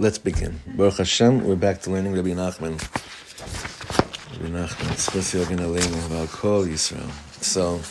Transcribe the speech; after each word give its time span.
let's 0.00 0.16
begin. 0.16 0.58
Baruch 0.66 0.96
Hashem, 0.96 1.44
we're 1.44 1.56
back 1.56 1.82
to 1.82 1.90
learning 1.90 2.14
Rabbi 2.14 2.30
Nachman. 2.30 2.80
Rabbi 4.40 4.48
Nachman, 4.48 6.06
about 6.06 6.28
Kol 6.30 6.64
Yisrael. 6.64 7.10
So, 7.42 7.82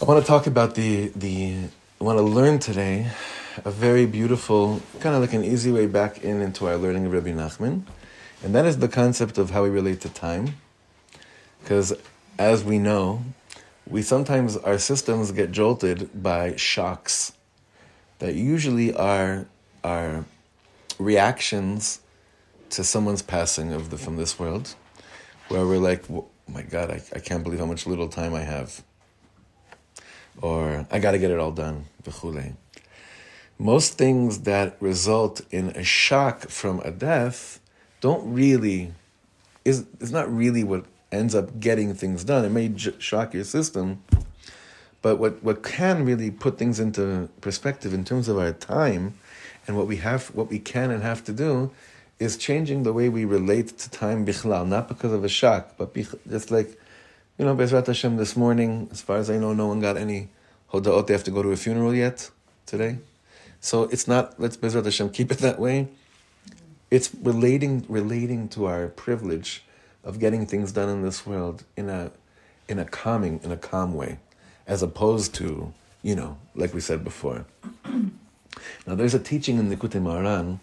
I 0.00 0.04
want 0.04 0.24
to 0.24 0.26
talk 0.26 0.46
about 0.46 0.76
the, 0.76 1.08
the, 1.16 1.56
I 2.00 2.04
want 2.04 2.16
to 2.16 2.22
learn 2.22 2.60
today 2.60 3.10
a 3.64 3.72
very 3.72 4.06
beautiful, 4.06 4.80
kind 5.00 5.16
of 5.16 5.20
like 5.20 5.32
an 5.32 5.42
easy 5.42 5.72
way 5.72 5.86
back 5.86 6.22
in 6.22 6.42
into 6.42 6.68
our 6.68 6.76
learning 6.76 7.06
of 7.06 7.12
Rabbi 7.12 7.32
Nachman. 7.32 7.82
And 8.44 8.54
that 8.54 8.66
is 8.66 8.78
the 8.78 8.86
concept 8.88 9.36
of 9.36 9.50
how 9.50 9.64
we 9.64 9.68
relate 9.68 10.00
to 10.02 10.08
time. 10.08 10.58
Because 11.60 11.92
as 12.38 12.62
we 12.62 12.78
know, 12.78 13.24
we 13.88 14.02
sometimes, 14.02 14.56
our 14.58 14.78
systems 14.78 15.32
get 15.32 15.50
jolted 15.50 16.22
by 16.22 16.54
shocks 16.54 17.32
that 18.20 18.36
usually 18.36 18.94
are, 18.94 19.46
are 19.84 20.24
reactions 20.98 22.00
to 22.70 22.84
someone's 22.84 23.22
passing 23.22 23.72
of 23.72 23.90
the, 23.90 23.98
from 23.98 24.16
this 24.16 24.38
world, 24.38 24.74
where 25.48 25.66
we're 25.66 25.78
like, 25.78 26.08
oh 26.10 26.28
my 26.48 26.62
God, 26.62 26.90
I, 26.90 27.02
I 27.14 27.18
can't 27.18 27.42
believe 27.42 27.60
how 27.60 27.66
much 27.66 27.86
little 27.86 28.08
time 28.08 28.34
I 28.34 28.40
have. 28.40 28.82
Or 30.40 30.86
I 30.90 30.98
got 30.98 31.12
to 31.12 31.18
get 31.18 31.30
it 31.30 31.38
all 31.38 31.52
done. 31.52 31.84
Most 33.58 33.98
things 33.98 34.40
that 34.40 34.76
result 34.80 35.42
in 35.50 35.68
a 35.70 35.84
shock 35.84 36.48
from 36.48 36.80
a 36.80 36.90
death 36.90 37.60
don't 38.00 38.32
really, 38.32 38.92
is, 39.64 39.86
is 40.00 40.10
not 40.10 40.34
really 40.34 40.64
what 40.64 40.86
ends 41.12 41.34
up 41.34 41.60
getting 41.60 41.94
things 41.94 42.24
done. 42.24 42.44
It 42.44 42.50
may 42.50 42.68
j- 42.68 42.94
shock 42.98 43.34
your 43.34 43.44
system, 43.44 44.02
but 45.02 45.16
what, 45.16 45.42
what 45.44 45.62
can 45.62 46.04
really 46.04 46.30
put 46.30 46.58
things 46.58 46.80
into 46.80 47.28
perspective 47.40 47.92
in 47.92 48.04
terms 48.04 48.28
of 48.28 48.38
our 48.38 48.52
time 48.52 49.14
and 49.66 49.76
what 49.76 49.86
we 49.86 49.96
have, 49.96 50.28
what 50.28 50.48
we 50.50 50.58
can 50.58 50.90
and 50.90 51.02
have 51.02 51.24
to 51.24 51.32
do, 51.32 51.70
is 52.18 52.36
changing 52.36 52.82
the 52.82 52.92
way 52.92 53.08
we 53.08 53.24
relate 53.24 53.78
to 53.78 53.90
time 53.90 54.24
bichlal, 54.24 54.66
not 54.66 54.88
because 54.88 55.12
of 55.12 55.24
a 55.24 55.28
shock, 55.28 55.74
but 55.76 55.94
just 56.28 56.50
like, 56.50 56.78
you 57.38 57.44
know, 57.44 57.54
Bezrat 57.56 57.86
Hashem 57.86 58.16
this 58.16 58.36
morning, 58.36 58.88
as 58.92 59.00
far 59.00 59.16
as 59.16 59.30
I 59.30 59.38
know, 59.38 59.52
no 59.52 59.66
one 59.66 59.80
got 59.80 59.96
any 59.96 60.28
hodaot. 60.72 61.06
They 61.06 61.14
have 61.14 61.24
to 61.24 61.30
go 61.30 61.42
to 61.42 61.50
a 61.50 61.56
funeral 61.56 61.94
yet 61.94 62.30
today. 62.66 62.98
So 63.60 63.84
it's 63.84 64.06
not, 64.06 64.38
let's 64.38 64.56
Bezrat 64.56 64.84
Hashem 64.84 65.10
keep 65.10 65.32
it 65.32 65.38
that 65.38 65.58
way. 65.58 65.88
It's 66.90 67.14
relating, 67.22 67.84
relating 67.88 68.48
to 68.50 68.66
our 68.66 68.88
privilege 68.88 69.64
of 70.04 70.18
getting 70.18 70.46
things 70.46 70.72
done 70.72 70.88
in 70.88 71.02
this 71.02 71.26
world 71.26 71.64
in 71.76 71.88
a 71.88 72.10
in 72.68 72.78
a 72.78 72.84
calming, 72.84 73.40
in 73.42 73.52
a 73.52 73.56
calm 73.56 73.94
way, 73.94 74.18
as 74.66 74.82
opposed 74.82 75.34
to, 75.34 75.72
you 76.02 76.14
know, 76.14 76.38
like 76.54 76.72
we 76.72 76.80
said 76.80 77.04
before. 77.04 77.44
Now 78.86 78.94
there's 78.94 79.14
a 79.14 79.18
teaching 79.18 79.58
in 79.58 79.70
Likutei 79.70 80.00
Moharan, 80.00 80.58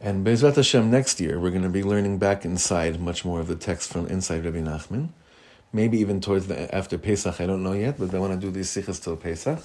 and 0.00 0.26
Bezrat 0.26 0.56
Hashem 0.56 0.90
next 0.90 1.20
year 1.20 1.38
we're 1.38 1.50
going 1.50 1.62
to 1.62 1.68
be 1.68 1.82
learning 1.82 2.18
back 2.18 2.44
inside 2.44 3.00
much 3.00 3.24
more 3.24 3.40
of 3.40 3.48
the 3.48 3.56
text 3.56 3.92
from 3.92 4.06
inside 4.06 4.44
Rabbi 4.44 4.58
Nachman. 4.58 5.08
Maybe 5.72 5.98
even 5.98 6.20
towards 6.20 6.48
the 6.48 6.74
after 6.74 6.98
Pesach, 6.98 7.40
I 7.40 7.46
don't 7.46 7.62
know 7.62 7.72
yet, 7.72 7.96
but 7.98 8.12
I 8.14 8.18
want 8.18 8.32
to 8.32 8.38
do 8.38 8.50
these 8.50 8.70
sikhs 8.70 8.98
till 8.98 9.16
Pesach. 9.16 9.60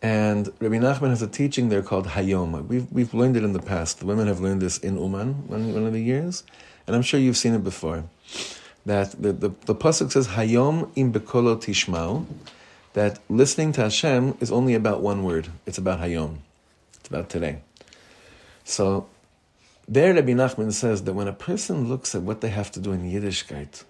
And 0.00 0.48
Rabbi 0.60 0.76
Nachman 0.76 1.08
has 1.08 1.22
a 1.22 1.26
teaching 1.26 1.70
there 1.70 1.82
called 1.82 2.06
Hayom. 2.06 2.68
We've, 2.68 2.86
we've 2.92 3.12
learned 3.12 3.36
it 3.36 3.42
in 3.42 3.52
the 3.52 3.58
past. 3.58 3.98
The 3.98 4.06
women 4.06 4.28
have 4.28 4.38
learned 4.38 4.62
this 4.62 4.78
in 4.78 4.96
Uman 4.96 5.48
one, 5.48 5.74
one 5.74 5.86
of 5.86 5.92
the 5.92 6.00
years 6.00 6.44
and 6.88 6.96
I'm 6.96 7.02
sure 7.02 7.20
you've 7.20 7.36
seen 7.36 7.54
it 7.54 7.62
before, 7.62 8.04
that 8.86 9.10
the, 9.22 9.32
the, 9.32 9.50
the 9.66 9.74
Pasuk 9.74 10.10
says, 10.10 10.28
Hayom 10.28 10.90
im 10.96 11.12
bekolo 11.12 11.54
tishmau, 11.54 12.24
that 12.94 13.18
listening 13.28 13.72
to 13.72 13.82
Hashem 13.82 14.36
is 14.40 14.50
only 14.50 14.74
about 14.74 15.02
one 15.02 15.22
word. 15.22 15.48
It's 15.66 15.78
about 15.78 16.00
Hayom. 16.00 16.38
It's 16.98 17.08
about 17.08 17.28
today. 17.28 17.62
So 18.64 19.08
there 19.86 20.12
Rabbi 20.12 20.32
Nachman 20.32 20.72
says 20.72 21.04
that 21.04 21.14
when 21.14 21.28
a 21.28 21.32
person 21.32 21.88
looks 21.88 22.14
at 22.14 22.22
what 22.22 22.40
they 22.40 22.50
have 22.50 22.70
to 22.72 22.80
do 22.80 22.92
in 22.92 23.10
Yiddishkeit, 23.10 23.84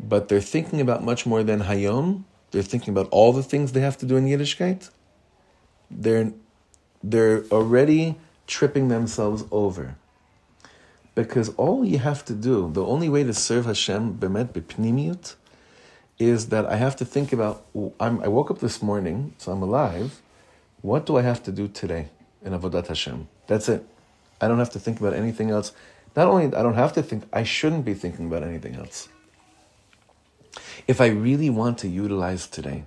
but 0.00 0.28
they're 0.28 0.40
thinking 0.40 0.80
about 0.80 1.04
much 1.04 1.26
more 1.26 1.42
than 1.42 1.60
Hayom, 1.60 2.24
they're 2.50 2.62
thinking 2.62 2.92
about 2.92 3.08
all 3.10 3.32
the 3.32 3.42
things 3.42 3.72
they 3.72 3.80
have 3.80 3.98
to 3.98 4.06
do 4.06 4.16
in 4.16 4.26
Yiddishkeit, 4.26 4.90
they're, 5.90 6.32
they're 7.02 7.44
already 7.52 8.16
tripping 8.46 8.88
themselves 8.88 9.44
over. 9.50 9.96
Because 11.14 11.50
all 11.50 11.84
you 11.84 11.98
have 11.98 12.24
to 12.24 12.34
do, 12.34 12.70
the 12.72 12.84
only 12.84 13.08
way 13.08 13.22
to 13.24 13.34
serve 13.34 13.66
Hashem 13.66 14.14
bemet 14.14 14.48
b'pnimiyut, 14.48 15.34
is 16.20 16.50
that 16.50 16.66
I 16.66 16.76
have 16.76 16.94
to 16.96 17.04
think 17.04 17.32
about. 17.32 17.64
I'm, 17.98 18.20
i 18.20 18.28
woke 18.28 18.50
up 18.50 18.60
this 18.60 18.82
morning, 18.82 19.34
so 19.38 19.52
I'm 19.52 19.62
alive. 19.62 20.20
What 20.82 21.06
do 21.06 21.16
I 21.16 21.22
have 21.22 21.42
to 21.44 21.52
do 21.52 21.66
today 21.66 22.08
in 22.44 22.52
avodat 22.52 22.86
Hashem? 22.88 23.28
That's 23.46 23.68
it. 23.68 23.84
I 24.40 24.46
don't 24.46 24.58
have 24.58 24.70
to 24.70 24.78
think 24.78 25.00
about 25.00 25.14
anything 25.14 25.50
else. 25.50 25.72
Not 26.14 26.28
only 26.28 26.44
I 26.46 26.62
don't 26.62 26.74
have 26.74 26.92
to 26.94 27.02
think, 27.02 27.24
I 27.32 27.42
shouldn't 27.42 27.84
be 27.84 27.94
thinking 27.94 28.26
about 28.26 28.42
anything 28.42 28.74
else. 28.74 29.08
If 30.86 31.00
I 31.00 31.06
really 31.06 31.50
want 31.50 31.78
to 31.78 31.88
utilize 31.88 32.46
today, 32.46 32.84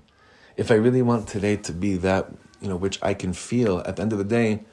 if 0.56 0.70
I 0.70 0.76
really 0.76 1.02
want 1.02 1.28
today 1.28 1.56
to 1.58 1.72
be 1.72 1.96
that, 1.98 2.32
you 2.62 2.70
know, 2.70 2.76
which 2.76 3.00
I 3.02 3.14
can 3.14 3.34
feel 3.34 3.80
at 3.80 3.96
the 3.96 4.04
end 4.04 4.12
of 4.14 4.20
the 4.20 4.24
day, 4.24 4.64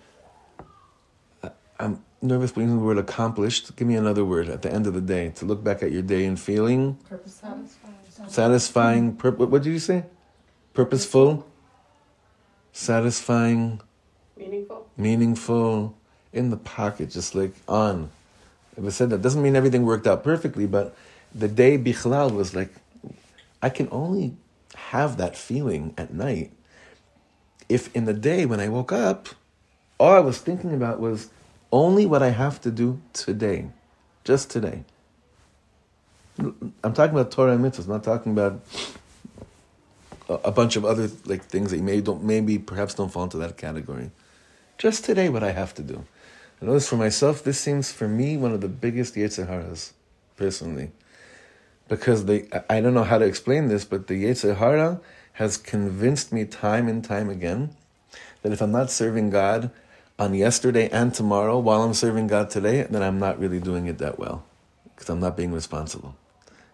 I'm 1.78 2.04
nervous 2.20 2.52
but 2.52 2.60
using 2.60 2.78
the 2.78 2.84
word 2.84 2.98
accomplished. 2.98 3.74
Give 3.76 3.88
me 3.88 3.96
another 3.96 4.24
word 4.24 4.48
at 4.50 4.60
the 4.60 4.70
end 4.70 4.86
of 4.86 4.92
the 4.92 5.00
day 5.00 5.30
to 5.36 5.46
look 5.46 5.64
back 5.64 5.82
at 5.82 5.92
your 5.92 6.02
day 6.02 6.26
and 6.26 6.38
feeling 6.38 6.98
Purpose 7.08 7.34
satisfying. 7.34 7.79
Satisfying. 8.28 9.16
Pur- 9.16 9.30
what 9.30 9.62
did 9.62 9.70
you 9.70 9.78
say? 9.78 10.04
Purposeful. 10.74 11.46
Satisfying. 12.72 13.80
Meaningful. 14.36 14.86
Meaningful. 14.96 15.96
In 16.32 16.50
the 16.50 16.56
pocket, 16.56 17.10
just 17.10 17.34
like 17.34 17.54
on. 17.66 18.10
It 18.76 18.82
was 18.82 18.94
said 18.94 19.10
that 19.10 19.20
doesn't 19.22 19.42
mean 19.42 19.56
everything 19.56 19.84
worked 19.84 20.06
out 20.06 20.22
perfectly, 20.22 20.66
but 20.66 20.94
the 21.34 21.48
day 21.48 21.76
bichlal 21.76 22.32
was 22.32 22.54
like, 22.54 22.72
I 23.60 23.68
can 23.68 23.88
only 23.90 24.36
have 24.74 25.16
that 25.16 25.36
feeling 25.36 25.92
at 25.98 26.14
night 26.14 26.52
if 27.70 27.94
in 27.94 28.04
the 28.04 28.12
day 28.12 28.44
when 28.44 28.60
I 28.60 28.68
woke 28.68 28.92
up, 28.92 29.28
all 29.98 30.12
I 30.12 30.18
was 30.18 30.38
thinking 30.38 30.74
about 30.74 31.00
was 31.00 31.30
only 31.72 32.04
what 32.04 32.22
I 32.22 32.30
have 32.30 32.60
to 32.62 32.70
do 32.70 33.00
today, 33.12 33.70
just 34.24 34.50
today. 34.50 34.82
I'm 36.82 36.94
talking 36.94 37.14
about 37.14 37.30
Torah 37.30 37.52
and 37.52 37.64
mitzvahs, 37.64 37.86
not 37.86 38.02
talking 38.02 38.32
about 38.32 38.60
a, 40.28 40.50
bunch 40.50 40.76
of 40.76 40.84
other 40.84 41.10
like 41.26 41.44
things 41.44 41.70
that 41.70 41.76
you 41.76 41.82
may 41.82 42.00
don't 42.00 42.22
maybe 42.22 42.58
perhaps 42.58 42.94
don't 42.94 43.12
fall 43.12 43.24
into 43.24 43.36
that 43.38 43.56
category. 43.56 44.10
Just 44.78 45.04
today, 45.04 45.28
what 45.28 45.42
I 45.42 45.52
have 45.52 45.74
to 45.74 45.82
do. 45.82 46.04
I 46.62 46.66
notice 46.66 46.88
for 46.88 46.96
myself, 46.96 47.42
this 47.42 47.60
seems 47.60 47.92
for 47.92 48.08
me 48.08 48.36
one 48.36 48.52
of 48.52 48.60
the 48.60 48.68
biggest 48.68 49.14
yetzer 49.14 49.48
haras, 49.48 49.92
personally, 50.36 50.92
because 51.88 52.24
they 52.24 52.48
I 52.68 52.80
don't 52.80 52.94
know 52.94 53.04
how 53.04 53.18
to 53.18 53.24
explain 53.24 53.68
this, 53.68 53.84
but 53.84 54.06
the 54.06 54.24
yetzer 54.24 54.56
hara 54.56 55.00
has 55.34 55.56
convinced 55.56 56.32
me 56.32 56.44
time 56.44 56.88
and 56.88 57.04
time 57.04 57.28
again 57.28 57.74
that 58.42 58.52
if 58.52 58.60
I'm 58.62 58.72
not 58.72 58.90
serving 58.90 59.30
God 59.30 59.70
on 60.18 60.34
yesterday 60.34 60.88
and 60.90 61.12
tomorrow 61.12 61.58
while 61.58 61.82
I'm 61.82 61.94
serving 61.94 62.28
God 62.28 62.50
today, 62.50 62.86
then 62.88 63.02
I'm 63.02 63.18
not 63.18 63.38
really 63.38 63.60
doing 63.60 63.86
it 63.86 63.98
that 63.98 64.18
well 64.18 64.44
because 64.94 65.08
I'm 65.08 65.20
not 65.20 65.36
being 65.36 65.52
responsible. 65.52 66.14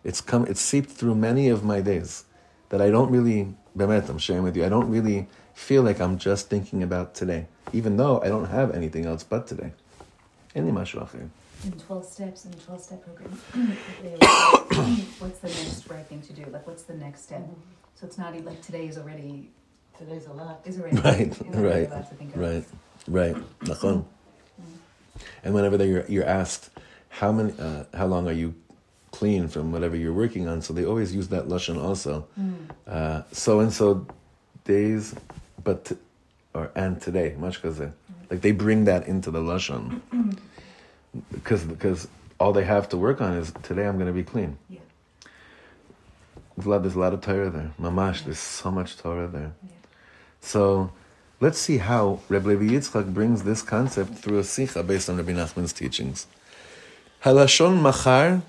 It's 0.06 0.20
come, 0.20 0.46
it's 0.46 0.60
seeped 0.60 0.88
through 0.88 1.16
many 1.16 1.48
of 1.48 1.64
my 1.64 1.80
days 1.80 2.26
that 2.68 2.80
I 2.80 2.90
don't 2.90 3.10
really, 3.10 3.52
Bemet, 3.76 4.08
I'm 4.08 4.18
sharing 4.18 4.44
with 4.44 4.56
you, 4.56 4.64
I 4.64 4.68
don't 4.68 4.88
really 4.88 5.26
feel 5.52 5.82
like 5.82 6.00
I'm 6.00 6.16
just 6.16 6.48
thinking 6.48 6.84
about 6.84 7.16
today, 7.16 7.48
even 7.72 7.96
though 7.96 8.20
I 8.22 8.28
don't 8.28 8.44
have 8.44 8.72
anything 8.72 9.04
else 9.04 9.24
but 9.24 9.48
today. 9.48 9.72
Any 10.54 10.70
In 11.64 11.72
12 11.72 12.04
steps, 12.04 12.44
in 12.44 12.52
the 12.52 12.58
12 12.58 12.80
step 12.80 13.04
program, 13.04 13.32
what's 15.18 15.40
the 15.40 15.48
next 15.48 15.90
right 15.90 16.06
thing 16.06 16.22
to 16.22 16.32
do? 16.32 16.44
Like, 16.52 16.64
what's 16.68 16.84
the 16.84 16.94
next 16.94 17.24
step? 17.24 17.44
So 17.96 18.06
it's 18.06 18.16
not 18.16 18.32
like 18.44 18.62
today 18.62 18.86
is 18.86 18.98
already. 18.98 19.50
Today's 19.98 20.26
a 20.26 20.32
lot. 20.32 20.60
Is 20.64 20.78
already. 20.78 20.98
Right, 20.98 21.36
right, 21.46 21.90
right. 22.36 22.64
Right. 23.08 23.36
Nachon. 23.60 24.04
And 25.42 25.52
whenever 25.52 25.84
you're, 25.84 26.06
you're 26.06 26.26
asked, 26.26 26.70
how 27.08 27.32
many, 27.32 27.54
uh, 27.58 27.84
how 27.94 28.06
long 28.06 28.28
are 28.28 28.32
you 28.32 28.54
clean 29.18 29.48
from 29.48 29.72
whatever 29.72 29.96
you're 29.96 30.18
working 30.24 30.48
on? 30.48 30.62
So 30.62 30.72
they 30.72 30.84
always 30.84 31.14
use 31.14 31.28
that 31.28 31.44
lashon 31.48 31.82
also. 31.82 32.26
Uh, 32.86 33.22
so 33.32 33.60
and 33.60 33.72
so 33.72 34.06
days, 34.64 35.14
but 35.62 35.84
t- 35.86 35.96
or 36.54 36.70
and 36.74 37.00
today, 37.00 37.34
much 37.38 37.54
because 37.60 37.78
like 38.30 38.40
they 38.40 38.52
bring 38.52 38.84
that 38.84 39.06
into 39.06 39.30
the 39.30 39.40
lashon 39.40 40.00
because 41.32 41.64
because 41.74 42.08
all 42.38 42.52
they 42.52 42.64
have 42.64 42.88
to 42.90 42.96
work 42.96 43.20
on 43.20 43.32
is 43.34 43.52
today 43.62 43.86
I'm 43.86 43.96
going 44.00 44.12
to 44.14 44.18
be 44.22 44.26
clean. 44.34 44.58
Yeah. 44.68 44.80
There's 46.56 46.66
a 46.66 46.70
lot, 46.70 46.82
there's 46.82 46.94
a 46.94 46.98
lot 46.98 47.12
of 47.12 47.20
Torah 47.20 47.50
there. 47.50 47.72
Mamash, 47.80 48.24
there's 48.24 48.38
so 48.38 48.70
much 48.70 48.96
Torah 48.96 49.28
there. 49.28 49.52
Yeah. 49.62 49.70
So 50.40 50.90
Let's 51.38 51.58
see 51.58 51.76
how 51.76 52.20
Reb 52.30 52.46
Levi 52.46 52.68
Yitzchak 52.68 53.12
brings 53.12 53.42
this 53.42 53.60
concept 53.60 54.14
through 54.14 54.38
a 54.38 54.44
sikha 54.44 54.82
based 54.82 55.10
on 55.10 55.18
Rabbi 55.18 55.32
Nachman's 55.32 55.74
teachings. 55.74 56.26
Halashon 57.24 57.82
machar 57.82 58.40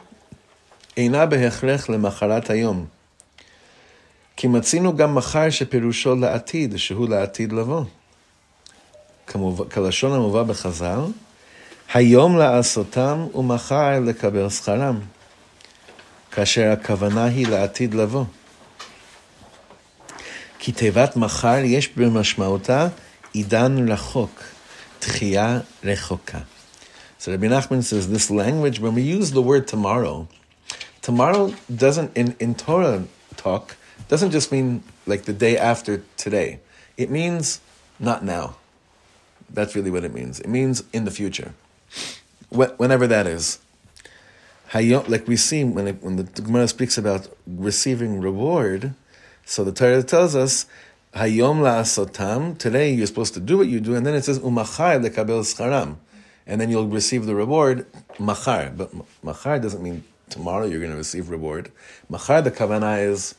אינה 0.97 1.25
בהכרח 1.25 1.89
למחרת 1.89 2.49
היום. 2.49 2.85
כי 4.35 4.47
מצינו 4.47 4.95
גם 4.95 5.15
מחר 5.15 5.49
שפירושו 5.49 6.15
לעתיד, 6.15 6.77
שהוא 6.77 7.09
לעתיד 7.09 7.53
לבוא. 7.53 7.83
כמובן- 9.27 9.69
כלשון 9.69 10.13
המובא 10.13 10.43
בחז"ל, 10.43 10.99
היום 11.93 12.37
לעשותם 12.37 13.25
ומחר 13.35 13.99
לקבל 13.99 14.49
שכרם, 14.49 14.99
כאשר 16.31 16.71
הכוונה 16.71 17.25
היא 17.25 17.47
לעתיד 17.47 17.93
לבוא. 17.93 18.25
כי 20.59 20.71
תיבת 20.71 21.15
מחר 21.15 21.61
יש 21.63 21.89
במשמעותה 21.97 22.87
עידן 23.33 23.89
רחוק, 23.91 24.43
תחייה 24.99 25.59
רחוקה. 25.83 26.39
So 27.19 27.23
Rabbi 27.23 27.49
Nachman 27.49 27.81
says 27.81 28.05
this 28.07 28.31
language, 28.31 28.79
when 28.79 28.93
we 28.95 29.01
use 29.01 29.31
the 29.31 29.41
word 29.41 29.65
tomorrow, 29.73 30.36
tomorrow 31.07 31.53
doesn't, 31.73 32.11
in, 32.17 32.35
in 32.37 32.53
Torah 32.53 33.05
talk, 33.37 33.77
doesn't 34.09 34.31
just 34.31 34.51
mean 34.51 34.83
like 35.05 35.23
the 35.23 35.31
day 35.31 35.57
after 35.57 36.03
today. 36.17 36.59
It 36.97 37.09
means 37.09 37.61
not 37.97 38.25
now. 38.25 38.57
That's 39.49 39.73
really 39.73 39.89
what 39.89 40.03
it 40.03 40.13
means. 40.13 40.41
It 40.41 40.49
means 40.49 40.83
in 40.91 41.05
the 41.05 41.11
future, 41.11 41.53
whenever 42.49 43.07
that 43.07 43.25
is. 43.25 43.59
Hayom, 44.71 45.07
like 45.07 45.29
we 45.29 45.37
see 45.37 45.63
when, 45.63 45.87
it, 45.87 46.03
when 46.03 46.17
the 46.17 46.23
Gemara 46.23 46.67
speaks 46.67 46.97
about 46.97 47.29
receiving 47.45 48.19
reward, 48.19 48.93
so 49.45 49.63
the 49.63 49.71
Torah 49.71 50.03
tells 50.03 50.35
us, 50.35 50.65
Hayom 51.13 51.61
la'asotam, 51.61 52.57
today 52.57 52.93
you're 52.93 53.07
supposed 53.07 53.33
to 53.35 53.39
do 53.39 53.57
what 53.57 53.67
you 53.67 53.79
do, 53.79 53.95
and 53.95 54.05
then 54.05 54.13
it 54.13 54.25
says, 54.25 54.39
Umachar 54.39 54.99
lekabel 54.99 55.45
scharam, 55.47 55.95
and 56.45 56.59
then 56.59 56.69
you'll 56.69 56.89
receive 56.89 57.25
the 57.25 57.33
reward, 57.33 57.85
machar. 58.19 58.73
But 58.75 58.91
machar 59.23 59.57
doesn't 59.57 59.81
mean 59.81 60.03
tomorrow 60.30 60.66
you're 60.66 60.80
going 60.80 60.90
to 60.92 60.96
receive 60.96 61.28
reward. 61.30 61.70
Machar, 62.08 62.42
the 62.42 62.50
kavanah 62.50 63.06
is, 63.06 63.34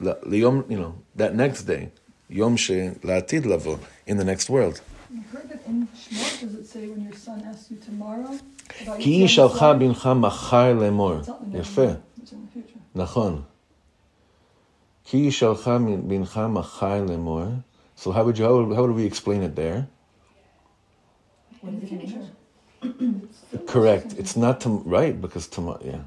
la- 0.00 0.14
liyom, 0.26 0.68
you 0.70 0.78
know, 0.78 0.94
that 1.16 1.34
next 1.34 1.62
day, 1.64 1.90
yom 2.28 2.56
she 2.56 2.74
la'atid 3.02 3.46
lavo, 3.46 3.78
in 4.06 4.16
the 4.16 4.24
next 4.24 4.50
world. 4.50 4.80
I 5.12 5.20
heard 5.32 5.48
that 5.48 5.64
in 5.66 5.86
Shemot, 5.96 6.40
does 6.40 6.54
it 6.54 6.66
say 6.66 6.86
when 6.88 7.02
your 7.04 7.12
son 7.14 7.42
asks 7.46 7.70
you 7.70 7.76
tomorrow? 7.78 8.38
about 8.82 8.98
כי 9.00 9.24
Yitzhak 9.24 9.28
שלחה 9.28 9.58
son? 9.58 9.78
בנך 9.78 10.06
מחר 10.20 10.72
לאמור. 10.74 11.20
Something 11.24 11.52
like 11.52 11.60
יפה, 11.60 11.86
that. 11.86 12.22
It's 12.22 12.32
in 12.32 12.38
the 12.46 12.52
future. 12.52 12.78
נכון. 12.94 13.42
כי 15.04 15.30
שלחה 15.30 15.78
בנך 16.06 16.40
מחר 16.50 17.04
לאמור. 17.04 17.44
So 17.96 18.10
how 18.10 18.24
would 18.24 18.38
you, 18.38 18.44
how 18.44 18.56
would, 18.56 18.74
how 18.74 18.82
would 18.82 18.96
we 18.96 19.04
explain 19.06 19.42
it 19.42 19.54
there? 19.54 19.86
What 21.60 21.74
is 21.74 21.82
it 21.84 21.92
in 21.92 22.00
English? 22.00 22.30
Correct. 23.66 24.14
It's 24.18 24.36
not 24.36 24.60
tom- 24.60 24.82
right 24.84 25.18
because 25.20 25.46
tomorrow. 25.46 25.80
Yeah, 25.84 26.00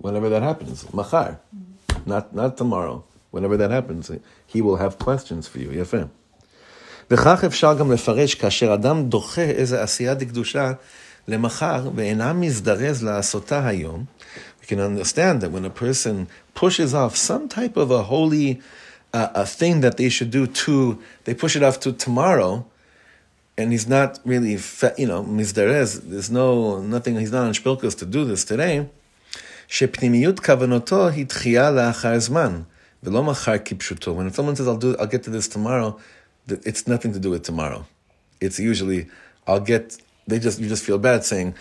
whenever 0.00 0.28
that 0.28 0.42
happens, 0.42 0.92
machar, 0.92 1.38
not 2.04 2.34
not 2.34 2.56
tomorrow. 2.56 3.04
Whenever 3.30 3.56
that 3.56 3.70
happens, 3.70 4.10
he 4.46 4.60
will 4.60 4.76
have 4.76 4.98
questions 4.98 5.46
for 5.48 5.58
you. 5.58 5.70
יפה. 5.72 6.06
וכך 7.10 7.44
אפשר 7.44 7.74
גם 7.74 7.92
לפרש 7.92 8.34
כאשר 8.34 8.74
אדם 8.74 9.08
דוחה 9.08 9.40
איזה 9.42 9.82
עשייה 9.82 10.14
דקדושה 10.14 10.72
למחר 11.28 11.90
ואינה 11.94 12.32
מזדרז 12.32 13.04
לעשותה 13.04 13.66
היום. 13.66 14.04
We 14.62 14.66
can 14.66 14.80
understand 14.80 15.40
that 15.40 15.52
when 15.52 15.64
a 15.64 15.70
person 15.70 16.26
pushes 16.54 16.94
off 16.94 17.16
some 17.16 17.48
type 17.48 17.76
of 17.76 17.90
a 17.90 18.02
holy 18.02 18.60
uh, 19.12 19.28
a 19.34 19.46
thing 19.46 19.80
that 19.80 19.96
they 19.96 20.08
should 20.08 20.30
do 20.30 20.46
to, 20.46 20.98
they 21.24 21.34
push 21.34 21.56
it 21.56 21.62
off 21.62 21.80
to 21.80 21.92
tomorrow, 21.92 22.66
and 23.56 23.72
he's 23.72 23.88
not 23.88 24.18
really, 24.24 24.56
fa- 24.56 24.94
you 24.98 25.06
know, 25.06 25.22
mizdarez, 25.22 26.02
there's 26.10 26.30
no, 26.30 26.80
nothing, 26.82 27.16
he's 27.18 27.32
not 27.32 27.44
on 27.46 27.54
shpilkus 27.54 27.96
to 27.98 28.06
do 28.06 28.24
this 28.24 28.44
today, 28.44 28.88
שפנימיות 29.70 30.40
כוונתו 30.40 31.08
היא 31.08 31.26
דחייה 31.26 31.70
לאחר 31.70 32.18
זמן, 32.18 32.62
ולא 33.02 33.22
מחר 33.22 33.54
כפשוטו. 33.64 34.16
When 34.18 34.32
someone 34.34 34.56
says, 34.56 34.68
I'll, 34.68 34.76
do, 34.76 34.96
I'll 34.98 35.06
get 35.06 35.22
to 35.24 35.30
this 35.30 35.48
tomorrow, 35.48 35.98
th- 36.48 36.60
it's 36.64 36.86
nothing 36.86 37.12
to 37.12 37.18
do 37.18 37.30
with 37.30 37.42
tomorrow. 37.42 37.86
It's 38.40 38.58
usually, 38.58 39.06
I'll 39.46 39.60
get, 39.60 39.96
they 40.26 40.38
just, 40.38 40.58
you 40.58 40.68
just 40.68 40.84
feel 40.84 40.98
bad 40.98 41.24
saying, 41.24 41.54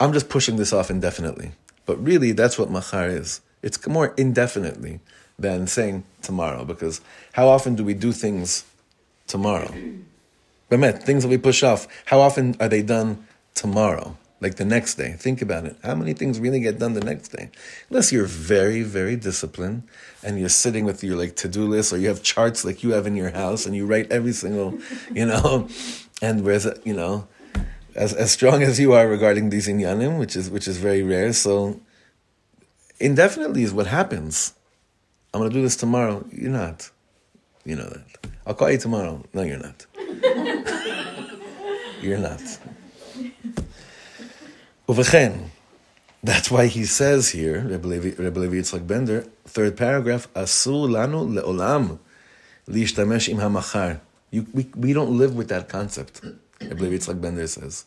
I'm 0.00 0.12
just 0.12 0.28
pushing 0.28 0.56
this 0.56 0.72
off 0.72 0.90
indefinitely. 0.90 1.52
But 1.86 2.02
really, 2.02 2.32
that's 2.32 2.58
what 2.58 2.70
machar 2.70 3.08
is. 3.08 3.40
It's 3.62 3.86
more 3.86 4.14
indefinitely 4.16 5.00
than 5.38 5.66
saying 5.66 6.04
tomorrow, 6.22 6.64
because 6.64 7.00
how 7.32 7.48
often 7.48 7.74
do 7.74 7.84
we 7.84 7.94
do 7.94 8.12
things 8.12 8.64
tomorrow? 9.26 9.72
Bemet, 10.70 11.02
things 11.02 11.22
that 11.24 11.28
we 11.28 11.38
push 11.38 11.62
off, 11.62 11.86
how 12.06 12.20
often 12.20 12.56
are 12.60 12.68
they 12.68 12.82
done 12.82 13.26
tomorrow? 13.54 14.16
Like 14.41 14.55
the 14.55 14.65
next 14.65 14.95
day? 14.95 15.13
Think 15.13 15.41
about 15.41 15.65
it. 15.65 15.77
How 15.83 15.95
many 15.95 16.13
things 16.13 16.39
really 16.39 16.59
get 16.59 16.77
done 16.77 16.93
the 16.93 17.03
next 17.03 17.29
day? 17.29 17.49
Unless 17.89 18.11
you're 18.11 18.25
very, 18.25 18.83
very 18.83 19.15
disciplined 19.15 19.83
and 20.23 20.37
you're 20.37 20.49
sitting 20.49 20.83
with 20.83 21.03
your 21.03 21.15
like 21.15 21.35
to-do 21.37 21.65
list 21.65 21.93
or 21.93 21.97
you 21.97 22.09
have 22.09 22.21
charts 22.21 22.65
like 22.65 22.83
you 22.83 22.91
have 22.91 23.07
in 23.07 23.15
your 23.15 23.31
house 23.31 23.65
and 23.65 23.75
you 23.75 23.85
write 23.85 24.11
every 24.11 24.33
single, 24.33 24.77
you 25.13 25.25
know, 25.25 25.69
and 26.21 26.43
whereas, 26.43 26.67
you 26.83 26.93
know, 26.93 27.27
as, 27.95 28.13
as 28.13 28.31
strong 28.31 28.61
as 28.61 28.79
you 28.79 28.93
are 28.93 29.07
regarding 29.07 29.49
these 29.49 29.67
inyanim, 29.67 30.19
which 30.19 30.35
is 30.35 30.49
which 30.49 30.67
is 30.67 30.77
very 30.77 31.01
rare, 31.01 31.31
so 31.31 31.79
indefinitely 32.99 33.63
is 33.63 33.73
what 33.73 33.87
happens. 33.87 34.53
I'm 35.33 35.41
gonna 35.41 35.53
do 35.53 35.61
this 35.61 35.77
tomorrow. 35.77 36.25
You're 36.31 36.51
not. 36.51 36.91
You 37.63 37.77
know 37.77 37.89
that. 37.89 38.27
I'll 38.45 38.53
call 38.53 38.69
you 38.69 38.77
tomorrow. 38.77 39.23
No, 39.33 39.41
you're 39.41 39.57
not. 39.57 39.85
You're 42.01 42.19
not. 42.19 42.41
Uvechem. 44.88 45.50
That's 46.22 46.50
why 46.50 46.66
he 46.66 46.84
says 46.84 47.30
here, 47.30 47.60
Rebbe 47.60 47.86
Levi 47.86 48.22
Rebbe 48.22 48.38
Levi 48.40 48.56
Yitzchak 48.56 48.86
Bender, 48.86 49.24
third 49.46 49.76
paragraph, 49.76 50.28
Asur 50.34 50.88
lanu 50.88 51.26
leolam 51.40 51.98
lishtamesh 52.68 53.28
im 53.28 53.38
hamachar. 53.38 54.00
You, 54.30 54.46
we, 54.52 54.66
we 54.76 54.92
don't 54.92 55.16
live 55.16 55.34
with 55.34 55.48
that 55.48 55.68
concept, 55.68 56.20
Rebbe 56.60 56.82
Levi 56.82 56.98
Yitzchak 56.98 57.20
Bender 57.20 57.46
says. 57.46 57.84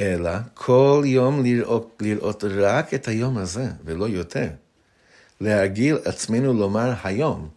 אלא 0.00 0.30
כל 0.54 1.02
יום 1.06 1.42
לראות, 1.42 1.98
לראות 2.00 2.44
רק 2.44 2.94
את 2.94 3.08
היום 3.08 3.38
הזה, 3.38 3.68
ולא 3.84 4.08
יותר. 4.08 4.48
להרגיל 5.40 5.98
עצמנו 6.04 6.52
לומר 6.52 6.94
היום, 7.04 7.48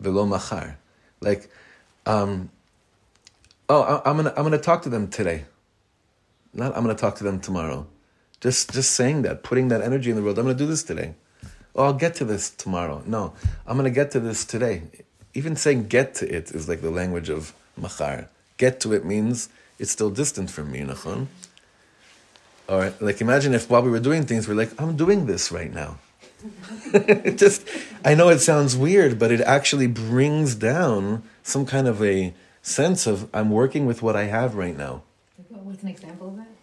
ולא 0.00 0.26
מחר. 0.26 0.66
Like, 1.24 1.48
um, 2.06 2.48
oh, 3.68 3.82
I- 3.82 4.02
I'm 4.04 4.16
gonna, 4.16 4.32
I'm 4.36 4.44
gonna 4.44 4.58
talk 4.58 4.82
to 4.82 4.88
them 4.88 5.08
today. 5.08 5.44
Not 6.54 6.76
I'm 6.76 6.82
gonna 6.82 6.94
talk 6.94 7.16
to 7.16 7.24
them 7.24 7.40
tomorrow. 7.40 7.86
Just, 8.39 8.73
just 8.73 8.91
saying 8.91 9.23
that, 9.23 9.43
putting 9.43 9.67
that 9.69 9.81
energy 9.81 10.09
in 10.09 10.15
the 10.15 10.21
world. 10.21 10.37
I'm 10.37 10.45
gonna 10.45 10.57
do 10.57 10.67
this 10.67 10.83
today. 10.83 11.15
Oh, 11.75 11.85
I'll 11.85 11.93
get 11.93 12.15
to 12.15 12.25
this 12.25 12.49
tomorrow. 12.49 13.03
No, 13.05 13.33
I'm 13.65 13.77
gonna 13.77 13.89
get 13.89 14.11
to 14.11 14.19
this 14.19 14.45
today. 14.45 14.83
Even 15.33 15.55
saying 15.55 15.87
get 15.87 16.15
to 16.15 16.27
it 16.27 16.51
is 16.51 16.67
like 16.67 16.81
the 16.81 16.91
language 16.91 17.29
of 17.29 17.53
machar. 17.75 18.29
Get 18.57 18.79
to 18.81 18.93
it 18.93 19.05
means 19.05 19.49
it's 19.79 19.91
still 19.91 20.09
distant 20.09 20.49
from 20.49 20.71
me, 20.71 20.79
nachon? 20.79 21.27
Or 22.67 22.93
like 22.99 23.21
imagine 23.21 23.53
if 23.53 23.69
while 23.69 23.81
we 23.81 23.91
were 23.91 23.99
doing 23.99 24.25
things, 24.25 24.47
we're 24.47 24.55
like, 24.55 24.79
I'm 24.81 24.97
doing 24.97 25.25
this 25.25 25.51
right 25.51 25.71
now. 25.71 25.99
just 27.35 27.67
I 28.03 28.13
know 28.13 28.29
it 28.29 28.39
sounds 28.39 28.75
weird, 28.75 29.17
but 29.17 29.31
it 29.31 29.41
actually 29.41 29.87
brings 29.87 30.55
down 30.55 31.23
some 31.43 31.65
kind 31.65 31.87
of 31.87 32.03
a 32.03 32.33
sense 32.61 33.07
of 33.07 33.29
I'm 33.33 33.51
working 33.51 33.85
with 33.85 34.01
what 34.01 34.15
I 34.15 34.25
have 34.25 34.55
right 34.55 34.75
now. 34.75 35.03
What's 35.49 35.83
an 35.83 35.89
example 35.89 36.29
of 36.29 36.37
that? 36.37 36.56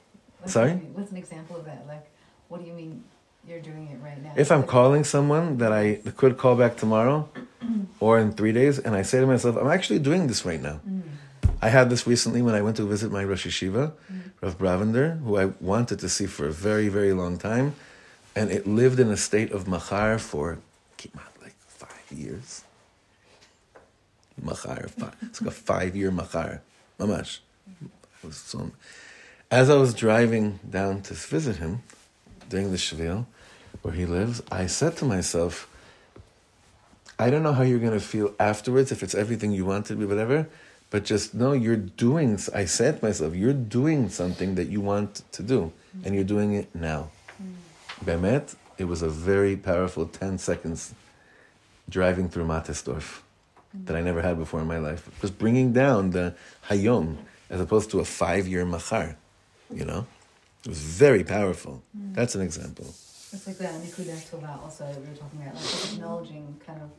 What 0.45 0.49
do 0.49 0.53
Sorry? 0.53 0.73
What's 0.93 1.11
an 1.11 1.17
example 1.17 1.57
of 1.57 1.65
that? 1.65 1.87
Like, 1.89 2.07
what 2.49 2.61
do 2.61 2.67
you 2.67 2.75
mean 2.75 3.03
you're 3.49 3.61
doing 3.61 3.89
it 3.89 3.99
right 4.05 4.23
now? 4.23 4.33
If 4.37 4.53
I'm 4.53 4.61
Like, 4.61 4.69
calling 4.69 5.05
someone 5.05 5.57
that 5.59 5.73
I 5.73 6.01
could 6.17 6.37
call 6.37 6.55
back 6.55 6.77
tomorrow 6.77 7.29
or 8.01 8.19
in 8.19 8.33
three 8.33 8.53
days, 8.53 8.79
and 8.79 8.95
I 8.95 9.03
say 9.03 9.21
to 9.21 9.27
myself, 9.27 9.57
I'm 9.57 9.71
actually 9.71 10.01
doing 10.01 10.27
this 10.27 10.45
right 10.45 10.61
now. 10.61 10.81
Mm. 10.87 11.03
I 11.63 11.69
had 11.71 11.89
this 11.89 12.07
recently 12.07 12.43
when 12.43 12.55
I 12.55 12.61
went 12.61 12.77
to 12.77 12.85
visit 12.85 13.11
my 13.11 13.25
Rosh 13.25 13.47
Yeshiva, 13.47 13.93
mm. 14.13 14.21
Rav 14.43 14.59
Brovender, 14.59 15.19
who 15.23 15.39
I 15.39 15.47
wanted 15.61 15.99
to 16.01 16.09
see 16.11 16.27
for 16.27 16.47
a 16.47 16.53
very, 16.53 16.89
very 16.89 17.15
long 17.15 17.39
time. 17.39 17.75
And 18.37 18.51
it 18.51 18.67
lived 18.67 19.01
in 19.01 19.09
a 19.11 19.17
state 19.17 19.51
of 19.51 19.67
machar 19.67 20.19
for 20.19 20.59
kimat, 20.99 21.33
like 21.41 21.57
five 21.57 22.07
years. 22.11 22.65
Machar, 24.43 24.89
five, 24.89 25.17
it's 25.23 25.41
like 25.41 25.49
a 25.49 25.55
five 25.55 25.97
year 25.97 26.11
machar. 26.11 26.61
Mamash. 27.01 27.39
Mm. 27.71 27.89
It 28.23 28.27
was 28.27 28.37
so, 28.37 28.71
as 29.55 29.71
I 29.71 29.77
was 29.77 29.95
driving 29.95 30.59
down 30.69 31.01
to 31.03 31.15
visit 31.15 31.59
him 31.59 31.85
during 32.49 32.73
the 32.73 32.77
Shvil, 32.77 33.25
where 33.83 33.95
he 33.95 34.05
lives, 34.05 34.43
I 34.51 34.67
said 34.67 34.97
to 34.97 35.05
myself, 35.05 35.69
I 37.21 37.31
don't 37.31 37.45
know 37.45 37.53
how 37.53 37.63
you're 37.63 37.79
going 37.79 37.93
to 37.93 38.01
feel 38.01 38.35
afterwards, 38.41 38.91
if 38.91 39.05
it's 39.05 39.15
everything 39.15 39.53
you 39.53 39.65
want 39.65 39.87
to 39.87 39.95
be, 39.95 40.07
whatever, 40.07 40.49
but 40.91 41.05
just 41.05 41.35
know 41.35 41.53
you're 41.53 41.77
doing, 41.77 42.37
I 42.53 42.65
said 42.65 42.99
to 42.99 43.05
myself, 43.05 43.37
you're 43.37 43.53
doing 43.53 44.09
something 44.09 44.57
that 44.57 44.71
you 44.71 44.81
want 44.81 45.23
to 45.31 45.45
do, 45.45 45.73
and 46.05 46.17
you're 46.17 46.25
doing 46.25 46.55
it 46.55 46.75
now. 46.75 47.11
Mm. 47.41 47.55
Bemet, 48.05 48.57
it 48.77 48.87
was 48.87 49.03
a 49.03 49.09
very 49.09 49.57
powerful 49.57 50.07
10 50.07 50.39
seconds 50.39 50.95
driving 51.89 52.29
through 52.29 52.47
Mattersdorf 52.47 53.21
mm. 53.77 53.87
that 53.87 53.95
I 53.95 54.01
never 54.01 54.21
had 54.21 54.37
before 54.37 54.61
in 54.63 54.67
my 54.67 54.79
life. 54.79 55.09
Just 55.21 55.39
bringing 55.39 55.73
down 55.73 56.11
the 56.11 56.35
hayom 56.69 57.19
as 57.49 57.61
opposed 57.61 57.93
to 57.93 58.01
a 58.01 58.05
five 58.05 58.49
year 58.49 58.65
machar, 58.65 59.17
you 59.73 59.85
know? 59.85 60.07
It 60.65 60.69
was 60.69 60.79
very 60.81 61.25
powerful. 61.25 61.83
Mm. 61.97 62.15
That's 62.15 62.35
an 62.35 62.41
example. 62.41 62.87
It's 62.87 63.47
like 63.47 63.59
the 63.59 63.65
Nikuda 63.65 64.17
Tova 64.31 64.63
also 64.63 64.87
that 64.87 65.01
we 65.01 65.09
were 65.09 65.17
talking 65.17 65.43
about, 65.43 65.57
like 65.57 65.93
acknowledging 65.93 66.61
kind 66.65 66.81
of 66.81 66.91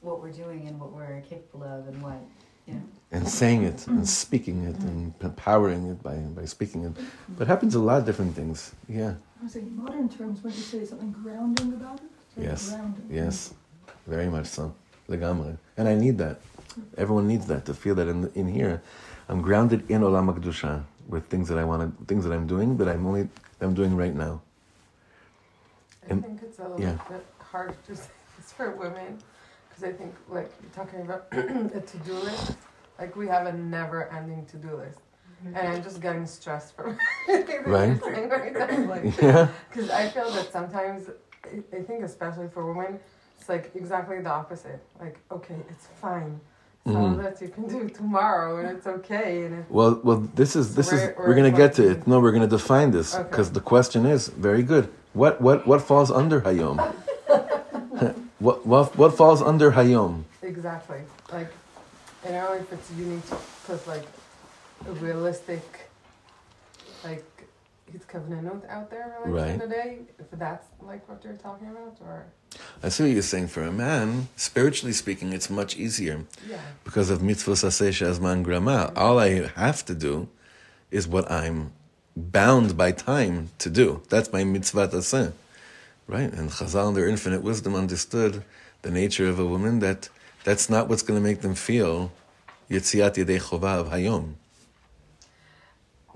what 0.00 0.20
we're 0.20 0.32
doing 0.32 0.66
and 0.66 0.78
what 0.78 0.92
we're 0.92 1.20
capable 1.22 1.64
of 1.64 1.88
and 1.88 2.02
what 2.02 2.20
Yeah. 2.66 2.74
and 3.12 3.26
saying 3.26 3.62
it 3.62 3.86
and 3.86 4.00
mm. 4.00 4.06
speaking 4.06 4.64
it 4.64 4.78
mm. 4.78 4.88
and 4.88 5.14
empowering 5.22 5.86
it 5.92 6.02
by, 6.02 6.16
by 6.38 6.44
speaking 6.44 6.84
it. 6.84 6.92
But 7.28 7.44
it 7.44 7.48
happens 7.48 7.74
a 7.74 7.80
lot 7.80 7.98
of 8.00 8.04
different 8.04 8.34
things. 8.34 8.72
Yeah. 8.88 9.14
I 9.40 9.44
was 9.44 9.52
saying, 9.52 9.74
modern 9.74 10.08
terms, 10.08 10.42
when 10.42 10.52
you 10.52 10.60
say 10.60 10.84
something 10.84 11.12
grounding 11.12 11.72
about 11.74 12.00
it, 12.00 12.10
Yes. 12.36 12.70
grounding. 12.70 13.06
Yes. 13.10 13.54
Very 14.06 14.28
much 14.28 14.46
so. 14.46 14.74
Legamre. 15.08 15.56
And 15.76 15.88
I 15.88 15.94
need 15.94 16.18
that. 16.18 16.40
Everyone 16.96 17.26
needs 17.26 17.46
that 17.46 17.64
to 17.66 17.74
feel 17.74 17.94
that 17.94 18.08
in, 18.08 18.30
in 18.34 18.48
here. 18.48 18.82
I'm 19.28 19.40
grounded 19.42 19.90
in 19.90 20.02
Olam 20.02 20.32
HaKdusha 20.32 20.84
with 21.08 21.26
things 21.26 21.48
that 21.48 21.58
I 21.58 21.64
want 21.64 21.98
to, 21.98 22.04
things 22.04 22.24
that 22.24 22.32
I'm 22.32 22.46
doing 22.46 22.76
that 22.76 22.88
I'm 22.88 23.06
only, 23.06 23.28
I'm 23.60 23.74
doing 23.74 23.96
right 23.96 24.14
now. 24.14 24.40
I 26.06 26.12
And- 26.12 26.22
think 26.24 26.42
it's 26.42 26.58
a 26.58 26.62
little 26.62 26.80
yeah. 26.80 26.98
bit 27.08 27.24
hard 27.40 27.74
to 27.86 27.96
say 27.96 28.10
this 28.36 28.52
for 28.52 28.70
women 28.72 29.18
because 29.68 29.84
I 29.84 29.92
think, 29.92 30.14
like, 30.28 30.50
you're 30.62 30.70
talking 30.72 31.00
about 31.00 31.26
a 31.32 31.80
to 31.80 31.98
do 32.04 32.12
list, 32.12 32.52
like, 32.98 33.16
we 33.16 33.26
have 33.28 33.46
a 33.46 33.52
never 33.52 34.08
ending 34.12 34.44
to 34.46 34.56
do 34.56 34.76
list. 34.76 35.00
Mm-hmm. 35.44 35.56
And 35.56 35.68
I'm 35.68 35.82
just 35.82 36.00
getting 36.00 36.26
stressed 36.26 36.74
from 36.76 36.98
everything 37.28 37.62
that 37.62 37.68
Right. 37.70 37.88
you're 37.88 37.98
saying 38.14 38.28
right 38.28 38.52
now. 38.52 38.90
Like, 38.90 39.16
Yeah. 39.22 39.48
because 39.70 39.88
I 39.90 40.08
feel 40.08 40.30
that 40.32 40.52
sometimes, 40.52 41.08
I- 41.44 41.76
I 41.76 41.82
think, 41.82 42.02
especially 42.04 42.48
for 42.48 42.72
women, 42.72 42.98
it's 43.38 43.48
like 43.48 43.70
exactly 43.74 44.20
the 44.20 44.30
opposite. 44.30 44.82
Like, 45.00 45.18
okay, 45.30 45.54
it's 45.70 45.86
fine. 45.86 46.40
Mhm. 46.88 47.12
of 47.12 47.22
that 47.22 47.40
you 47.42 47.48
can 47.48 47.64
do 47.68 47.88
tomorrow 47.88 48.58
and 48.58 48.66
it's 48.76 48.86
okay. 48.86 49.44
And 49.44 49.52
it, 49.60 49.64
Well, 49.68 50.00
well, 50.02 50.20
this 50.34 50.56
is 50.56 50.74
this 50.74 50.92
is 50.92 51.00
we're 51.18 51.34
gonna 51.34 51.50
get 51.64 51.74
to 51.74 51.82
it. 51.92 52.06
No, 52.06 52.20
we're 52.20 52.32
gonna 52.32 52.46
define 52.60 52.90
this 52.90 53.14
Okay. 53.14 53.28
because 53.28 53.52
the 53.52 53.60
question 53.60 54.06
is 54.06 54.28
very 54.28 54.62
good. 54.62 54.88
What 55.12 55.40
what 55.40 55.66
what 55.66 55.80
falls 55.82 56.10
under 56.10 56.40
Hayom? 56.40 56.76
what 58.38 58.66
what 58.66 58.96
what 58.96 59.16
falls 59.16 59.40
under 59.42 59.72
Hayom? 59.72 60.24
Exactly. 60.42 61.00
Like, 61.32 61.50
I 62.24 62.28
don't 62.32 62.44
know 62.44 62.52
if 62.54 62.72
it's 62.72 62.90
unique 62.92 63.28
because 63.62 63.86
like 63.86 64.06
a 64.88 64.92
realistic, 64.92 65.62
like, 67.04 67.24
it's 67.94 68.04
covenant 68.04 68.64
out 68.68 68.90
there 68.90 69.16
like 69.24 69.32
Right. 69.34 69.60
for 69.60 69.66
the 69.66 69.74
day. 69.74 69.98
If 70.18 70.30
that's 70.32 70.66
like 70.80 71.02
what 71.08 71.22
you're 71.24 71.34
talking 71.48 71.68
about, 71.68 71.96
or 72.00 72.24
I 72.82 72.88
see 72.88 73.04
what 73.04 73.12
you're 73.12 73.22
saying. 73.22 73.48
For 73.48 73.62
a 73.62 73.72
man, 73.72 74.28
spiritually 74.36 74.92
speaking, 74.92 75.32
it's 75.32 75.50
much 75.50 75.76
easier 75.76 76.24
yeah, 76.48 76.58
because 76.84 77.10
of 77.10 77.20
mitzvos 77.20 77.64
aseh 77.64 77.90
shazman 77.90 78.42
grama. 78.42 78.92
All 78.96 79.18
I 79.18 79.48
have 79.56 79.84
to 79.86 79.94
do 79.94 80.28
is 80.90 81.06
what 81.08 81.30
I'm 81.30 81.72
bound 82.16 82.76
by 82.76 82.92
time 82.92 83.50
to 83.58 83.70
do. 83.70 84.02
That's 84.08 84.32
my 84.32 84.44
mitzvah 84.44 84.88
aseh, 84.88 85.32
right? 86.06 86.32
And 86.32 86.50
Chazal, 86.50 86.88
in 86.88 86.94
their 86.94 87.08
infinite 87.08 87.42
wisdom, 87.42 87.74
understood 87.74 88.44
the 88.82 88.90
nature 88.90 89.28
of 89.28 89.38
a 89.38 89.46
woman 89.46 89.80
that 89.80 90.08
that's 90.44 90.70
not 90.70 90.88
what's 90.88 91.02
going 91.02 91.20
to 91.20 91.24
make 91.24 91.40
them 91.40 91.54
feel 91.54 92.12
yetziat 92.70 93.16
yedei 93.16 93.40
chova 93.40 93.80
of 93.80 93.88
hayom. 93.88 94.34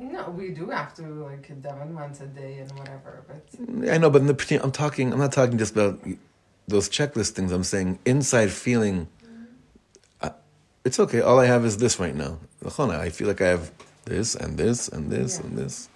No, 0.03 0.31
we 0.31 0.51
do 0.51 0.67
have 0.71 0.95
to 0.95 1.03
like 1.03 1.49
daven 1.63 1.93
once 1.93 2.21
a 2.21 2.27
day 2.27 2.59
and 2.59 2.71
whatever. 2.79 3.23
But 3.29 3.91
I 3.91 3.99
know, 3.99 4.11
but 4.11 4.21
in 4.23 4.27
the 4.27 4.61
I'm 4.63 4.73
talking. 4.73 5.13
I'm 5.13 5.19
not 5.19 5.33
talking 5.33 5.59
just 5.59 5.73
about 5.73 6.01
those 6.69 6.89
checklist 6.89 7.31
things. 7.31 7.53
I'm 7.53 7.65
saying 7.65 7.99
inside 8.05 8.51
feeling. 8.51 9.09
Uh, 10.21 10.31
it's 10.85 10.99
okay. 11.01 11.21
All 11.21 11.39
I 11.39 11.47
have 11.47 11.65
is 11.65 11.77
this 11.79 11.99
right 11.99 12.15
now. 12.15 12.39
Chana, 12.65 12.99
I 12.99 13.11
feel 13.11 13.29
like 13.29 13.41
I 13.41 13.49
have 13.49 13.71
this 14.05 14.35
and 14.35 14.57
this 14.59 14.89
and 14.89 15.11
this 15.11 15.39
Yeah. 15.39 15.47
and 15.47 15.59
this. 15.59 15.89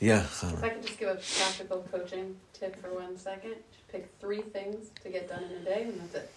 Yeah, 0.00 0.22
If 0.24 0.64
I 0.64 0.68
could 0.70 0.82
just 0.86 0.98
give 0.98 1.08
a 1.10 1.16
practical 1.16 1.86
coaching 1.92 2.34
tip 2.54 2.80
for 2.80 2.94
one 2.94 3.18
second, 3.18 3.56
just 3.70 3.86
pick 3.88 4.08
three 4.18 4.40
things 4.40 4.90
to 5.02 5.10
get 5.10 5.28
done 5.28 5.44
in 5.44 5.60
a 5.60 5.64
day, 5.64 5.82
and 5.82 6.00
that's 6.00 6.14
it. 6.14 6.30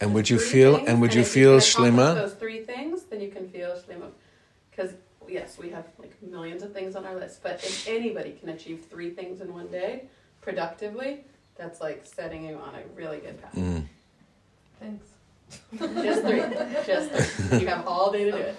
And 0.00 0.14
would 0.14 0.30
you 0.30 0.38
feel? 0.38 0.76
things, 0.76 0.88
And 0.88 1.00
would 1.00 1.12
you 1.12 1.22
if 1.22 1.28
feel 1.28 1.54
can 1.54 1.60
shlema? 1.60 2.14
Those 2.14 2.34
three 2.34 2.62
things, 2.62 3.02
then 3.10 3.20
you 3.20 3.30
can 3.32 3.48
feel 3.48 3.70
shlema. 3.70 4.12
Because 4.70 4.92
yes, 5.32 5.58
we 5.58 5.70
have 5.70 5.86
like 5.98 6.20
millions 6.22 6.62
of 6.62 6.72
things 6.72 6.94
on 6.94 7.04
our 7.04 7.14
list, 7.14 7.42
but 7.42 7.54
if 7.64 7.88
anybody 7.88 8.32
can 8.32 8.50
achieve 8.50 8.84
three 8.88 9.10
things 9.10 9.40
in 9.40 9.52
one 9.52 9.68
day 9.68 10.04
productively, 10.40 11.24
that's 11.56 11.80
like 11.80 12.04
setting 12.04 12.44
you 12.44 12.56
on 12.56 12.74
a 12.74 12.82
really 12.94 13.18
good 13.18 13.40
path. 13.40 13.54
Mm. 13.54 13.84
thanks. 14.80 15.06
Just 16.02 16.22
three, 16.22 16.42
just 16.86 17.10
three. 17.10 17.60
You 17.60 17.66
have 17.66 17.86
all 17.86 18.10
day 18.10 18.24
to 18.24 18.32
do 18.32 18.36
it. 18.38 18.56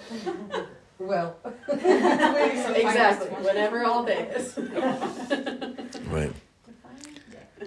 Well, 0.96 1.36
Exactly, 1.68 3.28
whatever 3.42 3.84
all 3.84 4.04
day 4.04 4.28
is. 4.28 4.56
Right. 4.56 6.32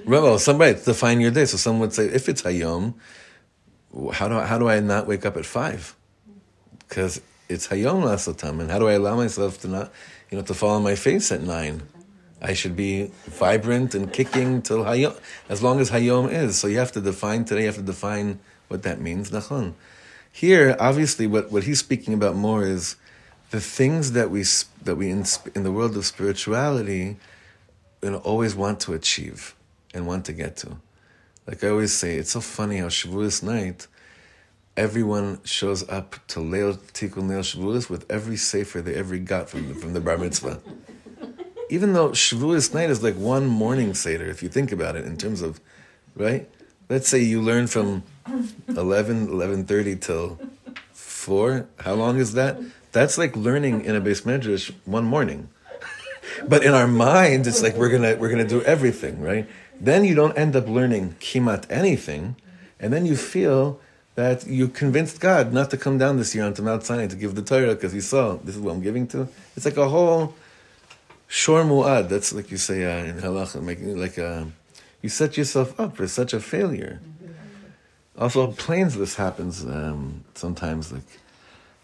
Right, 0.06 0.22
Well, 0.22 0.40
somebody 0.40 0.80
define 0.80 1.20
your 1.20 1.32
day. 1.32 1.44
So 1.44 1.58
someone 1.58 1.82
would 1.82 1.94
say, 1.94 2.06
if 2.06 2.30
it's 2.30 2.42
Hayom, 2.44 2.94
how 4.14 4.30
do 4.30 4.38
I, 4.38 4.46
how 4.46 4.58
do 4.58 4.70
I 4.70 4.80
not 4.80 5.08
wake 5.08 5.26
up 5.26 5.36
at 5.36 5.46
five? 5.46 5.94
Because 6.88 7.20
it's 7.50 7.68
Hayom 7.68 8.04
Lasatam, 8.04 8.60
and 8.60 8.70
how 8.72 8.80
do 8.80 8.88
I 8.88 8.94
allow 8.94 9.16
myself 9.16 9.62
to 9.62 9.68
not, 9.68 9.92
you 10.30 10.38
know, 10.38 10.44
to 10.44 10.54
fall 10.54 10.76
on 10.76 10.84
my 10.84 10.96
face 10.96 11.32
at 11.32 11.42
nine? 11.42 11.84
I 12.42 12.54
should 12.54 12.76
be 12.76 13.12
vibrant 13.26 13.96
and 13.96 14.12
kicking 14.14 14.62
till 14.62 14.84
Hayom, 14.84 15.20
as 15.50 15.64
long 15.64 15.80
as 15.80 15.90
Hayom 15.92 16.32
is. 16.32 16.58
So 16.60 16.68
you 16.68 16.78
have 16.78 16.92
to 16.94 17.02
define 17.02 17.46
today. 17.46 17.62
You 17.62 17.68
have 17.68 17.78
to 17.78 17.82
define 17.82 18.40
what 18.68 18.84
that 18.84 19.00
means. 19.00 19.32
Nachon. 19.32 19.74
Here, 20.32 20.76
obviously, 20.80 21.26
what, 21.26 21.52
what 21.52 21.64
he's 21.64 21.80
speaking 21.80 22.14
about 22.14 22.36
more 22.36 22.64
is 22.64 22.96
the 23.50 23.62
things 23.62 24.12
that 24.12 24.30
we 24.30 24.44
that 24.84 24.96
we 24.96 25.10
in, 25.10 25.26
in 25.56 25.64
the 25.64 25.72
world 25.72 25.96
of 25.98 26.06
spirituality 26.06 27.18
you 28.04 28.12
know, 28.12 28.18
always 28.18 28.56
want 28.56 28.80
to 28.82 28.94
achieve 28.94 29.56
and 29.94 30.06
want 30.06 30.26
to 30.26 30.34
get 30.34 30.58
to. 30.58 30.78
Like 31.48 31.64
I 31.64 31.70
always 31.70 31.94
say, 31.94 32.18
it's 32.18 32.32
so 32.32 32.42
funny 32.42 32.78
how 32.78 32.88
Shavuos 32.88 33.42
night, 33.42 33.88
everyone 34.78 35.40
shows 35.44 35.88
up 35.90 36.16
to 36.28 36.40
Leil 36.40 36.78
Tikkun 36.94 37.24
Leil 37.24 37.42
Shavuos 37.42 37.90
with 37.90 38.10
every 38.12 38.38
sefer 38.38 38.80
they 38.80 38.94
ever 38.94 39.18
got 39.18 39.50
from 39.50 39.68
the, 39.68 39.74
from 39.74 39.94
the 39.94 40.00
Bar 40.00 40.20
Mitzvah. 40.20 40.62
Even 41.70 41.94
though 41.94 42.10
Shavuos 42.10 42.74
night 42.74 42.92
is 42.92 43.02
like 43.02 43.16
one 43.16 43.48
morning 43.48 43.96
seder, 43.96 44.26
if 44.26 44.44
you 44.44 44.50
think 44.50 44.72
about 44.72 44.96
it 44.96 45.04
in 45.04 45.18
terms 45.18 45.42
of, 45.42 45.60
right? 46.16 46.48
Let's 46.90 47.10
say 47.10 47.20
you 47.20 47.42
learn 47.42 47.66
from 47.68 48.04
11, 48.70 49.28
11.30 49.28 50.00
till 50.00 50.40
4. 50.94 51.68
How 51.80 51.96
long 51.96 52.20
is 52.20 52.34
that? 52.34 52.62
That's 52.92 53.18
like 53.18 53.36
learning 53.36 53.84
in 53.84 53.96
a 53.96 54.02
beis 54.02 54.22
medrash 54.22 54.72
one 54.86 55.06
morning. 55.06 55.50
But 56.48 56.64
in 56.64 56.74
our 56.74 56.88
mind, 56.88 57.48
it's 57.48 57.64
like 57.64 57.76
we're 57.76 57.90
gonna 57.90 58.16
we're 58.16 58.30
gonna 58.30 58.48
do 58.48 58.62
everything, 58.62 59.22
right? 59.22 59.50
Then 59.82 60.06
you 60.06 60.14
don't 60.14 60.38
end 60.38 60.56
up 60.56 60.68
learning 60.68 61.16
kimat 61.20 61.66
anything, 61.70 62.36
and 62.80 62.94
then 62.94 63.08
you 63.08 63.16
feel 63.16 63.80
that 64.18 64.48
you 64.48 64.68
convinced 64.68 65.20
God 65.20 65.54
not 65.54 65.70
to 65.70 65.78
come 65.78 66.00
down 66.00 66.18
this 66.18 66.34
year 66.34 66.44
onto 66.44 66.64
Mount 66.64 66.84
Sinai 66.84 67.06
to 67.06 67.16
give 67.16 67.36
the 67.36 67.44
Torah 67.44 67.76
because 67.76 67.94
He 67.94 68.02
saw 68.02 68.38
this 68.38 68.56
is 68.56 68.62
what 68.62 68.72
I'm 68.74 68.82
giving 68.82 69.06
to. 69.10 69.28
It's 69.56 69.64
like 69.64 69.78
a 69.78 69.88
whole 69.88 70.34
shor 71.28 71.64
muad. 71.64 72.10
That's 72.10 72.34
like 72.34 72.50
you 72.50 72.58
say 72.58 72.84
uh, 72.84 73.06
in 73.06 73.20
halacha, 73.20 73.62
making 73.62 73.96
like 73.96 74.18
a 74.18 74.48
you 75.04 75.10
set 75.10 75.38
yourself 75.38 75.80
up 75.80 75.98
for 75.98 76.08
such 76.08 76.34
a 76.34 76.40
failure. 76.40 77.00
Also, 78.18 78.48
planes 78.48 78.98
this 78.98 79.14
happens 79.14 79.64
um, 79.64 80.24
sometimes. 80.34 80.92
Like 80.92 81.04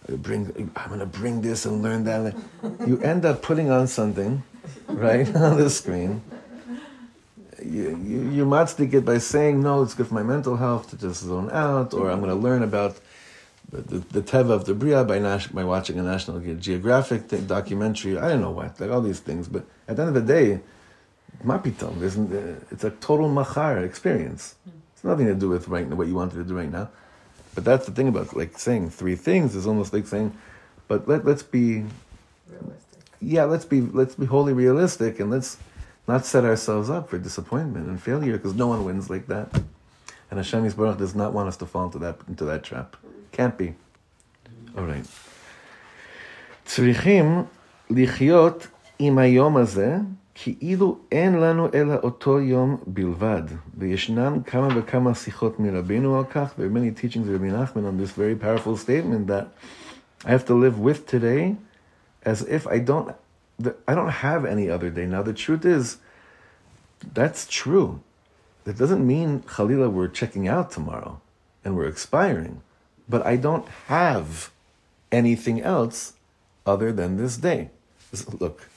I 0.10 0.13
bring, 0.13 0.72
I'm 0.75 0.90
gonna 0.90 1.06
bring 1.06 1.42
this 1.42 1.68
and 1.68 1.84
learn 1.84 2.04
that. 2.06 2.36
You 2.88 3.00
end 3.02 3.25
up 3.25 3.44
putting 3.44 3.70
on 3.70 3.86
something, 3.86 4.42
right 4.88 5.28
on 5.36 5.58
the 5.58 5.70
screen. 5.70 6.24
You 7.65 7.98
you, 8.05 8.29
you 8.29 8.46
matchstick 8.46 8.93
it 8.93 9.05
by 9.05 9.17
saying 9.20 9.62
no, 9.62 9.82
it's 9.84 9.93
good 9.93 10.08
for 10.08 10.13
my 10.15 10.24
mental 10.24 10.58
health 10.58 10.89
to 10.89 10.98
just 10.98 11.22
zone 11.24 11.50
out, 11.51 11.93
or 11.93 12.12
I'm 12.12 12.20
gonna 12.20 12.36
learn 12.36 12.63
about 12.63 13.00
the, 13.72 13.82
the, 13.82 13.98
the 14.00 14.22
teva 14.22 14.51
of 14.51 14.65
the 14.65 14.74
bria 14.74 15.03
by 15.03 15.20
by 15.53 15.63
watching 15.63 15.98
a 16.00 16.03
National 16.03 16.39
Geographic 16.39 17.24
thing, 17.24 17.46
documentary. 17.46 18.17
I 18.17 18.29
don't 18.29 18.41
know 18.41 18.51
what, 18.51 18.79
like 18.79 18.91
all 18.91 19.01
these 19.01 19.20
things. 19.20 19.48
But 19.48 19.65
at 19.88 19.96
the 19.96 20.03
end 20.03 20.15
of 20.15 20.25
the 20.25 20.34
day, 20.34 20.60
mapitom 21.43 22.01
isn't. 22.01 22.34
uh, 22.34 22.60
It's 22.72 22.84
a 22.84 22.91
total 22.91 23.29
machar 23.29 23.79
experience. 23.84 24.55
It's 24.93 25.03
nothing 25.03 25.27
to 25.27 25.36
do 25.36 25.50
with 25.50 25.67
right 25.67 25.88
now 25.88 25.96
what 25.96 26.08
you 26.08 26.15
wanted 26.15 26.36
to 26.36 26.43
do 26.43 26.55
right 26.55 26.72
now. 26.72 26.89
But 27.55 27.63
that's 27.65 27.86
the 27.86 27.91
thing 27.91 28.08
about 28.08 28.36
like 28.36 28.58
saying 28.58 28.89
three 28.89 29.15
things 29.15 29.55
is 29.55 29.67
almost 29.67 29.93
like 29.93 30.08
saying, 30.08 30.36
but 30.88 31.08
let 31.08 31.24
let's 31.25 31.43
be 31.43 31.86
realistic. 32.50 33.00
yeah 33.22 33.43
let's 33.46 33.65
be 33.65 33.82
let's 33.82 34.15
be 34.15 34.25
wholly 34.25 34.53
realistic 34.53 35.20
and 35.20 35.29
let's 35.32 35.58
not 36.07 36.25
set 36.25 36.45
ourselves 36.45 36.88
up 36.90 37.11
for 37.11 37.18
disappointment 37.18 37.87
and 37.88 38.00
failure 38.00 38.37
because 38.37 38.54
no 38.54 38.66
one 38.66 38.85
wins 38.85 39.11
like 39.11 39.26
that. 39.26 39.49
And 40.30 40.38
Hashem 40.38 40.64
Yisbarach 40.64 40.99
does 40.99 41.14
not 41.14 41.33
want 41.33 41.49
us 41.49 41.57
to 41.59 41.66
fall 41.66 41.85
into 41.87 41.99
that 41.99 42.16
into 42.28 42.45
that 42.45 42.62
trap. 42.62 42.97
Can't 43.33 43.57
be. 43.57 43.75
All 44.76 44.85
right. 44.85 45.07
צריכים 46.64 47.42
לחיות 47.90 48.66
עם 48.99 49.18
היום 49.18 49.57
הזה 49.57 49.97
כאילו 50.35 50.99
אין 51.12 51.40
לנו 51.40 51.68
אלא 51.75 51.95
אותו 52.02 52.40
יום 52.40 52.76
בלבד. 52.87 53.42
וישנן 53.78 54.42
כמה 54.47 54.68
וכמה 54.76 55.14
שיחות 55.14 55.61
מרבינו 55.61 56.18
על 56.18 56.25
כך. 56.25 56.52
There 56.59 56.64
are 56.64 56.71
many 56.71 56.90
teachings 56.90 57.28
of 57.28 57.33
Rabbi 57.33 57.50
Nachman 57.50 57.88
on 57.88 57.97
this 57.99 58.12
very 58.12 58.37
powerful 58.37 58.76
statement 58.76 59.26
that 59.26 59.49
I 60.25 60.30
have 60.30 60.45
to 60.47 60.54
live 60.54 60.78
with 60.78 61.07
today 61.07 61.57
as 62.25 62.42
if 62.42 62.66
I 62.66 62.78
don't, 62.78 63.14
I 63.88 63.96
don't 63.96 64.10
have 64.10 64.46
any 64.46 64.70
other 64.70 64.89
day. 64.89 65.05
Now 65.05 65.22
the 65.22 65.34
truth 65.34 65.65
is, 65.65 65.98
that's 67.13 67.48
true. 67.48 68.01
That 68.63 68.77
doesn't 68.77 69.05
mean, 69.05 69.41
Khalila, 69.41 69.91
we're 69.91 70.08
checking 70.08 70.48
out 70.48 70.72
tomorrow 70.72 71.20
and 71.63 71.75
we're 71.75 71.88
expiring. 71.88 72.62
but 73.08 73.25
I 73.25 73.36
don't 73.36 73.67
have 73.88 74.51
anything 75.12 75.62
else 75.62 76.13
other 76.65 76.91
than 76.91 77.17
this 77.17 77.38
day. 77.38 77.70
Look, 78.39 78.67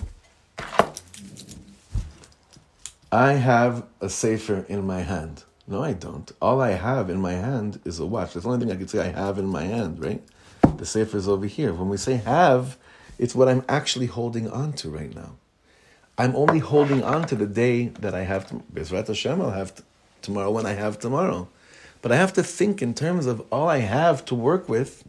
I 3.12 3.34
have 3.34 3.84
a 4.00 4.08
sefer 4.08 4.64
in 4.68 4.86
my 4.86 5.02
hand. 5.02 5.44
No, 5.68 5.82
I 5.82 5.92
don't. 5.92 6.30
All 6.40 6.60
I 6.60 6.72
have 6.72 7.10
in 7.10 7.20
my 7.20 7.32
hand 7.32 7.80
is 7.84 7.98
a 7.98 8.06
watch. 8.06 8.34
That's 8.34 8.44
the 8.44 8.50
only 8.52 8.64
thing 8.64 8.74
I 8.74 8.78
could 8.78 8.90
say 8.90 9.00
I 9.00 9.10
have 9.10 9.38
in 9.38 9.46
my 9.46 9.64
hand, 9.64 10.00
right? 10.00 10.22
The 10.76 10.86
sefer 10.86 11.16
is 11.16 11.28
over 11.28 11.46
here. 11.46 11.72
When 11.72 11.88
we 11.88 11.96
say 11.96 12.16
have, 12.16 12.76
it's 13.18 13.34
what 13.34 13.48
I'm 13.48 13.64
actually 13.68 14.06
holding 14.06 14.50
on 14.50 14.72
to 14.74 14.90
right 14.90 15.14
now. 15.14 15.36
I'm 16.18 16.34
only 16.34 16.60
holding 16.60 17.02
on 17.02 17.26
to 17.26 17.36
the 17.36 17.46
day 17.46 17.88
that 18.00 18.14
I 18.14 18.22
have. 18.22 18.48
To, 18.48 18.62
Bezrat 18.72 19.08
Hashem, 19.08 19.40
I'll 19.40 19.50
have 19.50 19.82
tomorrow 20.22 20.50
when 20.50 20.66
I 20.66 20.72
have 20.72 20.98
tomorrow. 20.98 21.48
But 22.02 22.12
I 22.12 22.16
have 22.16 22.32
to 22.34 22.42
think 22.42 22.82
in 22.82 22.94
terms 22.94 23.26
of 23.26 23.44
all 23.50 23.68
I 23.68 23.78
have 23.78 24.24
to 24.26 24.34
work 24.34 24.68
with 24.68 25.04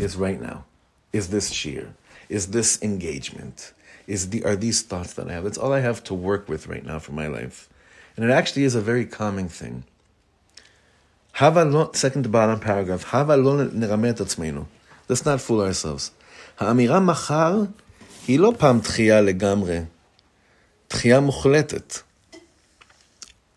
is 0.00 0.16
right 0.16 0.40
now. 0.40 0.64
Is 1.12 1.28
this 1.28 1.50
sheer? 1.50 1.94
Is 2.28 2.48
this 2.48 2.80
engagement? 2.82 3.72
Is 4.06 4.30
the 4.30 4.44
are 4.44 4.56
these 4.56 4.82
thoughts 4.82 5.12
that 5.14 5.28
I 5.28 5.32
have? 5.32 5.44
That's 5.44 5.58
all 5.58 5.72
I 5.72 5.80
have 5.80 6.02
to 6.04 6.14
work 6.14 6.48
with 6.48 6.66
right 6.66 6.84
now 6.84 6.98
for 6.98 7.12
my 7.12 7.26
life. 7.26 7.68
And 8.16 8.24
it 8.24 8.30
actually 8.32 8.64
is 8.64 8.74
a 8.74 8.80
very 8.80 9.06
calming 9.06 9.48
thing. 9.48 9.84
Second 11.34 12.22
to 12.24 12.28
bottom 12.28 12.60
paragraph. 12.60 13.12
Let's 15.08 15.24
not 15.24 15.40
fool 15.40 15.60
ourselves. 15.60 16.10
האמירה 16.60 17.00
מחר 17.00 17.62
היא 18.28 18.38
לא 18.38 18.52
פעם 18.58 18.80
דחייה 18.80 19.20
לגמרי, 19.20 19.80
דחייה 20.90 21.20
מוחלטת. 21.20 21.98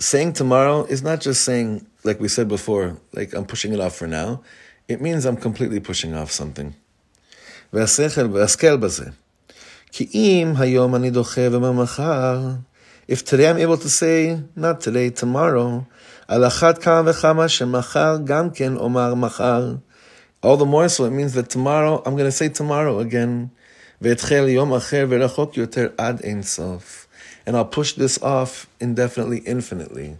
Saying 0.01 0.33
tomorrow 0.33 0.85
is 0.89 1.01
not 1.01 1.21
just 1.21 1.41
saying, 1.43 1.85
like 2.03 2.19
we 2.19 2.27
said 2.27 2.47
before, 2.47 2.97
like 3.13 3.33
I'm 3.33 3.45
pushing 3.45 3.73
it 3.73 3.79
off 3.79 3.95
for 3.95 4.07
now. 4.07 4.41
It 4.87 5.01
means 5.01 5.25
I'm 5.25 5.37
completely 5.37 5.79
pushing 5.79 6.13
off 6.13 6.31
something. 6.31 6.71
והשכל 7.73 8.27
והשכל 8.33 8.77
בזה. 8.77 9.05
כי 9.91 10.09
אם 10.13 10.53
היום 10.57 10.95
אני 10.95 11.09
דוחה 11.09 11.41
וממחר, 11.51 12.39
if 13.11 13.25
today 13.25 13.49
I'm 13.49 13.57
able 13.57 13.77
to 13.77 13.89
say, 13.89 14.39
not 14.57 14.81
today, 14.81 15.21
tomorrow, 15.21 15.83
על 16.27 16.47
אחת 16.47 16.77
כמה 16.77 17.01
וכמה 17.11 17.47
שמחר 17.47 18.17
גם 18.23 18.49
כן 18.49 18.75
אומר 18.75 19.13
מחר. 19.13 19.75
All 20.43 20.57
the 20.57 20.65
more 20.65 20.89
so, 20.89 21.05
it 21.05 21.11
means 21.11 21.33
that 21.33 21.49
tomorrow, 21.49 22.03
I'm 22.05 22.17
going 22.17 22.27
to 22.27 22.31
say 22.31 22.49
tomorrow 22.49 22.99
again, 22.99 23.51
And 27.45 27.55
I'll 27.55 27.65
push 27.65 27.93
this 27.93 28.21
off 28.21 28.67
indefinitely, 28.81 29.37
infinitely. 29.39 30.17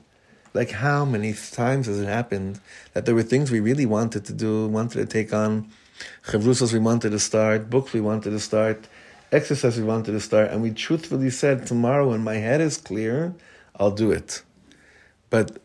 Like 0.53 0.71
how 0.71 1.03
many 1.03 1.33
times 1.33 1.87
has 1.87 1.99
it 1.99 2.07
happened 2.07 2.61
that 2.93 3.05
there 3.05 3.13
were 3.13 3.23
things 3.23 3.51
we 3.51 3.59
really 3.59 3.85
wanted 3.85 4.23
to 4.25 4.33
do, 4.33 4.67
wanted 4.67 4.99
to 4.99 5.05
take 5.05 5.33
on, 5.33 5.69
chavrusas 6.23 6.71
we 6.71 6.79
wanted 6.79 7.09
to 7.09 7.19
start, 7.19 7.69
books 7.69 7.91
we 7.91 7.99
wanted 7.99 8.29
to 8.29 8.39
start, 8.39 8.87
exercise 9.33 9.77
we 9.77 9.83
wanted 9.83 10.13
to 10.13 10.21
start, 10.21 10.51
and 10.51 10.61
we 10.61 10.71
truthfully 10.71 11.31
said, 11.31 11.65
tomorrow 11.65 12.11
when 12.11 12.23
my 12.23 12.35
head 12.35 12.61
is 12.61 12.77
clear, 12.77 13.33
I'll 13.77 13.91
do 13.91 14.11
it. 14.11 14.43
But, 15.29 15.57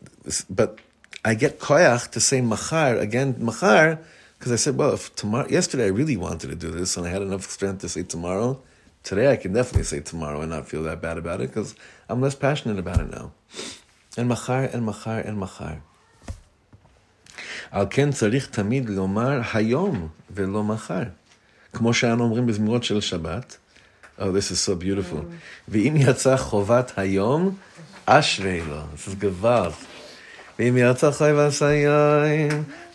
but 0.49 0.79
I 1.23 1.35
get 1.35 1.59
koyach 1.59 2.11
to 2.11 2.19
say 2.19 2.41
machar, 2.41 2.97
again, 2.97 3.35
machar, 3.39 3.99
because 4.38 4.52
I 4.52 4.56
said, 4.56 4.76
well, 4.76 4.92
if 4.92 5.14
tomorrow 5.14 5.48
yesterday 5.48 5.86
I 5.86 5.94
really 6.00 6.16
wanted 6.16 6.50
to 6.50 6.56
do 6.56 6.70
this 6.70 6.96
and 6.96 7.06
I 7.06 7.10
had 7.10 7.22
enough 7.22 7.44
strength 7.44 7.80
to 7.80 7.88
say 7.88 8.02
tomorrow. 8.02 8.60
Today 9.02 9.30
I 9.30 9.36
can 9.36 9.52
definitely 9.52 9.84
say 9.84 10.00
tomorrow 10.00 10.40
and 10.42 10.50
not 10.50 10.68
feel 10.68 10.82
that 10.84 11.00
bad 11.00 11.18
about 11.18 11.40
it 11.40 11.48
because 11.48 11.74
I'm 12.08 12.20
less 12.20 12.34
passionate 12.34 12.78
about 12.78 13.00
it 13.00 13.10
now. 13.10 13.32
And 14.16 14.28
machar 14.28 14.64
and 14.64 14.84
machar 14.84 15.20
and 15.20 15.38
machar. 15.38 15.82
על 17.70 17.86
כן 17.90 18.12
צריך 18.12 18.46
תמיד 18.46 18.88
לומר 18.88 19.40
היום 19.54 20.08
ולא 20.30 20.62
מחר. 20.64 21.02
כמו 21.72 21.94
שאנו 21.94 22.24
אומרים 22.24 22.46
בזמירות 22.46 22.84
של 22.84 23.00
שבת. 23.00 23.56
Oh, 24.18 24.22
this 24.22 24.50
is 24.50 24.60
so 24.60 24.74
beautiful. 24.82 25.24
ואם 25.68 25.94
יצא 25.96 26.36
חובת 26.36 26.92
היום, 26.96 27.56
אשרי 28.06 28.60
לו. 28.68 28.80
This 28.80 29.08
is 29.08 29.14
גוואלד. 29.18 29.72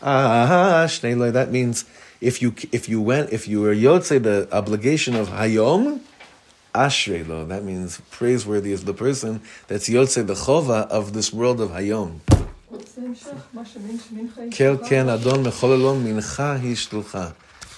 Ah, 0.02 0.86
that 0.86 1.48
means 1.50 1.84
if 2.20 2.42
you 2.42 2.54
if 2.72 2.88
you 2.90 3.00
went 3.00 3.32
if 3.32 3.48
you 3.48 3.62
were 3.62 3.74
yotze 3.74 4.22
the 4.22 4.46
obligation 4.52 5.16
of 5.16 5.28
hayom, 5.30 6.00
ashrelo. 6.74 7.48
That 7.48 7.64
means 7.64 8.02
praiseworthy 8.10 8.72
is 8.72 8.84
the 8.84 8.92
person 8.92 9.40
that's 9.68 9.88
yotze 9.88 10.26
the 10.26 10.34
chova 10.34 10.86
of 10.88 11.14
this 11.14 11.32
world 11.32 11.58
of 11.62 11.70
hayom. 11.70 12.20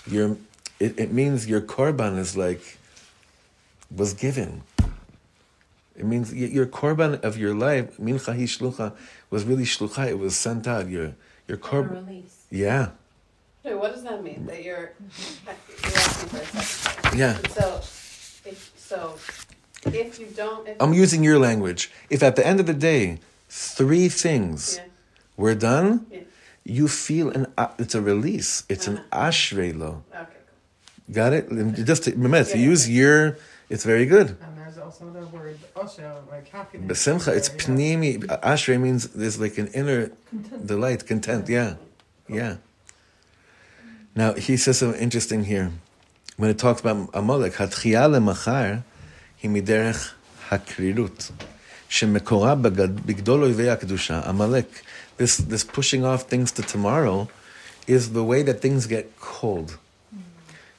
Your, 0.09 0.37
it, 0.81 0.99
it 0.99 1.13
means 1.13 1.47
your 1.47 1.61
korban 1.61 2.19
is 2.19 2.37
like 2.37 2.79
was 3.95 4.15
given. 4.15 4.63
It 5.99 6.05
means 6.05 6.33
your 6.35 6.67
korban 6.67 7.23
of 7.25 7.39
your 7.39 7.55
life, 7.55 7.97
mincha 7.99 8.37
hishlucha, 8.37 8.93
was 9.31 9.45
really 9.45 9.65
shlucha. 9.65 10.07
It 10.09 10.19
was 10.19 10.37
sent 10.37 10.67
out. 10.67 10.89
Your, 10.89 11.15
your 11.49 11.57
korban. 11.59 12.07
Release. 12.07 12.45
Yeah, 12.51 12.91
Wait, 13.65 13.75
what 13.75 13.93
does 13.95 14.05
that 14.05 14.23
mean? 14.23 14.47
That 14.47 14.63
you're 14.63 14.93
you're 14.93 15.99
asking 15.99 16.29
for 16.29 16.37
a 16.37 16.63
second. 16.63 17.19
yeah. 17.19 17.37
So, 17.51 17.77
if, 18.49 18.73
so 18.77 19.17
if 19.87 20.21
you 20.21 20.27
don't, 20.37 20.69
if, 20.69 20.81
I'm 20.81 20.93
using 20.93 21.25
your 21.25 21.39
language. 21.39 21.91
If 22.11 22.23
at 22.23 22.37
the 22.37 22.47
end 22.47 22.61
of 22.61 22.67
the 22.67 22.75
day, 22.75 23.19
three 23.49 24.09
things 24.09 24.77
yeah, 24.77 24.85
were 25.37 25.55
done, 25.57 26.07
yeah. 26.13 26.21
you 26.65 26.87
feel 26.89 27.31
an, 27.31 27.47
a- 27.59 27.71
it's 27.79 27.95
a 27.97 28.01
release. 28.03 28.63
It's 28.69 28.87
an 28.87 28.99
Uh-huh. 28.99 29.29
ashrelo. 29.31 30.03
Okay, 30.15 30.41
Got 31.11 31.33
it? 31.33 31.49
Just 31.85 32.05
to, 32.05 32.11
remember, 32.13 32.45
to 32.45 32.59
Yeah. 32.59 32.65
use 32.71 32.89
your, 32.89 33.39
it's 33.69 33.83
very 33.85 34.07
good. 34.07 34.29
And 34.43 34.57
there's 34.57 34.79
also 34.79 35.11
the 35.11 35.27
word 35.27 35.59
osha, 35.59 35.61
like 35.61 35.65
happiness. 35.65 35.66
Besimcha, 35.77 37.37
it's 37.37 37.51
pnimi. 37.51 38.25
Ashrei 38.41 38.81
means 38.81 39.09
there's 39.09 39.39
like 39.39 39.59
an 39.59 39.67
inner 39.69 40.11
content. 40.31 40.67
delight, 40.67 41.07
content. 41.07 41.49
Yeah, 41.51 41.75
yeah. 42.29 42.57
Now 44.15 44.33
he 44.33 44.57
says 44.57 44.79
something 44.79 44.99
interesting 45.01 45.45
here. 45.45 45.73
When 46.39 46.49
it 46.49 46.59
talks 46.59 46.81
about 46.81 47.11
Amalek, 47.13 47.55
hatchia 47.55 48.23
machar 48.23 48.85
he 49.37 49.49
miderech 49.49 50.15
hakrirut, 50.49 51.33
shemekora 51.91 52.57
bigdol 52.57 53.53
oivei 53.53 53.77
kedusha. 53.79 54.27
Amalek, 54.27 54.83
this 55.19 55.37
this 55.37 55.63
pushing 55.63 56.07
off 56.07 56.23
things 56.23 56.53
to 56.53 56.63
tomorrow, 56.63 57.29
is 57.87 58.13
the 58.13 58.25
way 58.25 58.43
that 58.43 58.63
things 58.63 58.87
get 58.87 59.19
cold. 59.21 59.77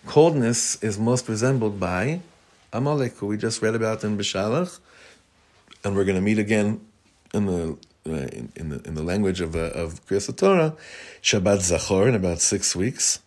Coldness 0.07 0.81
is 0.81 0.97
most 0.97 1.29
resembled 1.29 1.79
by 1.79 2.21
Amalek, 2.73 3.17
who 3.17 3.27
we 3.27 3.37
just 3.37 3.61
read 3.61 3.75
about 3.75 4.03
in 4.03 4.17
Beshalach, 4.17 4.79
and 5.86 5.94
we're 5.96 6.04
going 6.04 6.16
to 6.16 6.20
meet 6.30 6.38
again 6.38 6.80
in 7.34 7.46
the 7.46 7.76
uh, 8.06 8.10
in, 8.38 8.52
in 8.56 8.68
the 8.70 8.78
in 8.88 8.94
the 8.94 9.02
language 9.02 9.40
of 9.40 9.54
uh, 9.56 9.82
of 9.82 10.04
Kriyas 10.06 10.34
Torah, 10.36 10.74
Shabbat 11.22 11.58
Zachor 11.70 12.08
in 12.08 12.14
about 12.14 12.40
six 12.40 12.74
weeks, 12.76 13.20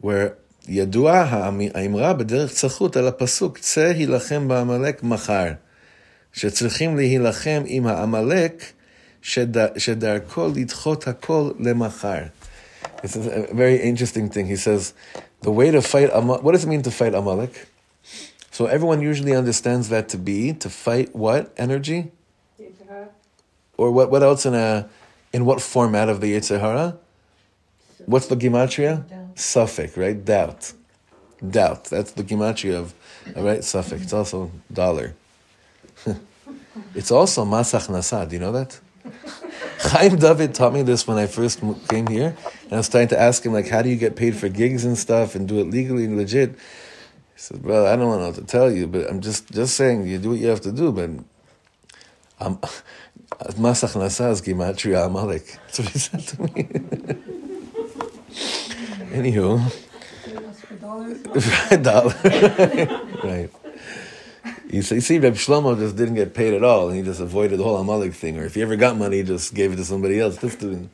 where 0.00 0.36
ידוע 0.68 1.12
האמ- 1.30 1.70
האמרה 1.74 2.12
בדרך 2.12 2.52
צחות 2.52 2.96
על 2.96 3.08
הפסוק 3.08 3.58
צא 3.58 3.80
הילחם 3.96 4.48
בעמלק 4.48 5.02
מחר, 5.02 5.52
שצריכים 6.32 6.96
להילחם 6.96 7.62
עם 7.66 7.86
העמלק 7.86 8.64
שד- 9.22 9.78
שדרכו 9.78 10.48
לדחות 10.56 11.08
הכל 11.08 11.50
למחר. 11.60 12.22
This 13.02 13.16
is 13.16 13.26
a 13.26 13.52
very 13.54 13.82
interesting 13.82 14.28
thing. 14.28 14.46
He 14.46 14.54
says, 14.56 14.94
the 15.42 15.50
way 15.50 15.72
to 15.72 15.82
fight 15.82 16.10
Amalek, 16.12 16.42
what 16.44 16.52
does 16.52 16.64
it 16.64 16.68
mean 16.68 16.82
to 16.82 16.90
fight 16.92 17.14
Amalek? 17.14 17.66
So 18.57 18.65
everyone 18.65 19.01
usually 19.01 19.35
understands 19.35 19.89
that 19.89 20.09
to 20.09 20.17
be 20.17 20.51
to 20.51 20.67
fight 20.67 21.15
what 21.15 21.53
energy, 21.57 22.09
Yitzhak, 22.59 23.09
or 23.77 23.91
what? 23.91 24.09
What 24.09 24.23
else 24.23 24.47
in 24.47 24.55
a 24.55 24.89
in 25.31 25.45
what 25.45 25.61
format 25.61 26.09
of 26.09 26.21
the 26.21 26.33
yetzer 26.33 26.59
hara? 26.59 26.97
What's 28.07 28.25
the 28.25 28.35
gematria? 28.35 29.07
Doubt. 29.07 29.35
Safek, 29.35 29.95
right? 29.95 30.25
Doubt, 30.25 30.73
doubt. 31.47 31.83
That's 31.83 32.13
the 32.13 32.23
gematria 32.23 32.77
of, 32.77 32.95
right 33.35 33.59
Safek. 33.59 34.01
It's 34.01 34.13
also 34.13 34.49
dollar. 34.73 35.13
it's 36.95 37.11
also 37.11 37.45
mas 37.45 37.73
hachnasa. 37.73 38.27
Do 38.27 38.37
you 38.37 38.39
know 38.39 38.53
that? 38.53 38.79
Chaim 39.81 40.15
David 40.15 40.55
taught 40.55 40.73
me 40.73 40.81
this 40.81 41.05
when 41.05 41.19
I 41.19 41.27
first 41.27 41.61
came 41.87 42.07
here, 42.07 42.35
and 42.63 42.73
I 42.73 42.77
was 42.77 42.89
trying 42.89 43.09
to 43.09 43.19
ask 43.19 43.45
him 43.45 43.53
like, 43.53 43.67
how 43.67 43.83
do 43.83 43.89
you 43.89 43.97
get 43.97 44.15
paid 44.15 44.35
for 44.35 44.49
gigs 44.49 44.83
and 44.83 44.97
stuff 44.97 45.35
and 45.35 45.47
do 45.47 45.59
it 45.59 45.69
legally 45.69 46.05
and 46.05 46.17
legit? 46.17 46.57
He 47.37 47.41
said, 47.43 47.63
"Well, 47.63 47.85
I 47.85 47.95
don't 47.95 48.09
know 48.09 48.25
what 48.25 48.33
to 48.35 48.43
tell 48.43 48.71
you, 48.71 48.87
but 48.87 49.07
I'm 49.07 49.21
just 49.21 49.51
just 49.51 49.75
saying 49.75 50.07
you 50.07 50.17
do 50.17 50.31
what 50.31 50.39
you 50.39 50.47
have 50.47 50.61
to 50.61 50.71
do, 50.71 50.91
but 50.91 51.11
um, 52.39 52.59
Mas 53.59 53.83
Hachnasa 53.83 54.31
is 54.31 54.41
Gematria 54.41 55.05
Amalek. 55.05 55.45
That's 55.67 55.77
what 55.79 55.89
he 55.89 55.99
said 55.99 56.21
to 56.21 56.41
me. 56.41 56.49
Anywho, 59.13 59.71
for 61.69 61.77
dollars. 61.77 62.15
right. 63.23 63.51
You 64.71 64.81
see, 64.81 65.19
Reb 65.19 65.35
Shlomo 65.35 65.77
just 65.77 65.95
didn't 65.95 66.15
get 66.15 66.33
paid 66.33 66.55
at 66.55 66.63
all, 66.63 66.87
and 66.89 66.97
he 66.97 67.03
just 67.03 67.19
avoided 67.19 67.59
the 67.59 67.63
whole 67.63 67.77
Amalek 67.77 68.15
thing. 68.15 68.39
Or 68.39 68.45
if 68.45 68.55
he 68.55 68.63
ever 68.63 68.75
got 68.75 68.97
money, 68.97 69.17
he 69.17 69.23
just 69.23 69.53
gave 69.53 69.73
it 69.73 69.75
to 69.75 69.85
somebody 69.85 70.19
else. 70.19 70.37
This 70.37 70.55
doing. 70.55 70.89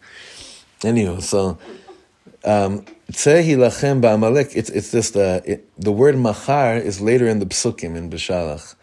Anyway, 0.84 1.22
so 1.22 1.58
um, 2.44 2.84
Tzeh 3.14 3.44
hilachem 3.46 4.02
ba'amalek. 4.02 4.56
It's 4.56 4.72
it's 4.72 4.92
just 4.92 5.16
uh, 5.16 5.42
it, 5.46 5.70
the 5.80 5.92
word 5.92 6.18
machar 6.18 6.78
is 6.78 7.00
later 7.00 7.28
in 7.28 7.38
the 7.38 7.46
psukim 7.46 7.96
in 7.96 8.10
Beshalach, 8.10 8.74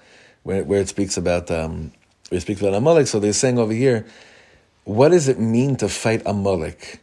where 0.45 0.63
where 0.63 0.81
it 0.81 0.89
speaks 0.89 1.17
about 1.17 1.51
um, 1.51 1.91
where 2.29 2.39
it 2.39 2.43
speaks 2.43 2.61
about 2.61 2.75
Amalek. 2.75 3.09
So 3.09 3.19
they're 3.19 3.33
saying 3.33 3.59
over 3.59 3.73
here, 3.73 4.07
what 4.85 5.09
does 5.09 5.27
it 5.27 5.41
mean 5.41 5.75
to 5.77 5.89
fight 5.89 6.23
Amalek? 6.27 7.01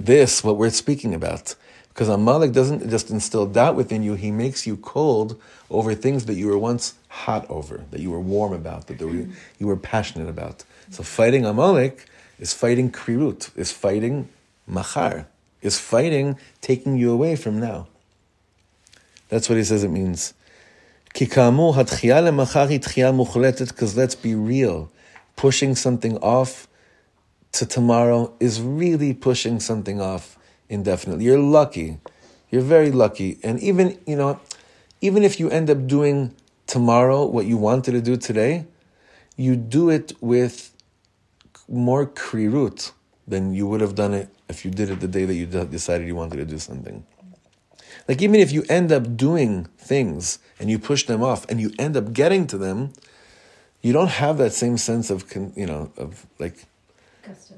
This 0.00 0.42
what 0.42 0.56
we're 0.56 0.70
speaking 0.70 1.14
about. 1.14 1.54
Because 1.90 2.08
Amalek 2.08 2.50
doesn't 2.50 2.90
just 2.90 3.08
instill 3.08 3.46
doubt 3.46 3.76
within 3.76 4.02
you; 4.02 4.14
he 4.14 4.32
makes 4.32 4.66
you 4.66 4.76
cold 4.76 5.40
over 5.70 5.94
things 5.94 6.24
that 6.24 6.34
you 6.34 6.48
were 6.48 6.58
once 6.58 6.94
hot 7.08 7.48
over, 7.48 7.84
that 7.92 8.00
you 8.00 8.10
were 8.10 8.18
warm 8.18 8.52
about, 8.52 8.88
that 8.88 9.00
were, 9.00 9.28
you 9.60 9.66
were 9.68 9.76
passionate 9.76 10.28
about. 10.28 10.64
So 10.90 11.04
fighting 11.04 11.44
Amalek 11.44 12.06
is 12.40 12.52
fighting 12.52 12.90
krirut, 12.90 13.56
is 13.56 13.70
fighting 13.70 14.28
machar, 14.66 15.28
is 15.64 15.80
fighting 15.80 16.38
taking 16.60 16.96
you 16.96 17.10
away 17.10 17.34
from 17.34 17.58
now. 17.58 17.88
That's 19.30 19.48
what 19.48 19.58
he 19.58 19.64
says 19.64 19.82
it 19.82 19.88
means. 19.88 20.34
Because 21.12 21.56
let's 23.96 24.14
be 24.14 24.34
real, 24.34 24.92
pushing 25.36 25.74
something 25.74 26.18
off 26.18 26.68
to 27.52 27.66
tomorrow 27.66 28.32
is 28.40 28.60
really 28.60 29.14
pushing 29.14 29.58
something 29.58 30.00
off 30.00 30.38
indefinitely. 30.68 31.24
You're 31.24 31.38
lucky. 31.38 31.98
You're 32.50 32.62
very 32.62 32.90
lucky. 32.90 33.38
And 33.42 33.60
even, 33.60 33.98
you 34.06 34.16
know, 34.16 34.40
even 35.00 35.22
if 35.22 35.40
you 35.40 35.48
end 35.50 35.70
up 35.70 35.86
doing 35.86 36.34
tomorrow 36.66 37.24
what 37.24 37.46
you 37.46 37.56
wanted 37.56 37.92
to 37.92 38.00
do 38.00 38.16
today, 38.16 38.66
you 39.36 39.56
do 39.56 39.88
it 39.88 40.12
with 40.20 40.72
more 41.68 42.06
krirut 42.06 42.92
than 43.26 43.54
you 43.54 43.66
would 43.66 43.80
have 43.80 43.94
done 43.94 44.12
it 44.14 44.33
if 44.47 44.65
you 44.65 44.71
did 44.71 44.89
it 44.89 44.99
the 44.99 45.07
day 45.07 45.25
that 45.25 45.35
you 45.35 45.45
decided 45.45 46.07
you 46.07 46.15
wanted 46.15 46.37
to 46.37 46.45
do 46.45 46.59
something. 46.59 47.05
Like 48.07 48.21
even 48.21 48.39
if 48.39 48.51
you 48.51 48.63
end 48.69 48.91
up 48.91 49.15
doing 49.15 49.65
things 49.77 50.39
and 50.59 50.69
you 50.69 50.79
push 50.79 51.05
them 51.05 51.21
off 51.21 51.47
and 51.49 51.61
you 51.61 51.71
end 51.77 51.95
up 51.95 52.11
getting 52.11 52.47
to 52.47 52.57
them, 52.57 52.91
you 53.81 53.93
don't 53.93 54.09
have 54.09 54.37
that 54.39 54.53
same 54.53 54.77
sense 54.77 55.09
of 55.09 55.23
you 55.55 55.65
know 55.65 55.91
of 55.95 56.25
like 56.39 56.65
Gusto. 57.25 57.55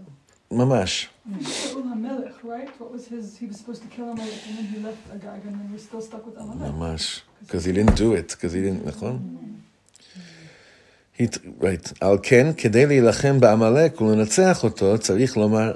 mamash. 0.51 1.07
Shaul 1.39 1.83
HaMelech, 1.93 2.43
right? 2.43 2.69
What 2.79 2.91
was 2.91 3.07
his? 3.07 3.37
He 3.37 3.45
was 3.45 3.57
supposed 3.57 3.81
to 3.83 3.87
kill 3.87 4.09
Amalek, 4.09 4.41
and 4.47 4.57
then 4.57 4.65
he 4.65 4.79
left 4.79 4.97
Agag, 5.13 5.41
and 5.45 5.55
then 5.59 5.69
we're 5.71 5.77
still 5.77 6.01
stuck 6.01 6.25
with 6.25 6.35
Amalek. 6.37 6.73
Mamash, 6.73 7.21
because 7.41 7.63
he 7.65 7.71
didn't 7.71 7.95
do 7.95 8.13
it, 8.13 8.29
because 8.29 8.53
he 8.53 8.61
didn't. 8.61 8.85
נכון? 8.85 9.13
He, 11.13 11.27
right. 11.59 11.93
על 12.01 12.17
כן, 12.23 12.53
כדי 12.57 12.85
להילחם 12.85 13.39
בעמלק 13.39 14.01
ולנצח 14.01 14.63
אותו, 14.63 14.97
צריך 14.97 15.37
לומר 15.37 15.73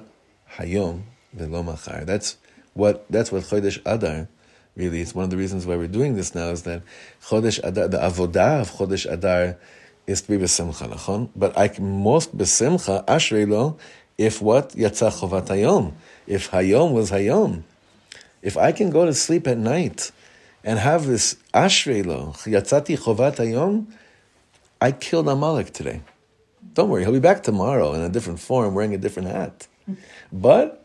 hayom 0.60 1.02
velo. 1.32 1.62
That's 2.04 2.36
what 2.74 3.10
that's 3.10 3.32
what 3.32 3.42
Chodesh 3.42 3.80
Adar 3.84 4.28
really 4.76 5.00
is. 5.00 5.14
One 5.14 5.24
of 5.24 5.30
the 5.30 5.36
reasons 5.36 5.66
why 5.66 5.76
we're 5.76 5.88
doing 5.88 6.16
this 6.16 6.34
now 6.34 6.48
is 6.50 6.62
that 6.62 6.82
Chodesh 7.22 7.60
Adar, 7.62 7.88
the 7.88 7.98
avodah 7.98 8.62
of 8.62 8.70
Chodesh 8.72 9.10
Adar 9.10 9.56
is 10.06 10.22
to 10.22 10.28
be 10.28 10.38
besimcha, 10.38 10.88
nachon? 10.88 11.30
But 11.36 11.56
I 11.56 11.68
can 11.68 12.02
most 12.02 12.36
besimcha 12.36 13.04
ashrei 13.06 13.48
lo 13.48 13.78
if 14.18 14.42
what 14.42 14.70
yatza 14.70 15.10
chovat 15.10 15.46
hayom, 15.46 15.92
if 16.26 16.50
hayom 16.50 16.92
was 16.92 17.10
hayom, 17.10 17.62
if 18.42 18.56
I 18.56 18.72
can 18.72 18.90
go 18.90 19.06
to 19.06 19.14
sleep 19.14 19.46
at 19.46 19.58
night 19.58 20.10
and 20.62 20.78
have 20.78 21.06
this 21.06 21.36
ashrei 21.54 22.04
lo 22.04 22.34
yatzati 22.36 22.98
chovat 22.98 23.36
hayom, 23.36 23.86
I 24.80 24.92
killed 24.92 25.28
Amalek 25.28 25.72
today. 25.72 26.02
Don't 26.74 26.88
worry, 26.88 27.02
he'll 27.02 27.12
be 27.12 27.20
back 27.20 27.42
tomorrow 27.42 27.92
in 27.94 28.00
a 28.00 28.08
different 28.08 28.40
form, 28.40 28.74
wearing 28.74 28.94
a 28.94 28.98
different 28.98 29.28
hat. 29.28 29.66
But 30.32 30.84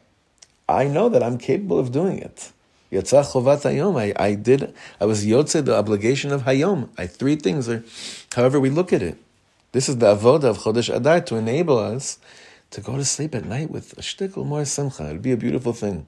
I 0.68 0.86
know 0.88 1.10
that 1.10 1.22
I'm 1.22 1.38
capable 1.38 1.80
of 1.80 1.92
doing 1.92 2.20
it. 2.20 2.52
Yatzah 2.92 3.32
chovat 3.32 3.62
hayom. 3.64 4.00
I, 4.00 4.14
I 4.22 4.36
did. 4.36 4.74
I 5.02 5.06
was 5.06 5.26
yotze 5.26 5.64
the 5.64 5.76
obligation 5.76 6.32
of 6.32 6.44
hayom. 6.44 6.90
I 6.98 7.08
three 7.08 7.36
things 7.36 7.68
are, 7.68 7.84
however 8.36 8.60
we 8.60 8.70
look 8.70 8.94
at 8.94 9.02
it. 9.02 9.18
This 9.72 9.90
is 9.90 9.98
the 9.98 10.16
avoda 10.16 10.46
of 10.46 10.60
Chodesh 10.60 10.94
Adar 10.96 11.22
to 11.22 11.36
enable 11.36 11.78
us 11.78 12.20
to 12.72 12.82
go 12.82 12.96
to 12.96 13.06
sleep 13.06 13.36
at 13.36 13.46
night 13.46 13.70
with 13.70 13.94
a 13.98 14.02
shtickle 14.02 14.46
more 14.46 14.64
simcha. 14.66 15.10
It'd 15.10 15.22
be 15.22 15.32
a 15.34 15.38
beautiful 15.38 15.74
thing. 15.74 16.06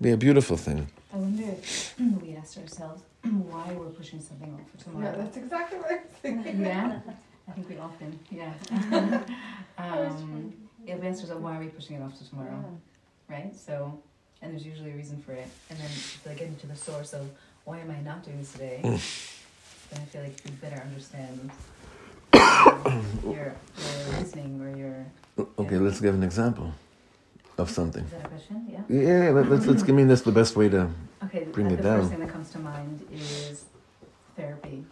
Be 0.00 0.10
a 0.12 0.16
beautiful 0.16 0.56
thing. 0.56 0.88
I 1.12 1.16
wonder 1.16 1.44
if 1.60 1.94
we 1.98 2.36
asked 2.36 2.58
ourselves 2.58 3.02
why 3.22 3.72
we're 3.72 3.86
pushing 3.86 4.20
something 4.20 4.52
off 4.54 4.70
for 4.70 4.84
tomorrow. 4.84 5.10
Yeah, 5.10 5.22
that's 5.22 5.36
exactly 5.36 5.78
what 5.78 5.90
I 5.90 5.94
was 5.94 6.02
thinking. 6.22 6.60
Yeah, 6.60 7.00
I 7.48 7.52
think 7.52 7.68
we 7.68 7.78
often, 7.78 8.18
yeah. 8.30 8.52
um, 9.78 10.54
if 10.92 11.00
we 11.00 11.08
asked 11.08 11.20
ourselves 11.20 11.42
why 11.42 11.56
are 11.56 11.60
we 11.60 11.66
pushing 11.68 11.96
it 11.96 12.02
off 12.02 12.16
to 12.18 12.28
tomorrow, 12.28 12.64
right? 13.28 13.54
So, 13.54 14.00
and 14.42 14.52
there's 14.52 14.66
usually 14.66 14.90
a 14.92 14.94
reason 14.94 15.20
for 15.22 15.32
it. 15.32 15.48
And 15.68 15.78
then 15.78 15.86
if 15.86 16.26
I 16.28 16.34
get 16.34 16.48
into 16.48 16.66
the 16.66 16.76
source 16.76 17.12
of 17.12 17.28
why 17.64 17.78
am 17.78 17.90
I 17.90 18.00
not 18.00 18.24
doing 18.24 18.38
this 18.38 18.52
today, 18.52 18.80
then 18.82 19.00
I 19.94 20.04
feel 20.06 20.22
like 20.22 20.44
you 20.44 20.52
better 20.60 20.80
understand 20.82 21.50
your, 23.24 23.34
your 23.34 23.54
reasoning 24.18 24.60
or 24.60 24.76
your. 24.76 25.06
Okay, 25.58 25.78
let's 25.78 26.00
give 26.00 26.14
an 26.14 26.22
example 26.22 26.72
of 27.58 27.70
something. 27.70 28.04
Is 28.04 28.10
that 28.10 28.24
a 28.24 28.28
question? 28.28 28.66
Yeah. 28.70 28.80
Yeah, 28.88 29.24
yeah, 29.24 29.30
let, 29.30 29.50
let's 29.50 29.66
let's 29.66 29.82
give 29.82 29.94
me 29.94 30.04
this 30.04 30.22
the 30.22 30.32
best 30.32 30.56
way 30.56 30.68
to. 30.70 30.90
Okay, 31.24 31.44
Bring 31.44 31.70
it 31.70 31.76
the 31.76 31.82
down. 31.82 32.00
first 32.00 32.10
thing 32.10 32.20
that 32.20 32.30
comes 32.30 32.50
to 32.50 32.58
mind 32.58 33.06
is 33.12 33.64
therapy. 34.36 34.84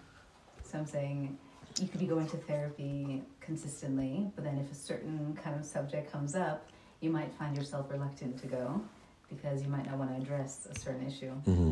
So 0.62 0.78
I'm 0.78 0.86
saying 0.86 1.38
you 1.80 1.88
could 1.88 2.00
be 2.00 2.06
going 2.06 2.26
to 2.28 2.36
therapy 2.36 3.22
consistently, 3.58 4.30
but 4.34 4.44
then 4.44 4.58
if 4.58 4.70
a 4.70 4.74
certain 4.74 5.36
kind 5.42 5.56
of 5.58 5.64
subject 5.64 6.12
comes 6.12 6.34
up, 6.36 6.68
you 7.00 7.10
might 7.10 7.32
find 7.40 7.56
yourself 7.56 7.90
reluctant 7.90 8.38
to 8.42 8.46
go 8.46 8.80
because 9.30 9.62
you 9.62 9.68
might 9.68 9.86
not 9.86 9.96
want 9.98 10.10
to 10.14 10.16
address 10.22 10.68
a 10.70 10.78
certain 10.78 11.04
issue. 11.06 11.30
hmm 11.50 11.70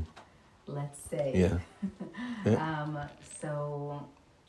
Let's 0.67 0.99
say. 1.11 1.31
Yeah. 1.45 1.59
Yeah. 2.47 2.63
um, 2.67 2.93
so, 3.41 3.51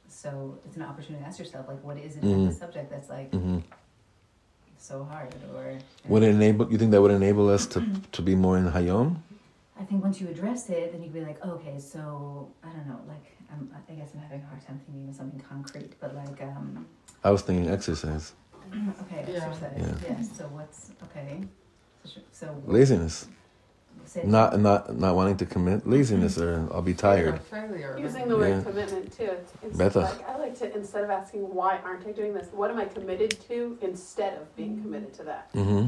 so 0.07 0.29
it's 0.65 0.75
an 0.77 0.83
opportunity 0.83 1.21
to 1.23 1.27
ask 1.27 1.39
yourself, 1.39 1.67
like, 1.67 1.83
what 1.83 1.97
is 1.97 2.15
it 2.17 2.23
Mhm. 2.23 2.33
about 2.33 2.53
the 2.53 2.59
subject 2.65 2.87
that's 2.93 3.09
like 3.09 3.29
hmm 3.31 3.59
so 4.77 5.03
hard, 5.11 5.33
or 5.53 5.65
Would 6.07 6.23
it 6.23 6.29
enable? 6.39 6.71
You 6.71 6.77
think 6.77 6.91
that 6.91 7.01
would 7.01 7.15
enable 7.23 7.49
us 7.49 7.65
to 7.73 7.79
to 8.15 8.21
be 8.21 8.35
more 8.35 8.55
in 8.61 8.65
hayom? 8.75 9.07
I 9.79 9.83
think 9.87 10.03
once 10.07 10.21
you 10.21 10.27
address 10.35 10.69
it, 10.69 10.91
then 10.91 11.01
you'd 11.03 11.13
be 11.21 11.25
like, 11.29 11.39
okay, 11.53 11.77
so 11.79 11.99
I 12.63 12.69
don't 12.75 12.87
know, 12.91 12.99
like 13.13 13.25
I'm, 13.51 13.63
I 13.89 13.93
guess 13.99 14.09
I'm 14.13 14.21
having 14.27 14.41
a 14.45 14.47
hard 14.51 14.61
time 14.67 14.79
thinking 14.85 15.09
of 15.09 15.15
something 15.15 15.39
concrete, 15.53 15.93
but 16.01 16.11
like, 16.21 16.39
um, 16.51 16.85
I 17.23 17.31
was 17.31 17.41
thinking 17.41 17.69
exercise, 17.69 18.33
okay, 19.01 19.25
Yeah. 19.27 19.35
exercise, 19.35 19.61
Yeah. 19.75 19.93
yeah. 20.07 20.21
So 20.21 20.43
what's 20.53 20.91
okay? 21.03 21.41
So, 22.03 22.09
so 22.31 22.61
laziness, 22.65 23.27
not 24.23 24.59
not 24.59 24.95
not 24.97 25.15
wanting 25.15 25.37
to 25.37 25.45
commit, 25.45 25.87
laziness, 25.87 26.37
or 26.37 26.67
I'll 26.71 26.81
be 26.81 26.93
tired. 26.93 27.41
Failure. 27.41 27.95
Using 27.99 28.27
the 28.27 28.35
word 28.37 28.47
Yeah. 28.49 28.61
commitment 28.61 29.11
too. 29.11 29.23
It's, 29.25 29.51
it's 29.63 29.77
Better. 29.77 30.01
like 30.01 30.29
I 30.29 30.37
like 30.37 30.57
to 30.59 30.75
instead 30.75 31.03
of 31.03 31.09
asking 31.09 31.41
why 31.53 31.79
aren't 31.83 32.05
I 32.07 32.11
doing 32.11 32.33
this, 32.33 32.47
what 32.53 32.69
am 32.71 32.77
I 32.77 32.85
committed 32.85 33.31
to 33.47 33.77
instead 33.81 34.37
of 34.37 34.55
being 34.55 34.81
committed 34.81 35.13
to 35.15 35.23
that, 35.23 35.49
hmm 35.53 35.87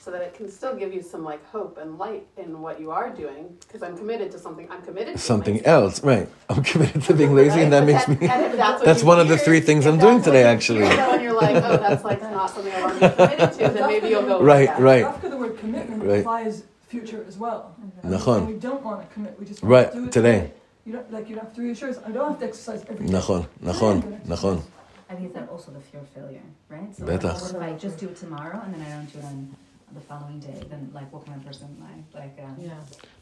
so 0.00 0.10
that 0.10 0.22
it 0.22 0.34
can 0.34 0.50
still 0.50 0.74
give 0.74 0.92
you 0.92 1.02
some 1.02 1.22
like 1.24 1.44
hope 1.46 1.78
and 1.78 1.98
light 1.98 2.26
in 2.36 2.60
what 2.60 2.80
you 2.80 2.90
are 2.90 3.10
doing 3.10 3.56
because 3.60 3.82
I'm 3.82 3.96
committed 3.96 4.30
to 4.32 4.38
something. 4.38 4.66
I'm 4.70 4.82
committed 4.82 5.14
to 5.16 5.20
Something 5.20 5.54
lazy. 5.56 5.66
else, 5.66 6.02
right? 6.02 6.28
I'm 6.48 6.62
committed 6.62 7.02
to 7.02 7.14
being 7.14 7.34
lazy, 7.34 7.60
and 7.62 7.72
that 7.72 7.80
Right? 7.80 7.86
makes 7.86 8.06
But 8.06 8.20
me. 8.20 8.26
that- 8.26 8.36
and 8.42 8.52
if 8.52 8.56
that's 8.58 8.82
That's 8.88 9.02
you 9.02 9.08
one 9.08 9.20
of 9.20 9.28
the 9.28 9.36
three 9.38 9.60
things 9.60 9.86
I'm 9.86 9.98
doing 9.98 10.22
today, 10.22 10.40
you 10.42 10.46
actually. 10.46 10.86
hear, 10.86 10.96
though, 10.96 11.12
and 11.12 11.22
you're 11.22 11.32
like, 11.34 11.56
oh, 11.56 11.76
that's 11.76 12.04
like 12.04 12.22
not 12.38 12.50
something 12.50 12.72
I 12.72 12.80
want 12.82 13.00
to 13.00 13.08
be 13.08 13.14
committed 13.14 13.52
to. 13.52 13.58
Then 13.74 13.86
maybe 13.86 14.08
you'll 14.08 14.22
go. 14.22 14.42
Right, 14.42 14.68
that. 14.68 14.80
right. 14.80 15.04
After 15.04 15.28
the 15.28 15.36
word 15.36 15.58
commitment 15.58 16.02
Right. 16.02 16.20
applies 16.20 16.64
future 16.88 17.24
as 17.28 17.36
well. 17.36 17.74
And 18.02 18.46
we 18.46 18.54
don't 18.54 18.82
want 18.82 19.06
to 19.06 19.14
commit. 19.14 19.38
We 19.38 19.44
just 19.46 19.62
want 19.62 19.70
Right, 19.72 19.92
to 19.92 19.98
do 19.98 20.04
it 20.06 20.12
today. 20.12 20.52
You 20.86 20.92
don't 20.94 21.12
like 21.12 21.28
you 21.28 21.34
don't 21.36 21.44
have 21.44 21.54
to 21.54 21.60
reassure 21.60 21.90
us. 21.90 21.98
I 22.06 22.10
don't 22.10 22.30
have 22.30 22.38
to 22.40 22.46
exercise 22.46 22.82
every 22.88 23.06
day. 23.06 23.12
Nachon, 23.12 23.46
Today 23.60 24.16
I'm 24.24 24.62
nachon, 25.10 25.16
gonna 25.16 25.16
exercise. 25.16 25.16
nachon. 25.16 25.16
I 25.16 25.16
think 25.16 25.36
it's 25.36 25.50
also 25.50 25.72
the 25.72 25.80
fear 25.80 26.00
of 26.00 26.08
failure, 26.08 26.42
right? 26.68 26.96
So 26.96 27.06
Better. 27.06 27.28
what 27.28 27.50
if 27.50 27.62
I 27.62 27.72
just 27.78 27.98
do 27.98 28.08
it 28.08 28.16
tomorrow 28.16 28.60
and 28.64 28.74
then 28.74 28.82
I 28.82 28.90
don't 28.90 29.12
do 29.12 29.18
it 29.18 29.24
on 29.24 29.56
the 29.94 30.00
following 30.00 30.40
day? 30.40 30.62
Then 30.68 30.90
like, 30.94 31.12
what 31.12 31.24
kind 31.26 31.40
of 31.40 31.46
person 31.46 31.68
am 31.80 31.86
I? 32.14 32.18
Like, 32.18 32.38
um, 32.44 32.56
Yeah, 32.58 32.74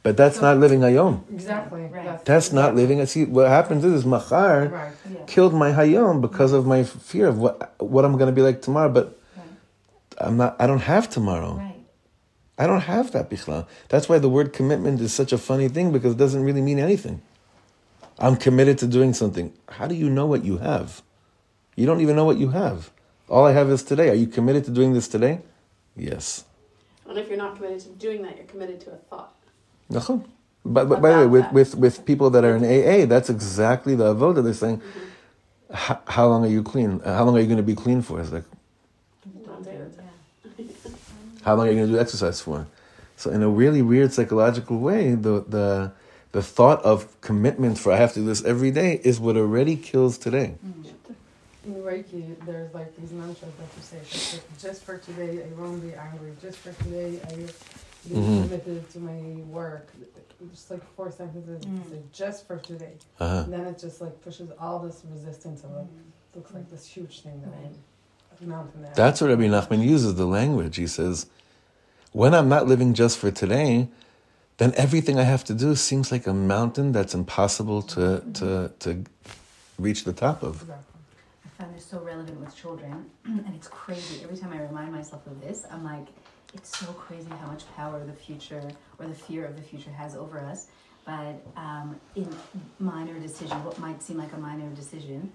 But 0.02 0.16
that's 0.16 0.40
not 0.40 0.58
living 0.58 0.80
hayom. 0.80 1.22
exactly. 1.32 1.86
Right. 1.86 2.24
That's 2.24 2.52
not 2.52 2.74
living. 2.74 3.04
See, 3.06 3.24
what 3.24 3.48
happens 3.48 3.84
is, 3.84 3.92
is 3.92 4.06
machar 4.06 4.68
Right. 4.68 4.92
yeah. 5.12 5.18
killed 5.26 5.54
my 5.54 5.70
hayom 5.72 6.20
because 6.20 6.52
of 6.52 6.66
my 6.66 6.82
fear 6.84 7.26
of 7.28 7.38
what 7.38 7.74
what 7.80 8.04
I'm 8.04 8.12
going 8.12 8.26
to 8.26 8.32
be 8.32 8.42
like 8.42 8.62
tomorrow. 8.62 8.88
But 8.90 9.18
Right. 9.36 9.46
I'm 10.18 10.36
not. 10.36 10.56
I 10.58 10.66
don't 10.66 10.80
have 10.82 11.08
tomorrow. 11.10 11.54
Right. 11.54 11.72
I 12.58 12.66
don't 12.66 12.80
have 12.82 13.12
that 13.12 13.28
bichla. 13.30 13.66
That's 13.90 14.08
why 14.08 14.18
the 14.18 14.30
word 14.30 14.52
commitment 14.54 15.00
is 15.02 15.12
such 15.12 15.30
a 15.32 15.38
funny 15.38 15.68
thing 15.68 15.92
because 15.92 16.12
it 16.14 16.18
doesn't 16.18 16.42
really 16.42 16.62
mean 16.62 16.78
anything. 16.78 17.20
I'm 18.18 18.36
committed 18.36 18.78
to 18.78 18.86
doing 18.86 19.12
something. 19.12 19.52
How 19.68 19.86
do 19.86 19.94
you 19.94 20.08
know 20.08 20.24
what 20.24 20.42
you 20.42 20.56
have? 20.58 21.02
You 21.76 21.86
don't 21.86 22.00
even 22.00 22.16
know 22.16 22.24
what 22.24 22.38
you 22.38 22.48
have. 22.48 22.90
All 23.28 23.44
I 23.44 23.52
have 23.52 23.70
is 23.70 23.82
today. 23.82 24.08
Are 24.08 24.14
you 24.14 24.26
committed 24.26 24.64
to 24.64 24.70
doing 24.70 24.94
this 24.94 25.08
today? 25.08 25.40
Yes. 25.94 26.44
And 27.08 27.18
if 27.18 27.28
you're 27.28 27.38
not 27.38 27.56
committed 27.56 27.80
to 27.80 27.88
doing 27.90 28.22
that, 28.22 28.36
you're 28.36 28.46
committed 28.46 28.80
to 28.82 28.92
a 28.92 28.96
thought. 28.96 29.34
Nachon. 29.90 30.24
But, 30.64 30.88
but 30.88 31.00
by 31.00 31.12
the 31.12 31.18
way, 31.18 31.26
with, 31.26 31.42
that. 31.44 31.52
with, 31.52 31.74
with 31.76 32.04
people 32.04 32.30
that 32.30 32.44
are 32.44 32.56
in 32.56 32.64
AA, 32.64 33.06
that's 33.06 33.30
exactly 33.30 33.94
the 33.94 34.14
avoda. 34.14 34.42
They're 34.42 34.52
saying, 34.52 34.78
mm-hmm. 34.78 35.92
"H- 35.92 35.98
how 36.08 36.26
long 36.26 36.44
are 36.44 36.48
you 36.48 36.62
clean? 36.62 37.00
How 37.04 37.24
long 37.24 37.36
are 37.36 37.40
you 37.40 37.46
going 37.46 37.58
to 37.58 37.62
be 37.62 37.76
clean 37.76 38.02
for? 38.02 38.20
It's 38.20 38.32
like, 38.32 38.44
Don't 39.44 39.62
do 39.62 39.70
it. 39.70 40.00
How 41.42 41.54
long 41.54 41.68
are 41.68 41.70
you 41.70 41.76
going 41.76 41.86
to 41.88 41.92
do 41.94 42.00
exercise 42.00 42.40
for? 42.40 42.66
So 43.16 43.30
in 43.30 43.42
a 43.42 43.48
really 43.48 43.80
weird 43.80 44.12
psychological 44.12 44.78
way, 44.78 45.14
the 45.14 45.44
the 45.48 45.92
the 46.32 46.42
thought 46.42 46.82
of 46.82 47.18
commitment 47.20 47.78
for 47.78 47.92
I 47.92 47.96
have 47.96 48.12
to 48.14 48.20
do 48.20 48.26
this 48.26 48.44
every 48.44 48.72
day 48.72 49.00
is 49.04 49.20
what 49.20 49.36
already 49.36 49.76
kills 49.76 50.18
today. 50.18 50.56
Mm-hmm. 50.66 50.95
In 51.66 51.74
Reiki, 51.82 52.36
there's 52.46 52.72
like 52.72 52.96
these 52.96 53.12
mantras 53.12 53.52
that 53.58 53.68
you 53.76 53.82
say. 53.82 54.36
Like, 54.36 54.58
just 54.58 54.84
for 54.84 54.98
today, 54.98 55.42
I 55.44 55.60
won't 55.60 55.82
be 55.82 55.94
angry. 55.94 56.32
Just 56.40 56.58
for 56.58 56.72
today, 56.84 57.20
I 57.28 57.32
will 57.34 57.46
be 58.08 58.14
Mhm. 58.14 58.42
committed 58.44 58.88
to 58.90 58.98
my 59.00 59.42
work. 59.50 59.92
Just 60.52 60.70
like 60.70 60.84
four 60.94 61.10
sentences. 61.10 61.64
Mm. 61.64 61.80
It's 61.80 61.90
like, 61.90 62.12
just 62.12 62.46
for 62.46 62.58
today. 62.58 62.92
Uh-huh. 63.18 63.42
And 63.44 63.52
then 63.52 63.66
it 63.66 63.78
just 63.78 64.00
like 64.00 64.20
pushes 64.22 64.50
all 64.60 64.78
this 64.78 65.02
resistance 65.10 65.64
of 65.64 65.70
it. 65.76 65.86
Looks 66.36 66.52
like 66.54 66.70
this 66.70 66.86
huge 66.86 67.22
thing 67.22 67.40
that 67.42 67.52
I 67.52 67.68
a 68.42 68.46
mountain 68.46 68.82
there. 68.82 68.92
That's 68.94 69.20
what 69.20 69.30
Rabbi 69.30 69.44
Nachman 69.44 69.82
uses 69.82 70.14
the 70.14 70.26
language. 70.26 70.76
He 70.76 70.86
says, 70.86 71.26
when 72.12 72.34
I'm 72.34 72.48
not 72.48 72.66
living 72.66 72.94
just 72.94 73.18
for 73.18 73.30
today, 73.30 73.88
then 74.58 74.72
everything 74.76 75.18
I 75.18 75.22
have 75.22 75.44
to 75.44 75.54
do 75.54 75.74
seems 75.74 76.12
like 76.12 76.26
a 76.26 76.34
mountain 76.34 76.92
that's 76.92 77.14
impossible 77.14 77.82
to 77.82 78.22
to 78.34 78.70
to 78.80 79.04
reach 79.78 80.04
the 80.04 80.12
top 80.12 80.42
of. 80.42 80.62
Exactly. 80.62 80.95
Find 81.58 81.74
this 81.74 81.86
so 81.86 82.00
relevant 82.00 82.38
with 82.38 82.54
children, 82.54 83.06
and 83.24 83.54
it's 83.54 83.68
crazy. 83.68 84.22
Every 84.22 84.36
time 84.36 84.52
I 84.52 84.60
remind 84.60 84.92
myself 84.92 85.26
of 85.26 85.40
this, 85.40 85.64
I'm 85.70 85.84
like, 85.84 86.06
it's 86.52 86.76
so 86.76 86.86
crazy 86.92 87.28
how 87.40 87.46
much 87.46 87.64
power 87.76 88.04
the 88.04 88.12
future 88.12 88.70
or 88.98 89.06
the 89.06 89.14
fear 89.14 89.46
of 89.46 89.56
the 89.56 89.62
future 89.62 89.90
has 89.90 90.16
over 90.16 90.38
us. 90.38 90.66
But 91.06 91.40
um, 91.56 91.98
in 92.14 92.28
minor 92.78 93.18
decision, 93.18 93.62
what 93.64 93.78
might 93.78 94.02
seem 94.02 94.18
like 94.18 94.32
a 94.34 94.36
minor 94.36 94.68
decision, 94.74 95.32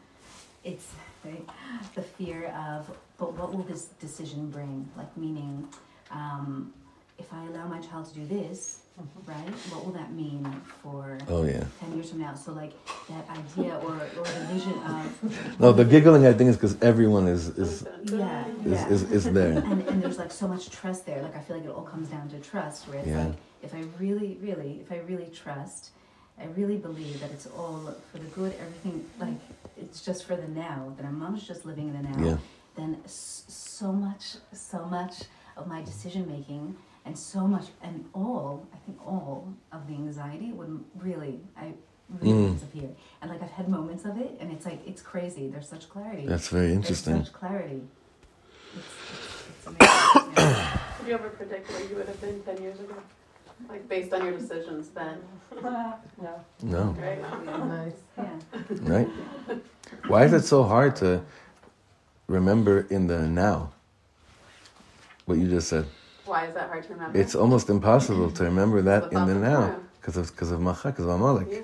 it's 0.63 0.89
right, 1.25 1.47
the 1.95 2.03
fear 2.03 2.47
of, 2.47 2.95
but 3.17 3.33
what 3.33 3.53
will 3.53 3.63
this 3.63 3.85
decision 3.99 4.49
bring? 4.51 4.87
Like, 4.95 5.15
meaning, 5.17 5.67
um, 6.11 6.71
if 7.17 7.33
I 7.33 7.45
allow 7.47 7.67
my 7.67 7.79
child 7.79 8.05
to 8.09 8.13
do 8.13 8.27
this, 8.27 8.81
right, 9.25 9.49
what 9.71 9.85
will 9.85 9.93
that 9.93 10.11
mean 10.13 10.43
for 10.81 11.17
Oh 11.27 11.43
yeah. 11.43 11.63
10 11.79 11.93
years 11.95 12.09
from 12.09 12.19
now? 12.19 12.33
So, 12.35 12.51
like, 12.53 12.73
that 13.09 13.25
idea 13.29 13.75
or, 13.75 13.93
or 14.17 14.23
the 14.25 14.45
vision 14.53 14.73
of, 14.73 15.59
No, 15.59 15.71
the 15.71 15.85
giggling 15.85 16.25
I 16.25 16.33
think 16.33 16.49
is 16.49 16.55
because 16.57 16.77
everyone 16.81 17.27
is 17.27 17.49
is 17.57 17.85
yeah, 18.05 18.45
is, 18.65 18.71
yeah. 18.71 18.87
is, 18.89 19.01
is 19.11 19.23
there. 19.31 19.51
and, 19.57 19.81
and 19.87 20.01
there's 20.01 20.17
like 20.17 20.31
so 20.31 20.47
much 20.47 20.69
trust 20.69 21.05
there. 21.05 21.21
Like 21.21 21.35
I 21.35 21.39
feel 21.39 21.57
like 21.57 21.65
it 21.65 21.71
all 21.71 21.83
comes 21.83 22.07
down 22.09 22.29
to 22.29 22.39
trust. 22.39 22.87
Where 22.87 22.99
it's 22.99 23.07
Yeah. 23.07 23.25
like 23.25 23.35
if 23.63 23.73
I 23.75 23.83
really, 23.99 24.37
really, 24.41 24.79
if 24.81 24.91
I 24.91 24.97
really 24.99 25.29
trust, 25.43 25.91
I 26.39 26.45
really 26.57 26.77
believe 26.77 27.19
that 27.21 27.31
it's 27.31 27.47
all 27.47 27.93
for 28.11 28.17
the 28.17 28.25
good. 28.27 28.53
Everything 28.59 29.05
like 29.19 29.39
it's 29.77 30.03
just 30.03 30.25
for 30.25 30.35
the 30.35 30.47
now. 30.47 30.93
That 30.97 31.05
I'm 31.05 31.37
just 31.37 31.65
living 31.65 31.87
in 31.89 31.93
the 32.01 32.09
now. 32.09 32.25
Yeah. 32.25 32.37
Then 32.75 32.97
so 33.05 33.91
much, 33.91 34.35
so 34.53 34.85
much 34.85 35.15
of 35.57 35.67
my 35.67 35.81
decision 35.81 36.27
making 36.31 36.75
and 37.05 37.17
so 37.17 37.47
much 37.47 37.65
and 37.81 38.05
all 38.13 38.65
I 38.73 38.77
think 38.85 38.97
all 39.05 39.47
of 39.71 39.87
the 39.87 39.93
anxiety 39.93 40.51
would 40.51 40.83
really 40.95 41.39
I 41.57 41.73
really 42.19 42.49
Mm. 42.49 42.53
disappear. 42.53 42.89
And 43.21 43.31
like 43.31 43.41
I've 43.41 43.51
had 43.51 43.69
moments 43.69 44.03
of 44.05 44.17
it, 44.17 44.37
and 44.39 44.51
it's 44.51 44.65
like 44.65 44.85
it's 44.85 45.01
crazy. 45.01 45.47
There's 45.47 45.67
such 45.69 45.87
clarity. 45.89 46.25
That's 46.27 46.49
very 46.49 46.67
There's 46.67 46.75
interesting. 46.77 47.23
such 47.23 47.33
clarity. 47.33 47.81
It's, 48.75 48.85
it's, 49.13 49.43
it's 49.49 49.67
amazing. 49.67 50.33
Yeah. 50.37 50.79
Could 50.97 51.07
you 51.07 51.13
ever 51.13 51.29
predict 51.29 51.69
where 51.71 51.83
you 51.89 51.95
would 51.95 52.07
have 52.07 52.21
been 52.21 52.41
10 52.43 52.61
years 52.61 52.79
ago? 52.79 52.95
Like 53.69 53.87
based 53.87 54.11
on 54.13 54.23
your 54.25 54.37
decisions 54.37 54.89
then, 54.89 55.19
no. 55.61 56.33
No, 56.63 56.83
right? 56.99 57.21
Nice. 57.67 57.93
yeah. 58.17 58.29
right? 58.81 59.07
Why 60.07 60.25
is 60.25 60.33
it 60.33 60.43
so 60.45 60.63
hard 60.63 60.95
to 60.97 61.21
remember 62.27 62.87
in 62.89 63.07
the 63.07 63.27
now? 63.27 63.71
What 65.25 65.37
you 65.37 65.47
just 65.47 65.67
said. 65.69 65.85
Why 66.31 66.45
is 66.45 66.53
that 66.53 66.69
hard 66.69 66.83
to 66.83 66.93
remember? 66.93 67.19
It's 67.19 67.35
almost 67.35 67.69
impossible 67.69 68.31
to 68.31 68.43
remember 68.45 68.81
that 68.83 69.11
in 69.11 69.25
the 69.25 69.35
now 69.35 69.75
because 69.99 70.15
of 70.15 70.31
because 70.31 70.49
of 70.51 70.61
Macha, 70.61 70.87
because 70.87 71.03
of 71.03 71.11
Amalek. 71.11 71.47
Yeah. 71.51 71.59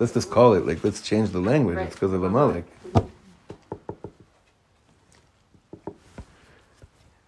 Let's 0.00 0.12
just 0.12 0.28
call 0.28 0.54
it 0.54 0.66
like 0.66 0.82
let's 0.82 1.00
change 1.00 1.30
the 1.30 1.38
language. 1.38 1.76
Right. 1.76 1.86
It's 1.86 1.94
because 1.94 2.12
of 2.12 2.24
Amalek. 2.24 2.64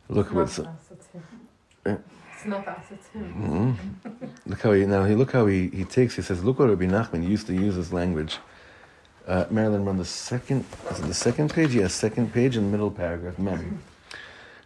Look 0.09 0.27
Not 0.27 0.35
what's 0.35 0.59
us, 0.59 0.67
it's 0.91 1.07
him. 1.07 1.23
Yeah. 1.87 1.97
It's 2.35 2.47
not 2.47 2.67
us, 2.67 2.85
it's 2.91 3.07
him. 3.11 3.77
Mhm. 4.19 4.31
Look 4.47 4.61
how 4.61 4.73
he 4.73 4.85
now 4.85 5.05
he 5.05 5.15
look 5.15 5.31
how 5.31 5.47
he, 5.47 5.69
he 5.69 5.85
takes. 5.85 6.17
He 6.17 6.23
says, 6.23 6.43
"Look 6.43 6.59
what 6.59 6.71
Rabbi 6.71 6.87
Nachman 6.87 7.23
used 7.23 7.47
to 7.47 7.55
use 7.55 7.77
this 7.77 7.93
language." 7.93 8.39
Uh, 9.29 9.45
Marilyn, 9.49 9.87
on 9.87 9.97
the 9.97 10.05
second 10.05 10.65
is 10.91 10.99
it 10.99 11.07
the 11.07 11.15
second 11.15 11.55
page? 11.55 11.73
Yes, 11.73 11.95
second 11.95 12.33
page 12.33 12.57
in 12.57 12.65
the 12.65 12.71
middle 12.73 12.91
paragraph. 12.91 13.39
Mem. 13.39 13.81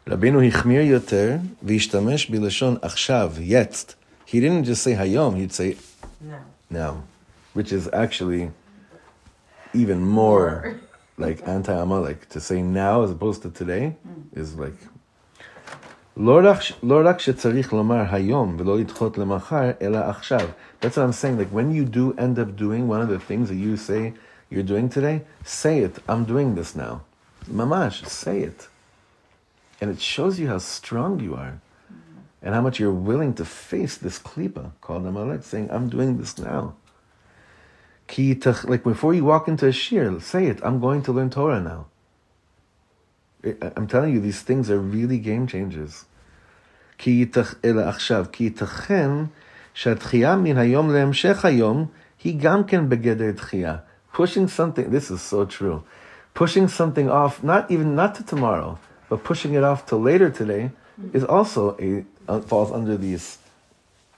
רבינו 0.08 0.42
החמיר 0.42 0.82
יותר 0.82 1.36
והשתמש 1.64 2.30
בלשון 2.30 2.78
עכשיו, 2.82 3.34
jetzt. 3.40 3.96
He 4.28 4.40
didn't 4.40 4.66
just 4.66 4.84
say 4.84 4.94
hayom, 4.94 5.36
he'd 5.38 5.52
say 5.52 5.76
No. 6.22 6.36
now, 6.70 6.94
which 7.54 7.72
is 7.72 7.90
actually 7.94 8.52
even 9.74 10.00
more 10.02 10.80
like 11.18 11.48
anti-Amalek. 11.48 12.30
To 12.30 12.40
say 12.40 12.62
now 12.62 13.04
as 13.04 13.12
opposed 13.12 13.42
to 13.44 13.50
today 13.50 13.96
is 14.34 14.56
like... 14.56 14.78
לא 16.18 16.42
רק, 16.44 16.60
לא 16.84 17.02
רק 17.06 17.20
שצריך 17.20 17.74
לומר 17.74 18.04
היום 18.10 18.56
ולא 18.60 18.78
לדחות 18.78 19.18
למחר, 19.18 19.72
אלא 19.82 19.98
עכשיו. 19.98 20.50
That's 20.82 20.98
what 20.98 21.04
I'm 21.04 21.14
saying. 21.14 21.38
Like 21.38 21.52
when 21.52 21.72
you 21.72 21.86
do 21.86 22.14
end 22.18 22.40
up 22.40 22.56
doing 22.56 22.88
one 22.88 23.02
of 23.02 23.10
the 23.10 23.20
things 23.20 23.50
that 23.50 23.56
you 23.56 23.78
say 23.78 24.14
you're 24.50 24.64
doing 24.64 24.90
today, 24.90 25.22
say 25.46 25.80
it. 25.80 26.00
I'm 26.10 26.26
doing 26.26 26.56
this 26.56 26.76
now. 26.76 27.02
Mamash, 27.52 28.06
say 28.08 28.42
it. 28.42 28.68
And 29.81 29.91
it 29.91 30.01
shows 30.01 30.39
you 30.39 30.49
how 30.49 30.59
strong 30.59 31.21
you 31.21 31.35
are 31.35 31.61
and 32.45 32.55
how 32.55 32.61
much 32.61 32.79
you're 32.79 32.93
willing 32.93 33.33
to 33.35 33.45
face 33.45 33.97
this 33.97 34.19
klipa 34.19 34.73
called 34.83 35.07
Amalek, 35.07 35.43
saying, 35.43 35.71
I'm 35.71 35.89
doing 35.89 36.19
this 36.19 36.39
now. 36.39 36.75
Ki 38.07 38.39
like 38.65 38.85
before 38.85 39.15
you 39.15 39.25
walk 39.25 39.49
into 39.49 39.67
a 39.67 39.71
shiur, 39.71 40.21
say 40.21 40.47
it, 40.47 40.61
I'm 40.63 40.79
going 40.79 41.03
to 41.05 41.13
learn 41.13 41.31
Torah 41.31 41.61
now. 41.61 41.87
I'm 43.77 43.87
telling 43.87 44.13
you, 44.13 44.21
these 44.21 44.43
things 44.43 44.71
are 44.71 44.79
really 44.79 45.19
game 45.19 45.47
changers. 45.47 46.05
Ki 46.99 47.25
tach, 47.27 47.57
אלא 47.65 47.89
עכשיו, 47.89 48.27
כי 48.33 48.45
ייתכן 48.45 49.11
שהתחייה 49.75 50.37
מן 50.37 50.59
היום 50.59 50.91
להמשך 50.91 51.45
היום 51.45 51.87
היא 52.25 52.39
גם 52.41 52.65
כן 52.65 52.89
בגדר 52.89 53.31
דחייה. 53.31 53.77
Pushing 54.13 54.49
something, 54.49 54.91
this 54.91 55.11
is 55.11 55.21
so 55.23 55.45
true. 55.45 55.83
Pushing 56.35 56.69
something 56.69 57.09
off, 57.09 57.43
not 57.43 57.71
even, 57.71 57.95
not 57.97 58.15
to 58.15 58.23
tomorrow, 58.23 58.79
but 59.10 59.24
pushing 59.24 59.54
it 59.54 59.64
off 59.64 59.86
till 59.86 60.02
later 60.02 60.30
today 60.30 60.72
is 61.14 61.24
also 61.24 61.78
a, 61.80 62.06
uh, 62.28 62.42
falls 62.42 62.72
under 62.72 62.98
these 62.98 63.38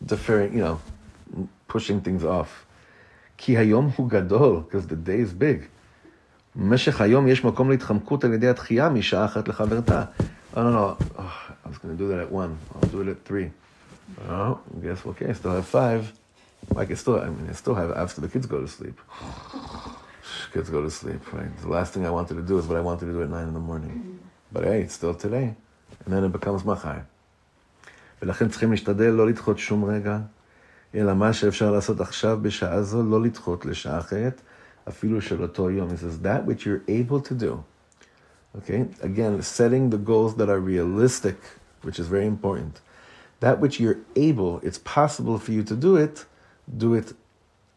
deferring, 0.06 0.54
you 0.54 0.64
know, 0.64 0.80
pushing 1.68 2.02
things 2.02 2.24
off. 2.24 2.66
כי 3.38 3.58
היום 3.58 3.92
הוא 3.96 4.10
גדול, 4.10 4.64
because 4.68 4.88
the 4.88 5.08
day 5.08 5.20
is 5.20 5.34
big. 5.34 5.68
במשך 6.56 7.02
היום 7.02 7.28
יש 7.28 7.46
מקום 7.46 7.70
להתחמקות 7.70 8.24
על 8.24 8.34
ידי 8.34 8.48
התחייה 8.48 8.90
משעה 8.90 9.26
אחת 9.26 9.48
לחברתה. 9.48 10.04
Oh, 10.54 10.64
no, 10.64 10.72
no. 10.72 10.98
Oh, 11.18 11.22
I 11.64 11.70
was 11.70 11.78
going 11.78 11.96
to 11.96 12.04
do 12.04 12.10
that 12.10 12.20
at 12.20 12.30
one. 12.30 12.58
I'll 12.76 12.90
do 12.90 13.00
it 13.02 13.08
at 13.08 13.24
three. 13.24 13.52
Oh, 14.28 14.60
guess 14.84 15.06
okay. 15.06 15.30
I 15.30 15.34
still 15.34 15.52
have 15.52 15.66
five. 15.66 16.12
I 16.76 16.84
can 16.86 16.98
still. 16.98 17.22
I 17.22 17.30
mean, 17.30 17.48
I 17.50 17.54
still 17.54 17.76
have 17.76 17.92
after 17.92 18.20
the 18.20 18.28
kids 18.28 18.46
go 18.48 18.60
to 18.60 18.68
sleep. 18.68 19.00
Kids 20.54 20.70
go 20.70 20.82
to 20.82 20.92
sleep. 20.92 21.22
Right. 21.34 21.56
The 21.62 21.70
last 21.70 21.94
thing 21.94 22.06
I 22.06 22.10
wanted 22.10 22.36
to 22.36 22.42
do 22.42 22.58
is 22.58 22.66
what 22.66 22.78
I 22.78 22.82
wanted 22.82 23.06
to 23.06 23.14
do 23.14 23.22
at 23.24 23.30
nine 23.30 23.48
in 23.48 23.54
the 23.54 23.60
morning. 23.60 24.15
But 24.52 24.64
hey, 24.64 24.82
it's 24.82 24.94
still 24.94 25.14
today, 25.14 25.56
and 26.06 26.14
then 26.14 26.24
it 26.24 26.32
becomes 26.32 26.66
מחר. 26.66 27.00
ולכן 28.22 28.50
צריכים 28.50 28.72
להשתדל 28.72 29.10
לא 29.10 29.28
לדחות 29.28 29.60
שום 29.60 29.86
רגע, 29.86 30.20
אלא 30.96 31.14
מה 31.14 31.34
שאפשר 31.34 31.72
לעשות 31.72 32.02
עכשיו 32.02 32.40
בשעה 32.42 32.82
זו, 32.82 33.04
לא 33.04 33.22
לדחות 33.22 33.66
לשעה 33.66 34.00
אחרת, 34.00 34.42
אפילו 34.88 35.22
של 35.22 35.42
אותו 35.42 35.70
יום. 35.70 35.90
He 35.90 35.98
says, 35.98 36.20
that 36.24 36.46
which 36.46 36.66
you're 36.66 36.84
able 36.88 37.22
to 37.22 37.34
do. 37.34 37.64
Okay, 38.58 38.86
again, 39.02 39.42
setting 39.42 39.92
the 39.92 39.98
goals 39.98 40.36
that 40.36 40.50
are 40.50 40.60
realistic, 40.60 41.38
which 41.84 41.98
is 42.00 42.08
very 42.08 42.26
important. 42.26 42.82
That 43.40 43.60
which 43.60 43.80
you're 43.80 44.00
able, 44.16 44.60
it's 44.62 44.78
possible 44.78 45.38
for 45.40 45.52
you 45.54 45.64
to 45.64 45.76
do 45.76 45.96
it, 45.96 46.26
do 46.78 46.94
it 46.94 47.14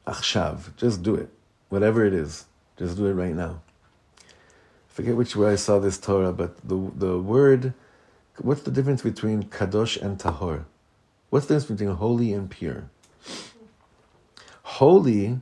achshav. 0.06 0.76
Just 0.76 1.02
do 1.02 1.14
it. 1.14 1.30
Whatever 1.68 2.04
it 2.04 2.12
is, 2.12 2.46
just 2.76 2.96
do 2.96 3.06
it 3.06 3.14
right 3.14 3.34
now. 3.34 3.60
Forget 4.99 5.15
which 5.15 5.33
way 5.33 5.53
I 5.53 5.55
saw 5.55 5.79
this 5.79 5.97
Torah, 5.97 6.33
but 6.33 6.57
the, 6.67 6.91
the 6.93 7.17
word, 7.17 7.73
what's 8.39 8.63
the 8.63 8.69
difference 8.69 9.01
between 9.01 9.43
kadosh 9.43 9.95
and 9.95 10.19
tahor? 10.19 10.65
What's 11.29 11.45
the 11.45 11.53
difference 11.53 11.79
between 11.79 11.95
holy 11.95 12.33
and 12.33 12.51
pure? 12.51 12.89
Holy 14.61 15.39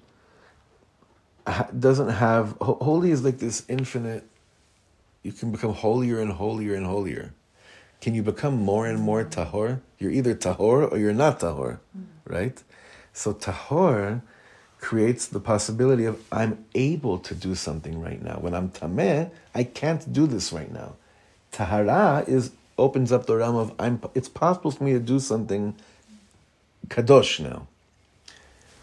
doesn't 1.79 2.09
have, 2.09 2.55
holy 2.61 3.09
is 3.09 3.23
like 3.23 3.39
this 3.39 3.65
infinite 3.67 4.29
you 5.23 5.31
can 5.31 5.51
become 5.51 5.73
holier 5.73 6.19
and 6.19 6.33
holier 6.33 6.75
and 6.75 6.85
holier. 6.85 7.33
Can 7.99 8.13
you 8.13 8.21
become 8.21 8.57
more 8.57 8.85
and 8.85 8.99
more 8.99 9.25
tahor? 9.25 9.81
You're 9.97 10.11
either 10.11 10.35
tahor 10.35 10.91
or 10.91 10.99
you're 10.99 11.13
not 11.13 11.39
tahor, 11.39 11.79
right? 12.25 12.61
So 13.11 13.33
tahor 13.33 14.21
creates 14.79 15.27
the 15.27 15.39
possibility 15.39 16.05
of 16.05 16.23
I'm 16.31 16.65
able 16.75 17.17
to 17.19 17.35
do 17.35 17.55
something 17.55 17.99
right 18.01 18.21
now. 18.21 18.37
When 18.39 18.53
I'm 18.53 18.69
tameh, 18.69 19.31
I 19.55 19.63
can't 19.63 20.11
do 20.13 20.27
this 20.27 20.53
right 20.53 20.71
now. 20.71 20.95
Tahara 21.51 22.23
is 22.27 22.51
opens 22.77 23.11
up 23.11 23.25
the 23.25 23.35
realm 23.35 23.55
of 23.55 23.73
I'm. 23.79 24.01
It's 24.13 24.29
possible 24.29 24.71
for 24.71 24.83
me 24.83 24.93
to 24.93 24.99
do 24.99 25.19
something 25.19 25.75
kadosh 26.87 27.39
now. 27.39 27.67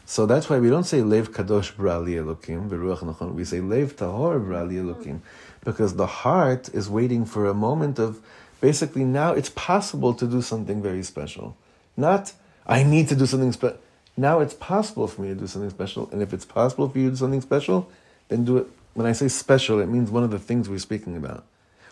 So 0.07 0.27
that's 0.27 0.51
why 0.51 0.59
we 0.59 0.69
don't 0.69 0.85
say 0.85 1.01
lev 1.01 1.31
kadosh 1.33 1.73
brali 1.75 2.15
elokim 2.15 2.69
v'ruach 2.69 2.99
nachon. 2.99 3.35
We 3.35 3.45
say 3.45 3.61
lev 3.61 3.97
tahor 3.97 4.45
brali 4.45 4.75
elokim, 4.75 5.21
because 5.63 5.95
the 5.97 6.07
heart 6.07 6.69
is 6.75 6.91
waiting 6.91 7.25
for 7.25 7.47
a 7.47 7.55
moment 7.55 7.99
of 7.99 8.21
basically 8.61 9.05
now 9.05 9.33
it's 9.33 9.51
possible 9.51 10.13
to 10.15 10.27
do 10.27 10.43
something 10.43 10.83
very 10.83 11.03
special. 11.03 11.57
Not 11.97 12.33
I 12.67 12.83
need 12.83 13.09
to 13.09 13.17
do 13.17 13.27
something 13.27 13.53
special. 13.53 13.79
Now 14.18 14.40
it's 14.40 14.54
possible 14.54 15.08
for 15.08 15.22
me 15.22 15.30
to 15.30 15.36
do 15.36 15.48
something 15.48 15.70
special, 15.70 16.10
and 16.12 16.22
if 16.22 16.34
it's 16.34 16.46
possible 16.46 16.90
for 16.90 16.98
you 16.98 17.06
to 17.06 17.12
do 17.12 17.16
something 17.18 17.42
special, 17.42 17.90
then 18.28 18.44
do 18.46 18.58
it. 18.58 18.68
When 18.94 19.06
I 19.06 19.14
say 19.14 19.28
special, 19.28 19.80
it 19.80 19.88
means 19.88 20.12
one 20.12 20.24
of 20.24 20.32
the 20.32 20.40
things 20.40 20.68
we're 20.68 20.80
speaking 20.80 21.16
about. 21.16 21.46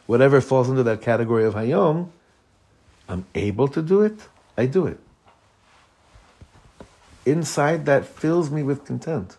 Whatever 0.08 0.42
falls 0.42 0.70
into 0.70 0.84
that 0.84 1.02
category 1.02 1.46
of 1.46 1.54
hayom, 1.54 2.10
I'm 3.08 3.26
able 3.36 3.68
to 3.70 3.82
do 3.82 4.02
it. 4.02 4.20
I 4.58 4.66
do 4.66 4.88
it 4.88 5.00
inside 7.28 7.86
that 7.86 8.06
fills 8.06 8.50
me 8.50 8.64
with 8.64 8.86
content 8.86 9.38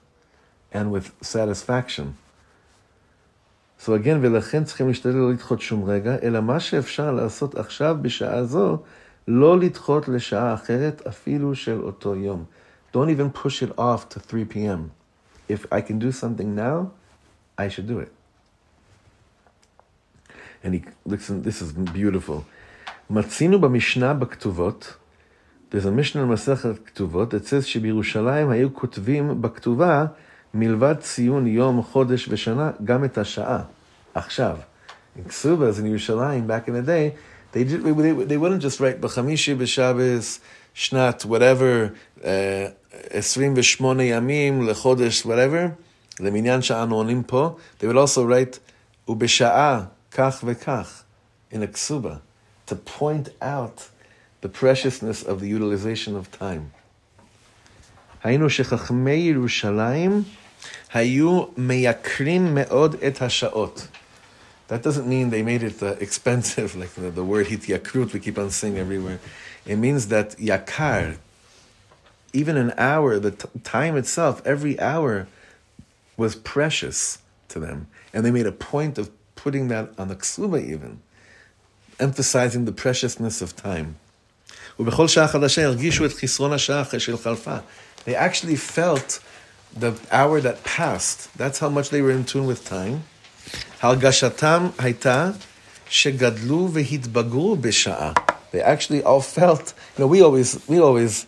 and 0.73 0.93
with 0.93 1.07
satisfaction. 1.23 2.17
So 3.79 3.95
again, 3.95 4.21
ולכן 4.23 4.65
צריכים 4.65 4.89
להשתדל 4.89 5.15
לא 5.15 5.33
לדחות 5.33 5.61
שום 5.61 5.85
רגע, 5.85 6.17
אלא 6.23 6.41
מה 6.41 6.61
שאפשר 6.61 7.13
לעשות 7.13 7.55
עכשיו 7.55 7.97
בשעה 8.03 8.45
זו, 8.45 8.79
לא 9.29 9.59
לדחות 9.59 10.09
לשעה 10.09 10.55
אחרת 10.55 11.07
אפילו 11.07 11.55
של 11.55 11.81
אותו 11.83 12.15
יום. 12.15 12.45
Don't 12.93 13.11
even 13.11 13.31
push 13.31 13.63
it 13.63 13.73
off 13.79 14.09
to 14.11 14.21
3 14.21 14.45
p.m. 14.45 14.93
If 15.49 15.67
I 15.73 15.81
can 15.81 15.99
do 15.99 16.13
something 16.13 16.55
now, 16.55 16.93
I 17.57 17.69
should 17.69 17.87
do 17.87 17.99
it. 17.99 18.13
And 20.63 20.75
he, 20.75 20.83
listen, 21.05 21.43
this 21.43 21.63
is 21.63 21.73
beautiful. 21.73 22.45
מצינו 23.11 23.61
במשנה 23.61 24.15
בכתובות, 24.15 24.97
there's 25.71 25.85
a 25.85 25.91
Mishnah 25.91 26.23
in 26.23 26.29
Masechet 26.29 26.79
Ktuvot 26.79 27.31
that 27.31 27.47
says 27.47 27.67
שבירושלים 27.67 28.51
היו 28.51 28.75
כותבים 28.75 29.43
בכתובה 29.43 30.07
מלבד 30.55 30.95
ציון 31.01 31.47
יום, 31.47 31.83
חודש 31.83 32.29
ושנה, 32.29 32.71
גם 32.85 33.05
את 33.05 33.19
השעה. 33.19 33.63
עכשיו. 34.15 34.59
In 35.17 35.25
Ksubas 35.25 35.79
in 35.79 35.85
Yerushalayim 35.85 36.47
back 36.47 36.69
in 36.69 36.75
the 36.75 36.83
day, 36.83 37.15
they, 37.53 37.65
did, 37.65 37.83
they, 37.83 38.13
they 38.13 38.37
wouldn't 38.37 38.63
just 38.63 38.81
write 38.81 39.01
בחמישי 39.01 39.55
בשבס, 39.55 40.41
שנת, 40.75 41.25
whatever, 41.25 41.93
uh, 42.19 42.25
28 43.11 44.03
ימים 44.03 44.69
לחודש, 44.69 45.23
whatever, 45.23 45.69
למניין 46.21 46.63
שאנו 46.63 46.97
עונים 46.97 47.23
פה, 47.23 47.57
they 47.81 47.85
would 47.85 47.97
also 47.97 48.21
write 48.21 48.59
ובשעה 49.09 49.85
כך 50.13 50.45
וכך, 50.47 51.03
in 51.53 51.57
a 51.57 51.67
ksuba, 51.67 52.21
to 52.67 52.75
point 52.75 53.29
out 53.43 53.89
the 54.43 54.49
preciousness 54.49 55.23
of 55.23 55.41
the 55.41 55.49
utilization 55.49 56.17
of 56.17 56.31
time. 56.39 56.71
היינו 58.25 58.51
שחכמי 58.51 59.13
ירושלים 59.13 60.23
היו 60.93 61.45
מייקרים 61.57 62.55
מאוד 62.55 62.97
את 63.07 63.23
השעות. 63.23 63.89
That 64.69 64.83
doesn't 64.83 65.07
mean 65.07 65.31
they 65.31 65.43
made 65.43 65.63
it 65.63 65.83
uh, 65.83 65.97
expensive, 65.99 66.77
like 66.77 66.93
the, 66.95 67.11
the 67.11 67.25
word 67.25 67.47
hityakrut 67.47 68.13
we 68.13 68.21
keep 68.21 68.37
on 68.39 68.51
saying 68.51 68.77
everywhere. 68.77 69.19
It 69.65 69.77
means 69.77 70.09
that 70.09 70.37
yakar, 70.39 71.17
even 72.34 72.58
an 72.58 72.74
hour, 72.78 73.20
the 73.20 73.32
t- 73.32 73.48
time 73.64 73.96
itself, 73.96 74.42
every 74.46 74.80
hour 74.80 75.28
was 76.18 76.36
precious 76.36 77.20
to 77.50 77.60
them. 77.60 77.88
And 78.14 78.26
they 78.26 78.32
made 78.32 78.48
a 78.48 78.52
point 78.52 78.98
of 78.98 79.12
putting 79.36 79.68
that 79.70 79.92
on 79.98 80.08
the 80.08 80.16
ksuba 80.16 80.68
even, 80.68 81.00
emphasizing 82.00 82.66
the 82.66 82.72
preciousness 82.72 83.42
of 83.42 83.56
time. 83.56 83.96
They 88.06 88.16
actually 88.16 88.56
felt 88.56 89.20
the 89.76 90.00
hour 90.12 90.42
that 90.42 90.64
passed. 90.64 91.36
That's 91.38 91.60
how 91.60 91.70
much 91.70 91.90
they 91.90 92.02
were 92.02 92.12
in 92.12 92.26
tune 92.26 92.48
with 92.48 92.66
time. 92.66 93.04
They 98.52 98.62
actually 98.62 99.04
all 99.04 99.22
felt, 99.22 99.74
you 99.98 100.04
know, 100.04 100.08
we 100.08 100.22
always, 100.22 100.60
we 100.68 100.80
always 100.80 101.26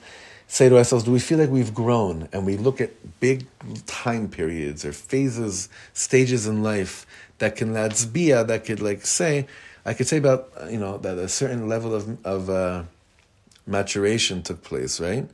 say 0.47 0.69
to 0.69 0.77
ourselves, 0.77 1.03
do 1.05 1.11
we 1.11 1.19
feel 1.19 1.37
like 1.37 1.49
we've 1.49 1.73
grown? 1.73 2.29
And 2.31 2.45
we 2.45 2.57
look 2.57 2.79
at 2.81 2.91
big 3.19 3.45
time 3.85 4.29
periods 4.29 4.85
or 4.85 4.93
phases, 4.93 5.69
stages 5.93 6.47
in 6.47 6.63
life 6.63 7.05
that 7.39 7.55
can 7.55 7.73
latzbia, 7.73 8.47
that 8.47 8.65
could 8.65 8.81
like 8.81 9.05
say, 9.05 9.47
I 9.85 9.93
could 9.93 10.07
say 10.07 10.17
about, 10.17 10.49
you 10.69 10.79
know, 10.79 10.97
that 10.99 11.17
a 11.17 11.27
certain 11.27 11.67
level 11.67 11.93
of, 11.93 12.25
of 12.25 12.49
uh, 12.49 12.83
maturation 13.67 14.41
took 14.41 14.63
place, 14.63 14.99
right? 14.99 15.27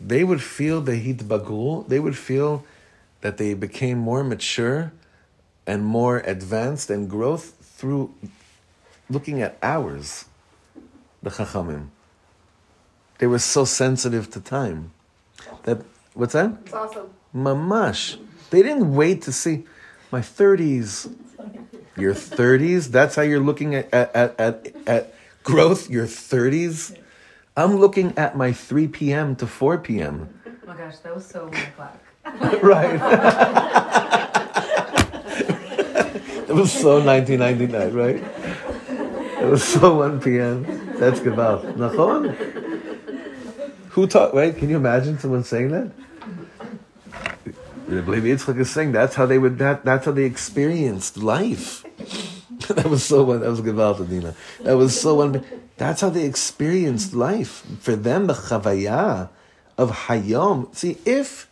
They 0.00 0.24
would 0.24 0.42
feel 0.42 0.80
the 0.80 0.92
hitbagul, 0.92 1.88
they 1.88 2.00
would 2.00 2.16
feel 2.16 2.64
that 3.20 3.36
they 3.36 3.54
became 3.54 3.98
more 3.98 4.24
mature 4.24 4.92
and 5.66 5.84
more 5.84 6.18
advanced 6.20 6.90
and 6.90 7.08
growth 7.08 7.54
through 7.60 8.12
looking 9.08 9.42
at 9.42 9.58
ours, 9.62 10.24
the 11.22 11.30
chachamim. 11.30 11.88
They 13.20 13.26
were 13.26 13.38
so 13.38 13.66
sensitive 13.66 14.30
to 14.30 14.40
time. 14.40 14.92
That 15.64 15.84
what's 16.14 16.32
that? 16.32 16.56
It's 16.64 16.72
awesome. 16.72 17.10
Mamash. 17.36 18.16
They 18.48 18.62
didn't 18.62 18.94
wait 18.94 19.20
to 19.22 19.32
see 19.32 19.66
my 20.10 20.20
30s. 20.20 21.14
Your 21.98 22.14
30s? 22.14 22.88
That's 22.88 23.16
how 23.16 23.22
you're 23.22 23.38
looking 23.38 23.74
at, 23.74 23.92
at, 23.92 24.16
at, 24.16 24.40
at, 24.40 24.74
at 24.86 25.14
growth? 25.44 25.90
Your 25.90 26.06
30s? 26.06 26.96
I'm 27.58 27.76
looking 27.76 28.16
at 28.16 28.38
my 28.38 28.52
3 28.54 28.88
p.m. 28.88 29.36
to 29.36 29.46
4 29.46 29.78
p.m. 29.78 30.32
Oh 30.46 30.66
my 30.66 30.76
gosh, 30.78 30.98
that 31.00 31.14
was 31.14 31.26
so 31.26 31.50
my 31.52 31.60
clock. 31.76 32.00
right. 32.62 32.96
it 36.48 36.54
was 36.54 36.72
so 36.72 37.04
1999, 37.04 37.92
right? 37.92 38.24
It 39.42 39.46
was 39.46 39.62
so 39.62 39.96
1 39.96 40.22
p.m. 40.22 40.64
That's 40.96 41.20
Gaval. 41.20 41.74
Nachon? 41.74 42.69
Who 43.90 44.06
taught, 44.06 44.34
right? 44.34 44.56
Can 44.56 44.70
you 44.70 44.76
imagine 44.76 45.18
someone 45.18 45.44
saying 45.44 45.70
that? 45.70 45.90
I 47.88 48.00
believe 48.00 48.22
Yitzchak 48.22 48.58
is 48.60 48.70
saying 48.70 48.92
that's 48.92 49.16
how 49.16 49.26
they 49.26 49.38
would, 49.38 49.58
that, 49.58 49.84
that's 49.84 50.06
how 50.06 50.12
they 50.12 50.24
experienced 50.24 51.16
life. 51.16 51.84
that 52.68 52.86
was 52.86 53.02
so 53.02 53.24
that 53.38 53.48
was 53.48 53.60
Gaval, 53.60 54.08
Dina. 54.08 54.34
That 54.62 54.76
was 54.76 55.00
so. 55.00 55.42
That's 55.76 56.00
how 56.02 56.10
they 56.10 56.24
experienced 56.24 57.14
life. 57.14 57.64
For 57.80 57.96
them, 57.96 58.26
the 58.26 58.34
chavaya 58.34 59.28
of 59.76 59.90
hayom. 60.06 60.74
See, 60.74 60.98
if 61.04 61.48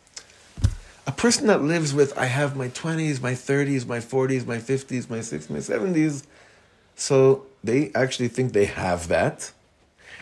a 1.06 1.12
person 1.12 1.46
that 1.46 1.62
lives 1.62 1.94
with, 1.94 2.16
I 2.18 2.26
have 2.26 2.54
my 2.56 2.68
20s, 2.68 3.20
my 3.22 3.32
30s, 3.32 3.86
my 3.86 3.98
40s, 3.98 4.46
my 4.46 4.58
50s, 4.58 5.08
my 5.08 5.18
60s, 5.18 5.50
my 5.50 5.58
70s, 5.58 6.24
so 6.94 7.46
they 7.64 7.90
actually 7.94 8.28
think 8.28 8.52
they 8.52 8.66
have 8.66 9.08
that. 9.08 9.52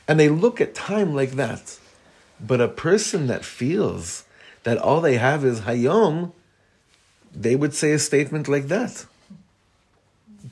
And 0.07 0.21
they 0.21 0.29
look 0.29 0.61
at 0.61 0.75
time 0.75 1.15
like 1.15 1.33
that. 1.33 1.79
But 2.41 2.61
a 2.61 2.69
person 2.69 3.27
that 3.29 3.45
feels 3.45 4.25
that 4.65 4.79
all 4.79 5.01
they 5.01 5.17
have 5.17 5.45
is 5.45 5.61
hayom, 5.63 6.33
they 7.35 7.57
would 7.57 7.75
say 7.75 7.93
a 7.93 7.99
statement 7.99 8.49
like 8.49 8.69
that. 8.69 9.07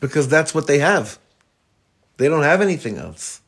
Because 0.01 0.29
that's 0.29 0.55
what 0.55 0.67
they 0.67 0.79
have. 0.79 1.19
They 2.17 2.29
don't 2.29 2.43
have 2.43 2.61
anything 2.61 2.97
else. 2.99 3.41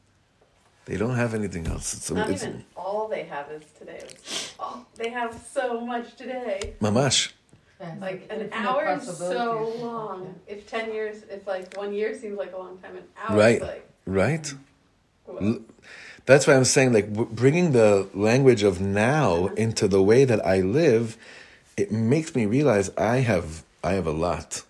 They 0.86 0.96
don't 0.96 1.16
have 1.16 1.34
anything 1.34 1.66
else. 1.66 1.94
It's, 1.94 2.10
Not 2.10 2.28
it's 2.28 2.44
even 2.44 2.64
all 2.76 3.08
they 3.08 3.24
have 3.24 3.50
is 3.50 3.62
today. 3.78 4.00
Oh, 4.60 4.84
they 4.96 5.10
have 5.10 5.38
so 5.52 5.80
much 5.80 6.14
today. 6.16 6.74
mamash. 6.80 7.32
Like 8.00 8.26
an 8.30 8.40
Infinite 8.42 8.52
hour 8.54 8.96
is 8.96 9.02
so 9.04 9.12
possibilities. 9.12 9.82
long. 9.82 10.40
If 10.46 10.68
ten 10.70 10.92
years, 10.92 11.24
if 11.28 11.46
like 11.46 11.76
one 11.76 11.92
year 11.92 12.16
seems 12.18 12.38
like 12.38 12.52
a 12.52 12.56
long 12.56 12.78
time, 12.78 12.96
an 12.96 13.02
hour 13.28 13.36
Right. 13.36 13.56
is 13.56 13.62
like. 13.62 13.90
Right? 14.06 14.54
what? 15.26 15.42
L- 15.42 15.60
that's 16.26 16.46
why 16.46 16.54
I'm 16.54 16.64
saying, 16.64 16.92
like, 16.92 17.08
w- 17.08 17.30
bringing 17.32 17.72
the 17.72 18.08
language 18.12 18.62
of 18.62 18.80
now 18.80 19.46
into 19.56 19.86
the 19.88 20.02
way 20.02 20.24
that 20.24 20.44
I 20.44 20.60
live, 20.60 21.16
it 21.76 21.92
makes 21.92 22.34
me 22.34 22.46
realize 22.46 22.90
I 22.98 23.18
have, 23.18 23.62
I 23.82 23.92
have 23.92 24.06
a 24.06 24.12
lot. 24.12 24.62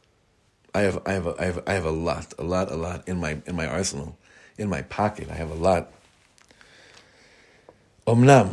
I 0.75 0.81
have, 0.81 1.03
I 1.07 1.13
have, 1.13 1.27
a, 1.27 1.35
I 1.39 1.45
have, 1.47 1.63
I 1.67 1.73
have 1.73 1.85
a 1.87 1.91
lot, 1.91 2.35
a 2.39 2.45
lot, 2.45 2.71
a 2.71 2.77
lot 2.77 3.09
in 3.09 3.19
my, 3.19 3.39
in 3.47 3.57
my 3.57 3.67
arsenal, 3.67 4.19
in 4.59 4.69
my 4.69 4.83
pocket. 4.83 5.31
I 5.31 5.35
have 5.35 5.51
a 5.51 5.55
lot. 5.55 5.93
אמנם, 8.09 8.47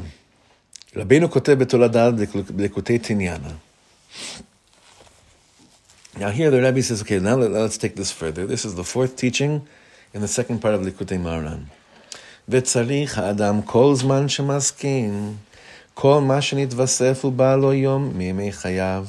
רבינו 0.95 1.31
כותב 1.31 1.51
בתולדה 1.53 2.09
לקוטי 2.57 2.99
Now 6.15 6.29
here 6.29 6.49
the 6.49 6.61
rabbi 6.61 6.81
says, 6.81 7.01
okay, 7.01 7.19
now 7.19 7.35
let, 7.35 7.51
us 7.51 7.77
take 7.77 7.95
this 7.95 8.11
further. 8.11 8.45
This 8.47 8.65
is 8.65 8.75
the 8.75 8.83
fourth 8.83 9.15
teaching 9.15 9.67
in 10.13 10.21
the 10.21 10.27
second 10.27 10.59
part 10.59 10.75
of 10.75 10.81
Likutei 10.81 11.19
Moharan. 11.19 11.65
וצריך 12.49 13.17
האדם 13.17 13.61
כל 13.61 13.93
זמן 13.95 14.29
שמסכים, 14.29 15.35
כל 15.93 16.21
מה 16.21 16.41
שנתווסף 16.41 17.25
ובא 17.25 17.55
לו 17.55 17.73
יום 17.73 18.11
מימי 18.15 18.51
חייו, 18.51 19.05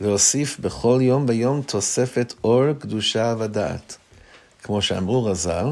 להוסיף 0.00 0.60
בכל 0.60 0.98
יום 1.02 1.24
ויום 1.28 1.62
תוספת 1.62 2.34
אור, 2.44 2.72
קדושה 2.78 3.34
ודעת. 3.38 3.96
כמו 4.62 4.82
שאמרו 4.82 5.24
רז"ל, 5.24 5.66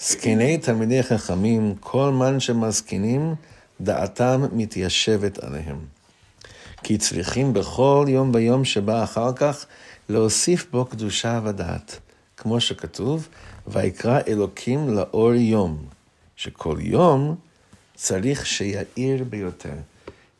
זקני 0.00 0.58
תלמידי 0.58 1.02
חכמים, 1.02 1.74
כל 1.80 2.10
מן 2.10 2.40
שמזקינים, 2.40 3.34
דעתם 3.80 4.44
מתיישבת 4.52 5.38
עליהם. 5.38 5.78
כי 6.82 6.98
צריכים 6.98 7.52
בכל 7.52 8.06
יום 8.08 8.30
ויום 8.34 8.64
שבא 8.64 9.04
אחר 9.04 9.32
כך 9.32 9.66
להוסיף 10.08 10.66
בו 10.70 10.84
קדושה 10.84 11.40
ודעת. 11.44 11.98
כמו 12.36 12.60
שכתוב, 12.60 13.28
ויקרא 13.66 14.20
אלוקים 14.28 14.88
לאור 14.88 15.34
יום, 15.34 15.84
שכל 16.39 16.77
יום 16.79 17.35
צריך 17.95 18.45
שיאיר 18.45 19.23
ביותר. 19.23 19.75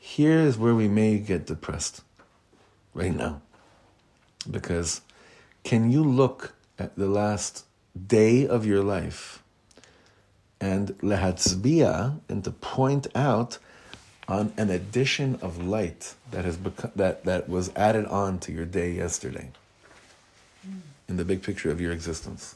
Here 0.01 0.39
is 0.39 0.57
where 0.57 0.75
we 0.75 0.87
may 0.87 1.17
get 1.17 1.47
depressed 1.47 2.01
right 2.93 3.15
now. 3.15 3.41
Because 4.49 5.01
can 5.63 5.91
you 5.91 6.03
look 6.03 6.53
at 6.77 6.95
the 6.95 7.07
last 7.07 7.65
day 8.07 8.45
of 8.45 8.65
your 8.65 8.83
life 8.83 9.41
and 10.61 10.89
lehatzbia 11.01 12.19
and 12.29 12.43
to 12.43 12.51
point 12.51 13.07
out 13.15 13.57
on 14.27 14.53
an 14.57 14.69
addition 14.69 15.37
of 15.41 15.63
light 15.63 16.13
that 16.31 16.45
has 16.45 16.57
become, 16.57 16.91
that, 16.95 17.25
that 17.25 17.47
was 17.47 17.71
added 17.75 18.05
on 18.05 18.39
to 18.39 18.51
your 18.51 18.65
day 18.65 18.91
yesterday 18.91 19.49
in 21.07 21.17
the 21.17 21.25
big 21.25 21.43
picture 21.43 21.69
of 21.69 21.79
your 21.79 21.91
existence. 21.91 22.55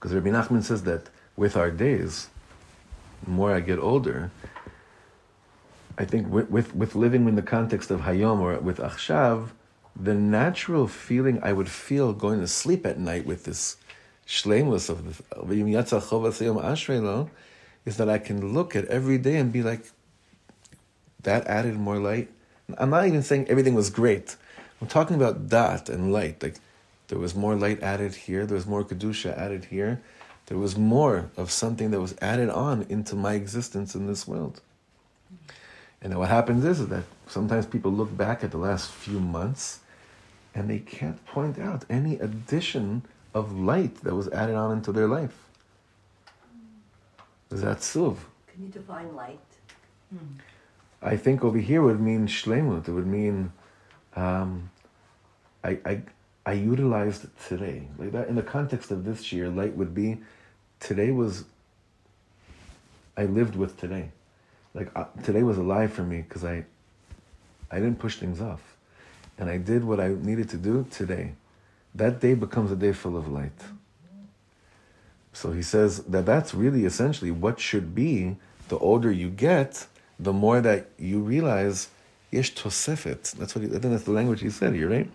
Because 0.00 0.14
Rabbi 0.14 0.30
Nachman 0.30 0.62
says 0.62 0.84
that 0.84 1.10
with 1.36 1.58
our 1.58 1.70
days, 1.70 2.30
the 3.22 3.30
more 3.30 3.54
I 3.54 3.60
get 3.60 3.78
older, 3.78 4.30
I 5.98 6.06
think 6.06 6.32
with, 6.32 6.50
with, 6.50 6.74
with 6.74 6.94
living 6.94 7.28
in 7.28 7.34
the 7.34 7.42
context 7.42 7.90
of 7.90 8.00
Hayom 8.00 8.40
or 8.40 8.58
with 8.60 8.78
Achshav, 8.78 9.50
the 9.94 10.14
natural 10.14 10.88
feeling 10.88 11.38
I 11.42 11.52
would 11.52 11.68
feel 11.68 12.14
going 12.14 12.40
to 12.40 12.46
sleep 12.46 12.86
at 12.86 12.98
night 12.98 13.26
with 13.26 13.44
this 13.44 13.76
shlemus 14.26 14.88
of 14.88 15.04
the 15.04 15.12
is 17.84 17.96
that 17.96 18.08
I 18.08 18.18
can 18.18 18.54
look 18.54 18.74
at 18.74 18.86
every 18.86 19.18
day 19.18 19.36
and 19.36 19.52
be 19.52 19.62
like, 19.62 19.84
that 21.22 21.46
added 21.46 21.76
more 21.76 21.98
light. 21.98 22.30
I'm 22.78 22.88
not 22.88 23.06
even 23.06 23.22
saying 23.22 23.48
everything 23.48 23.74
was 23.74 23.90
great. 23.90 24.36
I'm 24.80 24.88
talking 24.88 25.16
about 25.16 25.50
that 25.50 25.90
and 25.90 26.12
light. 26.12 26.42
Like 26.42 26.56
there 27.10 27.18
was 27.18 27.34
more 27.34 27.56
light 27.56 27.82
added 27.82 28.14
here, 28.14 28.46
there 28.46 28.54
was 28.54 28.68
more 28.68 28.84
kedusha 28.84 29.36
added 29.36 29.64
here. 29.64 30.00
There 30.46 30.58
was 30.58 30.78
more 30.78 31.30
of 31.36 31.50
something 31.50 31.90
that 31.90 32.00
was 32.00 32.14
added 32.22 32.50
on 32.50 32.86
into 32.88 33.16
my 33.16 33.34
existence 33.34 33.96
in 33.96 34.06
this 34.06 34.28
world. 34.28 34.60
And 36.00 36.12
then 36.12 36.18
what 36.20 36.28
happens 36.28 36.64
is, 36.64 36.78
is 36.78 36.86
that 36.88 37.02
sometimes 37.26 37.66
people 37.66 37.90
look 37.90 38.16
back 38.16 38.44
at 38.44 38.52
the 38.52 38.58
last 38.58 38.92
few 38.92 39.18
months 39.18 39.80
and 40.54 40.70
they 40.70 40.78
can't 40.78 41.24
point 41.26 41.58
out 41.58 41.84
any 41.90 42.14
addition 42.20 43.02
of 43.34 43.58
light 43.58 43.96
that 44.04 44.14
was 44.14 44.28
added 44.28 44.54
on 44.54 44.70
into 44.70 44.92
their 44.92 45.08
life. 45.08 45.36
Is 47.50 47.62
that 47.62 47.78
suv? 47.78 48.18
Can 48.46 48.62
you 48.62 48.68
define 48.68 49.14
light? 49.16 49.38
I 51.02 51.16
think 51.16 51.42
over 51.42 51.58
here 51.58 51.82
would 51.82 52.00
mean 52.00 52.28
shlemut. 52.28 52.86
It 52.86 52.92
would 52.92 53.06
mean 53.06 53.52
um, 54.14 54.70
I, 55.64 55.78
I 55.84 56.02
I 56.50 56.54
utilized 56.54 57.26
today 57.46 57.86
like 57.96 58.10
that 58.10 58.26
in 58.26 58.34
the 58.34 58.42
context 58.42 58.90
of 58.90 59.04
this 59.04 59.32
year. 59.32 59.48
Light 59.48 59.76
would 59.76 59.94
be 59.94 60.18
today 60.80 61.12
was 61.12 61.44
I 63.16 63.26
lived 63.26 63.54
with 63.54 63.78
today. 63.78 64.10
Like 64.74 64.90
uh, 64.96 65.04
today 65.22 65.44
was 65.44 65.58
alive 65.58 65.92
for 65.92 66.02
me 66.02 66.22
because 66.22 66.44
I 66.44 66.64
I 67.70 67.76
didn't 67.76 68.00
push 68.00 68.16
things 68.16 68.40
off, 68.40 68.62
and 69.38 69.48
I 69.48 69.58
did 69.58 69.84
what 69.84 70.00
I 70.00 70.08
needed 70.08 70.48
to 70.48 70.56
do 70.56 70.84
today. 70.90 71.34
That 71.94 72.18
day 72.18 72.34
becomes 72.34 72.72
a 72.72 72.76
day 72.84 72.94
full 72.94 73.16
of 73.16 73.28
light. 73.28 73.60
So 75.32 75.52
he 75.52 75.62
says 75.62 76.02
that 76.14 76.26
that's 76.26 76.52
really 76.52 76.84
essentially 76.84 77.30
what 77.30 77.60
should 77.60 77.94
be. 77.94 78.36
The 78.66 78.78
older 78.78 79.12
you 79.12 79.30
get, 79.30 79.86
the 80.18 80.32
more 80.32 80.60
that 80.60 80.88
you 80.98 81.20
realize 81.20 81.90
yesh 82.32 82.54
tosefet. 82.56 83.22
That's 83.38 83.54
what 83.54 83.62
he, 83.62 83.68
I 83.68 83.78
think 83.78 83.92
that's 83.94 84.08
the 84.10 84.18
language 84.20 84.40
he 84.40 84.50
said 84.50 84.74
here, 84.74 84.90
right? 84.90 85.10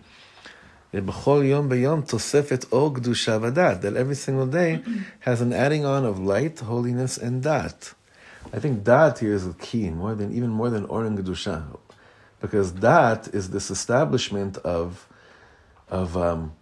That 3.82 3.94
every 3.96 4.14
single 4.14 4.46
day 4.46 4.82
has 5.20 5.40
an 5.40 5.52
adding 5.52 5.84
on 5.84 6.04
of 6.04 6.18
light, 6.18 6.60
holiness, 6.60 7.18
and 7.18 7.42
dat. 7.42 7.94
I 8.52 8.58
think 8.60 8.84
dat 8.84 9.18
here 9.18 9.34
is 9.34 9.46
the 9.46 9.54
key, 9.54 9.90
more 9.90 10.14
than 10.14 10.32
even 10.32 10.50
more 10.50 10.70
than 10.70 10.84
or 10.86 11.04
and 11.04 11.16
because 12.40 12.72
dat 12.72 13.28
is 13.34 13.50
this 13.50 13.70
establishment 13.70 14.58
of 14.58 15.08
of 15.88 16.16
um, 16.16 16.52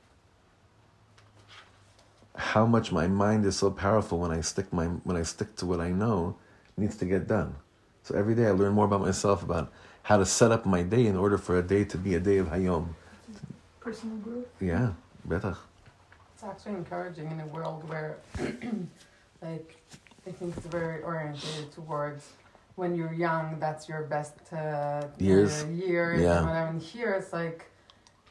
how 2.37 2.66
much 2.66 2.93
my 2.93 3.07
mind 3.07 3.45
is 3.45 3.57
so 3.57 3.70
powerful 3.70 4.18
when 4.18 4.30
I 4.30 4.41
stick 4.41 4.72
my 4.72 4.87
when 4.87 5.16
I 5.16 5.22
stick 5.22 5.57
to 5.57 5.66
what 5.66 5.80
I 5.80 5.91
know 5.91 6.37
needs 6.76 6.97
to 6.97 7.05
get 7.05 7.26
done. 7.26 7.55
So 8.03 8.14
every 8.16 8.35
day 8.35 8.47
I 8.47 8.51
learn 8.51 8.72
more 8.72 8.85
about 8.85 9.01
myself 9.01 9.43
about 9.43 9.72
how 10.03 10.18
to 10.18 10.26
set 10.26 10.53
up 10.53 10.66
my 10.66 10.82
day 10.82 11.07
in 11.07 11.16
order 11.16 11.39
for 11.39 11.57
a 11.59 11.62
day 11.62 11.85
to 11.85 11.97
be 11.97 12.14
a 12.14 12.20
day 12.20 12.39
of 12.39 12.49
Hayom. 12.49 12.95
Personal 13.85 14.16
growth. 14.16 14.47
Yeah, 14.61 14.93
better. 15.26 15.55
It's 16.35 16.43
actually 16.43 16.72
encouraging 16.72 17.30
in 17.30 17.41
a 17.41 17.47
world 17.47 17.87
where, 17.89 18.16
like, 19.43 19.76
I 20.26 20.30
think 20.30 20.57
it's 20.57 20.66
very 20.66 21.03
oriented 21.03 21.70
towards 21.72 22.32
when 22.76 22.95
you're 22.97 23.12
young, 23.12 23.59
that's 23.61 23.89
your 23.89 24.03
best 24.05 24.35
uh, 24.53 25.07
Years. 25.18 25.62
uh, 25.62 25.66
years 25.68 26.22
Yeah. 26.22 26.39
and 26.39 26.47
whatever. 26.47 26.70
And 26.70 26.82
here 26.82 27.12
it's 27.12 27.32
like 27.32 27.70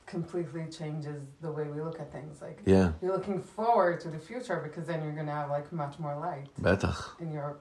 completely 0.07 0.65
changes 0.69 1.21
the 1.41 1.51
way 1.51 1.63
we 1.65 1.81
look 1.81 1.99
at 1.99 2.11
things. 2.11 2.41
Like 2.41 2.59
Yeah, 2.65 2.91
you're 3.01 3.13
looking 3.13 3.39
forward 3.41 4.01
to 4.01 4.09
the 4.09 4.19
future 4.19 4.59
because 4.61 4.85
then 4.87 5.01
you're 5.03 5.13
gonna 5.13 5.31
have 5.31 5.49
like 5.49 5.71
much 5.71 5.97
more 5.99 6.15
light 6.17 6.49
betach. 6.61 6.99
in 7.21 7.31
your 7.31 7.57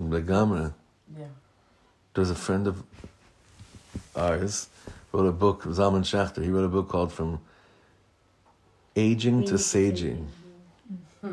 Legamre. 0.00 0.72
yeah. 1.16 1.26
There's 2.14 2.30
a 2.30 2.34
friend 2.34 2.66
of 2.66 2.82
ours 4.16 4.68
wrote 5.12 5.26
a 5.26 5.32
book, 5.32 5.62
Zalman 5.64 6.02
Schachter. 6.02 6.42
He 6.42 6.50
wrote 6.50 6.64
a 6.64 6.68
book 6.68 6.88
called 6.88 7.12
From 7.12 7.40
Aging 8.96 9.44
to 9.44 9.54
Saging. 9.54 10.26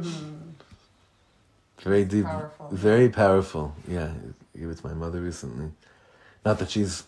Very 1.81 2.05
deep, 2.05 2.25
Powerful. 2.25 2.67
very 2.71 3.07
powerful. 3.07 3.75
Yeah, 3.87 4.11
I 4.55 4.59
gave 4.59 4.69
it 4.69 4.77
to 4.79 4.87
my 4.87 4.93
mother 4.93 5.21
recently. 5.21 5.71
Not 6.43 6.57
that 6.59 6.71
she's 6.71 7.03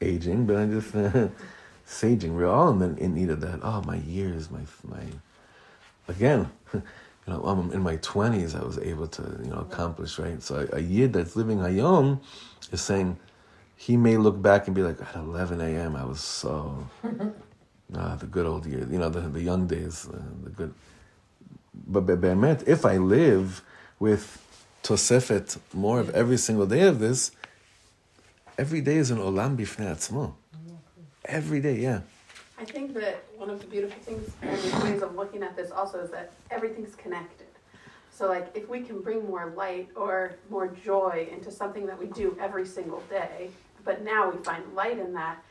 aging, 0.00 0.46
but 0.46 0.56
I 0.56 0.66
just 0.66 0.92
saging. 1.86 2.34
We're 2.34 2.46
all 2.46 2.80
in, 2.80 2.96
in 2.98 3.14
need 3.14 3.28
of 3.28 3.40
that. 3.40 3.58
Oh, 3.62 3.82
my 3.82 3.96
years, 3.96 4.50
my 4.50 4.60
my. 4.84 5.02
Again, 6.06 6.48
you 6.72 6.82
know, 7.26 7.42
I'm 7.42 7.72
in 7.72 7.82
my 7.82 7.96
twenties. 7.96 8.54
I 8.54 8.62
was 8.62 8.78
able 8.78 9.08
to 9.08 9.22
you 9.42 9.50
know 9.50 9.58
accomplish 9.58 10.18
right. 10.18 10.40
So 10.40 10.66
a, 10.72 10.76
a 10.76 10.80
yid 10.80 11.12
that's 11.12 11.34
living 11.34 11.58
hayom 11.58 12.20
is 12.70 12.80
saying 12.80 13.18
he 13.76 13.96
may 13.96 14.16
look 14.16 14.40
back 14.40 14.66
and 14.66 14.74
be 14.74 14.82
like, 14.82 15.00
at 15.00 15.14
11 15.16 15.60
a.m. 15.60 15.96
I 15.96 16.04
was 16.04 16.20
so. 16.20 16.88
Ah, 17.96 18.16
the 18.16 18.26
good 18.26 18.46
old 18.46 18.66
years, 18.66 18.90
you 18.90 18.98
know, 18.98 19.08
the, 19.08 19.20
the 19.20 19.42
young 19.42 19.66
days, 19.66 20.08
uh, 20.08 20.18
the 20.42 20.50
good. 20.50 20.74
But 21.86 22.00
be- 22.00 22.16
be'emet, 22.16 22.66
if 22.66 22.84
I 22.84 22.96
live 22.96 23.62
with 24.00 24.42
tosefet 24.82 25.58
more 25.72 26.00
of 26.00 26.10
every 26.10 26.38
single 26.38 26.66
day 26.66 26.82
of 26.82 26.98
this, 26.98 27.30
every 28.58 28.80
day 28.80 28.96
is 28.96 29.10
an 29.10 29.18
olam 29.18 29.56
bifnei 29.56 29.94
atzmo. 29.94 30.32
Every 31.26 31.60
day, 31.60 31.76
yeah. 31.76 32.00
I 32.58 32.64
think 32.64 32.94
that 32.94 33.24
one 33.36 33.50
of 33.50 33.60
the 33.60 33.66
beautiful 33.66 34.00
things 34.02 34.30
and 34.42 34.82
ways 34.82 35.02
of 35.02 35.14
looking 35.14 35.42
at 35.42 35.54
this 35.54 35.70
also 35.70 35.98
is 36.00 36.10
that 36.10 36.32
everything's 36.50 36.94
connected. 36.94 37.46
So, 38.10 38.28
like, 38.28 38.50
if 38.54 38.68
we 38.68 38.80
can 38.80 39.00
bring 39.00 39.26
more 39.26 39.52
light 39.56 39.88
or 39.96 40.36
more 40.48 40.68
joy 40.68 41.28
into 41.32 41.50
something 41.50 41.86
that 41.86 41.98
we 41.98 42.06
do 42.06 42.36
every 42.40 42.64
single 42.64 43.02
day, 43.10 43.50
but 43.84 44.02
now 44.02 44.30
we 44.30 44.42
find 44.42 44.74
light 44.74 44.98
in 44.98 45.12
that, 45.14 45.42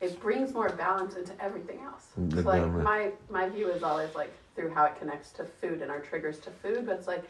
it 0.00 0.18
brings 0.20 0.54
more 0.54 0.70
balance 0.70 1.16
into 1.16 1.32
everything 1.42 1.80
else. 1.80 2.06
So, 2.42 2.48
like, 2.48 2.62
my 2.84 3.12
my 3.28 3.48
view 3.48 3.68
is 3.70 3.82
always 3.82 4.14
like 4.14 4.32
through 4.56 4.70
how 4.74 4.84
it 4.84 4.98
connects 4.98 5.30
to 5.32 5.44
food 5.44 5.82
and 5.82 5.90
our 5.90 6.00
triggers 6.00 6.38
to 6.40 6.50
food. 6.50 6.86
But 6.86 6.96
it's 6.98 7.06
like, 7.06 7.24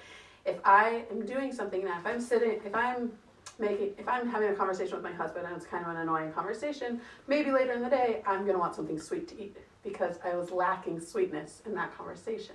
if 0.47 0.57
I 0.65 1.05
am 1.11 1.27
doing 1.27 1.53
something 1.53 1.85
now, 1.85 1.99
if 1.99 2.07
I'm 2.07 2.21
sitting, 2.21 2.61
if 2.65 2.75
I'm 2.75 3.13
making, 3.59 3.95
if 3.99 4.09
I'm 4.09 4.29
having 4.29 4.51
a 4.51 4.55
conversation 4.55 4.95
with 4.95 5.03
my 5.03 5.13
husband 5.13 5.47
and 5.47 5.57
it's 5.57 5.67
kind 5.67 5.85
of 5.85 5.91
an 5.91 5.99
annoying 5.99 6.33
conversation, 6.33 7.01
maybe 7.27 7.51
later 7.51 7.73
in 7.73 7.83
the 7.83 7.91
day 7.91 8.23
I'm 8.27 8.47
gonna 8.47 8.59
want 8.59 8.75
something 8.75 8.99
sweet 8.99 9.29
to 9.29 9.43
eat 9.43 9.57
because 9.83 10.17
I 10.25 10.35
was 10.35 10.51
lacking 10.51 11.01
sweetness 11.01 11.63
in 11.67 11.75
that 11.75 11.97
conversation, 11.97 12.55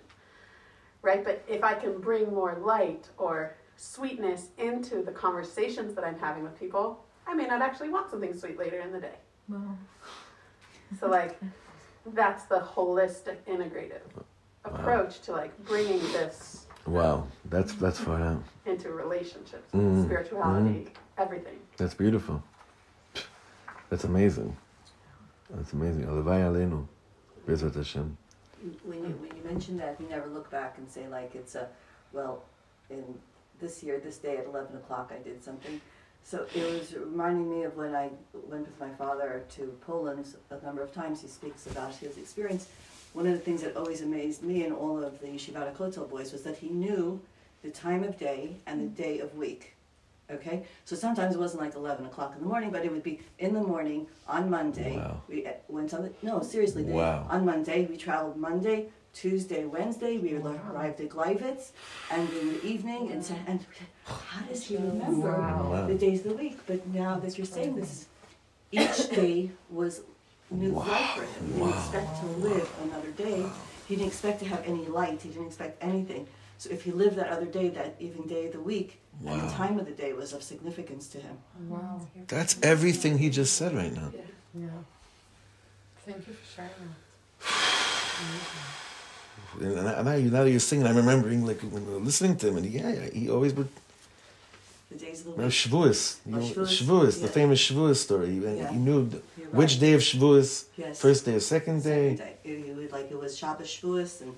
right? 1.01 1.23
But 1.23 1.43
if 1.47 1.63
I 1.63 1.73
can 1.73 1.99
bring 1.99 2.33
more 2.33 2.57
light 2.63 3.09
or 3.17 3.55
sweetness 3.77 4.49
into 4.57 5.01
the 5.01 5.11
conversations 5.11 5.93
that 5.95 6.03
I'm 6.05 6.19
having 6.19 6.43
with 6.43 6.57
people, 6.59 7.04
I 7.27 7.33
may 7.33 7.45
not 7.47 7.61
actually 7.61 7.89
want 7.89 8.09
something 8.09 8.37
sweet 8.37 8.57
later 8.57 8.79
in 8.79 8.91
the 8.91 8.99
day. 8.99 9.15
Well, 9.49 9.77
So 10.99 11.07
like, 11.07 11.39
that's 12.13 12.45
the 12.45 12.59
holistic, 12.59 13.37
integrative 13.47 14.01
approach 14.63 15.19
to 15.21 15.31
like 15.31 15.51
bringing 15.65 15.99
this 16.13 16.65
Wow, 16.87 17.25
that's 17.45 17.73
that's 17.73 17.99
far 17.99 18.21
out. 18.21 18.43
into 18.67 18.91
relationships, 18.91 19.71
Mm, 19.73 20.05
spirituality, 20.05 20.91
everything. 21.17 21.57
That's 21.77 21.95
beautiful. 21.95 22.43
That's 23.89 24.03
amazing. 24.03 24.55
That's 25.49 25.73
amazing. 25.73 26.05
Alavai 26.05 26.41
Aleinu. 26.47 26.87
Bezrat 27.47 27.75
Hashem. 27.75 28.15
when 28.83 28.99
you, 29.03 29.09
when 29.21 29.35
you 29.35 29.43
mentioned 29.43 29.79
that, 29.79 29.99
you 29.99 30.07
never 30.09 30.27
look 30.27 30.49
back 30.51 30.77
and 30.77 30.89
say 30.89 31.07
like 31.07 31.33
it's 31.35 31.55
a, 31.55 31.67
well, 32.13 32.43
in 32.91 33.03
this 33.59 33.81
year, 33.83 33.99
this 33.99 34.17
day 34.17 34.37
at 34.37 34.45
eleven 34.45 34.75
o'clock, 34.75 35.11
I 35.13 35.21
did 35.23 35.43
something. 35.43 35.81
So 36.25 36.45
it 36.55 36.63
was 36.73 36.93
reminding 36.95 37.49
me 37.49 37.63
of 37.65 37.77
when 37.77 37.93
I 37.95 38.09
went 38.33 38.65
with 38.65 38.79
my 38.79 38.89
father 38.97 39.43
to 39.57 39.77
Poland 39.85 40.25
a 40.49 40.59
number 40.65 40.81
of 40.81 40.91
times. 40.93 41.21
He 41.21 41.27
speaks 41.27 41.67
about 41.67 41.93
his 41.95 42.17
experience. 42.17 42.67
One 43.13 43.27
of 43.27 43.33
the 43.33 43.39
things 43.39 43.61
that 43.61 43.77
always 43.77 44.01
amazed 44.01 44.41
me 44.43 44.63
and 44.63 44.73
all 44.73 45.03
of 45.03 45.19
the 45.21 45.27
Yeshivat 45.27 45.75
Kotel 45.75 46.09
boys 46.09 46.33
was 46.33 46.41
that 46.43 46.57
he 46.57 46.69
knew 46.69 47.21
the 47.63 47.69
time 47.69 48.03
of 48.03 48.17
day 48.17 48.55
and 48.65 48.81
the 48.81 49.03
day 49.03 49.19
of 49.19 49.35
week. 49.37 49.73
Okay, 50.31 50.63
so 50.85 50.95
sometimes 50.95 51.35
it 51.35 51.37
wasn't 51.39 51.61
like 51.61 51.75
eleven 51.75 52.07
o'clock 52.07 52.33
in 52.35 52.41
the 52.41 52.47
morning, 52.47 52.71
but 52.71 52.83
it 52.83 52.91
would 52.91 53.03
be 53.03 53.19
in 53.37 53.53
the 53.53 53.61
morning 53.61 54.07
on 54.27 54.49
Monday. 54.49 54.97
Wow. 54.97 55.21
We 55.29 55.45
uh, 55.45 55.51
went 55.69 55.93
on 55.93 56.01
the 56.01 56.11
no 56.23 56.41
seriously. 56.41 56.81
they- 56.81 56.91
Wow. 56.93 57.27
On 57.29 57.45
Monday 57.45 57.85
we 57.85 57.95
traveled 57.95 58.35
Monday, 58.35 58.87
Tuesday, 59.15 59.63
Wednesday. 59.65 60.17
We 60.17 60.35
arrived 60.35 60.99
at 60.99 61.09
Gleivitz, 61.09 61.71
and 62.11 62.29
in 62.39 62.45
the 62.53 62.65
evening 62.65 63.11
and 63.11 63.23
sa- 63.25 63.33
and 63.47 63.65
how 64.05 64.41
does 64.45 64.61
he 64.67 64.75
remember 64.75 65.31
Wow. 65.31 65.85
the 65.87 65.95
days 65.95 66.19
of 66.25 66.27
the 66.31 66.37
week? 66.43 66.57
But 66.67 66.85
now 66.87 67.17
that 67.19 67.37
you're 67.37 67.47
saying 67.57 67.75
this, 67.77 68.05
each 68.71 69.09
day 69.09 69.51
was 69.69 70.01
new 70.51 70.71
life 70.73 71.11
for 71.15 71.23
him. 71.23 71.43
He 71.47 71.53
didn't 71.53 71.69
expect 71.79 72.19
to 72.21 72.25
live 72.47 72.69
another 72.83 73.11
day. 73.11 73.45
He 73.87 73.95
didn't 73.95 74.09
expect 74.09 74.39
to 74.39 74.45
have 74.53 74.61
any 74.65 74.85
light. 74.99 75.21
He 75.21 75.29
didn't 75.29 75.47
expect 75.47 75.81
anything. 75.81 76.27
So 76.57 76.69
if 76.69 76.83
he 76.83 76.91
lived 76.91 77.15
that 77.17 77.29
other 77.29 77.45
day, 77.59 77.69
that 77.69 77.95
even 77.99 78.27
day 78.27 78.47
of 78.47 78.53
the 78.53 78.59
week, 78.73 78.99
and 79.25 79.41
the 79.41 79.49
time 79.51 79.79
of 79.79 79.85
the 79.85 79.91
day 80.03 80.11
was 80.13 80.33
of 80.33 80.43
significance 80.43 81.07
to 81.09 81.19
him. 81.19 81.37
Wow. 81.69 82.01
That's 82.27 82.57
everything 82.63 83.17
he 83.17 83.29
just 83.29 83.55
said 83.55 83.73
right 83.73 83.93
now. 83.93 84.11
Yeah. 84.13 84.21
Yeah. 84.65 84.67
Thank 86.05 86.27
you 86.27 86.33
for 86.33 86.45
sharing 86.55 86.95
And 89.59 89.75
now, 89.75 90.01
now 90.01 90.13
you- 90.15 90.29
now 90.31 90.43
that 90.43 90.51
you're 90.51 90.59
singing, 90.59 90.85
I'm 90.85 90.97
remembering 90.97 91.45
like 91.45 91.61
when 91.61 91.85
we 91.87 91.93
were 91.93 91.99
listening 91.99 92.35
to 92.37 92.47
him, 92.49 92.57
and 92.57 92.65
yeah, 92.65 92.89
yeah, 92.91 93.09
he 93.09 93.29
always 93.29 93.53
would. 93.53 93.69
The 94.91 94.97
days 94.97 95.19
of 95.21 95.25
the 95.25 95.31
Remember 95.31 95.45
week. 95.45 95.53
Shavuos, 95.53 96.17
you 96.25 96.35
Oh, 96.35 96.39
know, 96.39 96.45
Shavuos, 96.45 96.81
Shavuos, 96.81 97.21
the 97.21 97.27
famous 97.27 97.59
Shavuos 97.59 97.95
story. 97.97 98.31
He, 98.31 98.39
Yeah. 98.39 98.71
he 98.71 98.77
knew 98.77 99.09
th- 99.09 99.23
You're 99.37 99.47
which 99.59 99.79
day 99.79 99.93
of 99.93 100.01
Shavuos, 100.01 100.65
Yes. 100.77 100.99
first 100.99 101.25
day 101.25 101.33
or 101.35 101.39
second 101.39 101.83
day. 101.83 102.17
Second 102.17 102.35
day. 102.43 102.49
It, 102.51 102.77
it 102.83 102.91
like 102.91 103.09
it 103.11 103.19
was 103.19 103.37
Shabbos 103.37 103.67
Shavuos, 103.67 104.21
and 104.21 104.33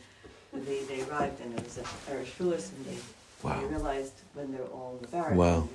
they, 0.65 0.79
they 0.83 1.01
arrived, 1.03 1.41
and 1.41 1.49
it 1.57 1.63
was 1.65 1.77
a 1.79 1.81
Erev 2.11 2.25
Shavuos, 2.25 2.65
and 2.73 2.85
they, 2.85 2.97
Wow. 3.43 3.59
they 3.59 3.65
realized 3.67 4.13
when 4.35 4.51
they're 4.53 4.71
all 4.77 4.95
in 4.97 5.01
the 5.01 5.07
barracks. 5.09 5.35
Wow. 5.35 5.55
And, 5.61 5.69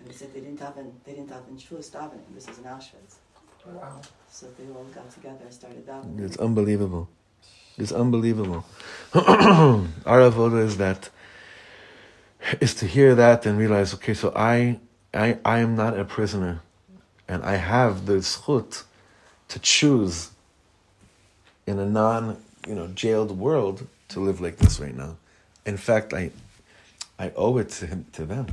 and 0.00 0.08
they 0.08 0.14
said 0.14 0.32
they 0.32 0.40
didn't 0.40 0.60
daven, 0.60 0.90
they 1.04 1.12
didn't 1.12 1.30
daven 1.30 1.54
Shavuos 1.60 1.90
davening. 1.90 2.22
This 2.34 2.48
is 2.48 2.58
in 2.58 2.64
Auschwitz. 2.64 3.14
Wow. 3.66 4.00
So 4.30 4.46
they 4.58 4.64
all 4.74 4.86
got 4.94 5.10
together 5.12 5.38
and 5.44 5.52
started 5.52 5.86
davening. 5.86 6.20
It's 6.24 6.36
unbelievable. 6.38 7.08
It's 7.76 7.92
unbelievable. 7.92 8.64
Our 9.14 10.20
avoda 10.30 10.62
is 10.62 10.76
that 10.76 11.10
is 12.60 12.74
to 12.74 12.86
hear 12.86 13.14
that 13.14 13.46
and 13.46 13.58
realize, 13.58 13.94
okay, 13.94 14.14
so 14.14 14.32
I, 14.36 14.78
I, 15.12 15.38
I 15.44 15.58
am 15.60 15.76
not 15.76 15.98
a 15.98 16.04
prisoner, 16.04 16.60
and 17.26 17.42
I 17.42 17.56
have 17.56 18.06
the 18.06 18.14
zchut 18.14 18.84
to 19.48 19.58
choose 19.58 20.30
in 21.66 21.78
a 21.78 21.86
non, 21.86 22.42
you 22.66 22.74
know, 22.74 22.88
jailed 22.88 23.38
world 23.38 23.86
to 24.08 24.20
live 24.20 24.40
like 24.40 24.56
this 24.56 24.78
right 24.78 24.94
now. 24.94 25.16
In 25.64 25.76
fact, 25.76 26.12
I, 26.12 26.30
I 27.18 27.32
owe 27.36 27.56
it 27.58 27.70
to 27.70 27.86
him, 27.86 28.06
to 28.12 28.24
them. 28.24 28.46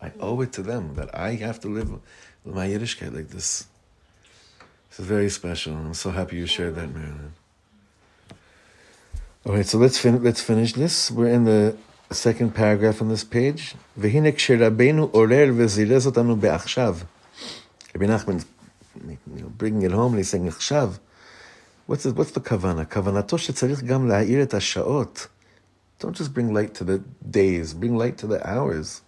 I 0.00 0.12
owe 0.20 0.40
it 0.40 0.52
to 0.54 0.62
them 0.62 0.94
that 0.94 1.16
I 1.16 1.34
have 1.36 1.60
to 1.60 1.68
live 1.68 1.90
my 2.44 2.66
Yiddishkeit 2.66 3.14
like 3.14 3.28
this. 3.28 3.66
This 4.90 5.00
is 5.00 5.06
very 5.06 5.30
special. 5.30 5.74
I'm 5.74 5.94
so 5.94 6.10
happy 6.10 6.36
you 6.36 6.46
shared 6.46 6.74
that, 6.74 6.92
Marilyn. 6.92 7.32
All 9.45 9.53
right, 9.53 9.65
so 9.65 9.77
let's 9.77 9.97
fin- 9.97 10.23
let's 10.23 10.41
finish 10.41 10.73
this. 10.73 11.09
We're 11.09 11.29
in 11.29 11.45
the 11.45 11.75
second 12.11 12.53
paragraph 12.53 13.01
on 13.01 13.09
this 13.09 13.23
page. 13.23 13.75
והנה 13.97 14.31
כשרבנו 14.31 15.09
עורר 15.11 15.51
וזירז 15.55 16.05
אותנו 16.05 16.35
בעכשיו. 16.35 16.97
Rabbi 17.93 18.05
Nachman, 18.05 18.45
you 19.07 19.17
know, 19.41 19.51
bringing 19.57 19.83
it 19.83 19.91
home, 19.91 20.13
and 20.13 20.19
he's 20.19 20.29
saying 20.29 20.47
עכשיו. 20.47 20.93
What's 21.87 22.03
the, 22.03 22.13
what's 22.13 22.31
the 22.31 22.39
כוונה? 22.39 22.85
כוונתו 22.85 23.37
שצריך 23.37 23.83
גם 23.83 24.07
להאיר 24.07 24.43
את 24.43 24.53
השעות. 24.53 25.27
Don't 26.01 26.13
just 26.13 26.33
bring 26.33 26.53
light 26.53 26.75
to 26.75 26.83
the 26.83 26.99
days, 27.31 27.73
bring 27.73 27.95
light 27.95 28.17
to 28.17 28.27
the 28.27 28.45
hours. 28.45 29.01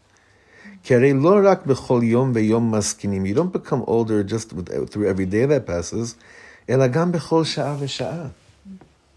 כי 0.83 0.95
הרי 0.95 1.13
לא 1.13 1.39
רק 1.43 1.65
בכל 1.65 2.01
יום 2.03 2.31
ויום 2.35 2.75
מזקינים. 2.75 3.25
You 3.25 3.35
don't 3.35 3.53
become 3.53 3.83
older 3.87 4.23
just 4.23 4.53
with, 4.53 4.69
through 4.91 5.07
every 5.07 5.25
day 5.25 5.45
that 5.45 5.67
passes, 5.67 6.15
אלא 6.69 6.87
גם 6.87 7.11
בכל 7.11 7.43
שעה 7.43 7.75
ושעה. 7.79 8.27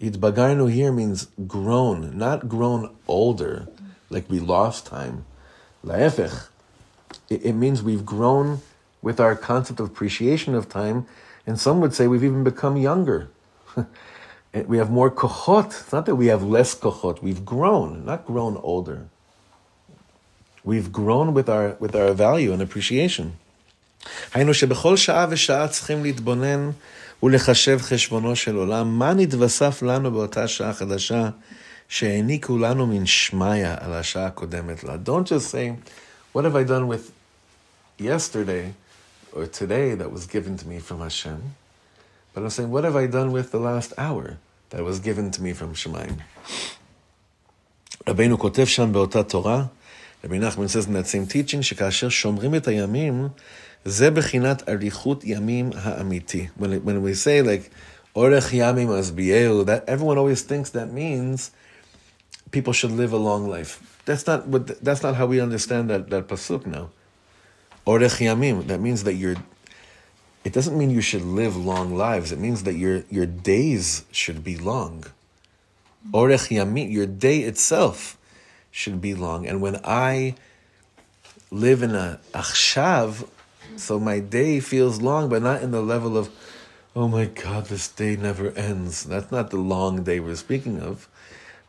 Itbagarnu 0.00 0.70
here 0.70 0.92
means 0.92 1.28
grown, 1.46 2.18
not 2.18 2.48
grown 2.48 2.94
older, 3.08 3.68
like 4.10 4.28
we 4.28 4.38
lost 4.38 4.86
time. 4.86 5.24
Laefech. 5.84 6.48
It, 7.30 7.44
it 7.44 7.52
means 7.52 7.82
we've 7.82 8.04
grown 8.04 8.60
with 9.02 9.20
our 9.20 9.36
concept 9.36 9.80
of 9.80 9.86
appreciation 9.86 10.54
of 10.54 10.68
time, 10.68 11.06
and 11.46 11.60
some 11.60 11.80
would 11.80 11.94
say 11.94 12.06
we've 12.06 12.24
even 12.24 12.44
become 12.44 12.76
younger. 12.76 13.28
And 14.54 14.68
we 14.68 14.78
have 14.78 14.88
more 14.88 15.10
kohot. 15.10 15.66
It's 15.66 15.92
not 15.92 16.06
that 16.06 16.14
we 16.14 16.26
have 16.26 16.44
less 16.44 16.76
kohot. 16.76 17.20
We've 17.20 17.44
grown, 17.44 18.04
not 18.04 18.24
grown 18.24 18.56
older. 18.58 19.08
We've 20.62 20.92
grown 20.92 21.34
with 21.34 21.48
our, 21.48 21.76
with 21.80 21.96
our 21.96 22.12
value 22.14 22.52
and 22.52 22.62
appreciation. 22.62 23.36
היינו 24.34 24.54
שבכל 24.54 24.96
שעה 24.96 25.26
ושעה 25.30 25.68
צריכים 25.68 26.02
להתבונן 26.02 26.70
ולחשב 27.23 27.79
חשבונו 27.81 28.35
של 28.35 28.55
עולם, 28.55 28.99
מה 28.99 29.13
נתווסף 29.13 29.81
לנו 29.81 30.11
באותה 30.11 30.47
שעה 30.47 30.73
חדשה 30.73 31.29
שהעניקו 31.89 32.57
לנו 32.57 32.87
מן 32.87 33.05
שמיא 33.05 33.67
על 33.79 33.93
השעה 33.93 34.25
הקודמת 34.25 34.83
לה. 34.83 34.95
Don't 35.05 35.27
just 35.27 35.51
say, 35.51 35.75
what 36.33 36.43
have 36.45 36.55
I 36.55 36.63
done 36.63 36.87
with 36.87 37.11
yesterday 37.99 38.73
or 39.33 39.45
today 39.45 39.95
that 39.95 40.11
was 40.11 40.25
given 40.25 40.57
to 40.57 40.67
me 40.67 40.79
from 40.79 40.99
Hashem? 40.99 41.41
But 42.33 42.43
I'm 42.43 42.49
saying, 42.49 42.71
what 42.71 42.83
have 42.83 42.95
I 42.95 43.07
done 43.07 43.31
with 43.31 43.51
the 43.51 43.59
last 43.69 43.93
hour 43.97 44.37
that 44.69 44.83
was 44.83 44.99
given 44.99 45.31
to 45.31 45.41
me 45.41 45.53
from 45.53 45.73
Shemayim? 45.73 46.21
רבינו 48.07 48.39
כותב 48.39 48.65
שם 48.65 48.93
באותה 48.93 49.23
תורה, 49.23 49.63
רבי 50.23 50.39
נחמן 50.39 50.65
says 50.65 50.85
in 50.87 50.93
that 50.93 51.07
same 51.07 51.31
teaching, 51.31 51.61
שכאשר 51.61 52.09
שומרים 52.09 52.55
את 52.55 52.67
הימים, 52.67 53.27
זה 53.84 54.10
בחינת 54.10 54.68
אריכות 54.68 55.24
ימים 55.24 55.70
האמיתי. 55.74 56.46
When, 56.58 56.62
it, 56.62 56.84
when 56.84 57.02
we 57.02 57.14
say 57.14 57.42
like, 57.42 57.70
אורך 58.16 58.52
ימים 58.52 58.88
משביעהו, 58.88 59.64
that 59.64 59.88
everyone 59.88 60.18
always 60.18 60.42
thinks 60.42 60.70
that 60.70 60.92
means 60.92 61.50
people 62.50 62.72
should 62.72 62.92
live 62.92 63.12
a 63.12 63.18
long 63.18 63.48
life. 63.48 63.72
That's 64.04 64.26
not 64.26 64.46
what. 64.46 64.62
That's 64.82 65.02
not 65.02 65.14
how 65.16 65.26
we 65.26 65.40
understand 65.40 65.90
that 65.90 66.10
that 66.10 66.28
pasuk 66.28 66.66
now. 66.66 66.90
Orech 67.86 68.18
yamim. 68.26 68.66
That 68.66 68.80
means 68.80 69.04
that 69.04 69.14
you're. 69.14 69.36
It 70.44 70.52
doesn't 70.52 70.76
mean 70.76 70.90
you 70.90 71.00
should 71.00 71.22
live 71.22 71.56
long 71.56 71.96
lives. 71.96 72.30
It 72.30 72.38
means 72.38 72.64
that 72.64 72.74
your 72.74 72.96
your 73.10 73.26
days 73.26 74.04
should 74.12 74.44
be 74.44 74.56
long. 74.56 75.04
Orech 76.12 76.46
yamim. 76.56 76.92
Your 76.92 77.06
day 77.06 77.38
itself 77.50 78.18
should 78.70 79.00
be 79.00 79.14
long. 79.14 79.46
And 79.46 79.60
when 79.60 79.80
I 79.84 80.34
live 81.50 81.82
in 81.82 81.94
a 81.94 82.20
achshav, 82.34 83.26
so 83.79 83.99
my 83.99 84.19
day 84.19 84.59
feels 84.59 85.01
long, 85.01 85.29
but 85.29 85.41
not 85.41 85.61
in 85.61 85.71
the 85.71 85.81
level 85.81 86.17
of, 86.17 86.29
oh 86.95 87.07
my 87.07 87.25
God, 87.25 87.65
this 87.65 87.87
day 87.87 88.15
never 88.15 88.51
ends. 88.51 89.03
That's 89.03 89.31
not 89.31 89.49
the 89.49 89.57
long 89.57 90.03
day 90.03 90.19
we're 90.19 90.35
speaking 90.35 90.79
of. 90.81 91.07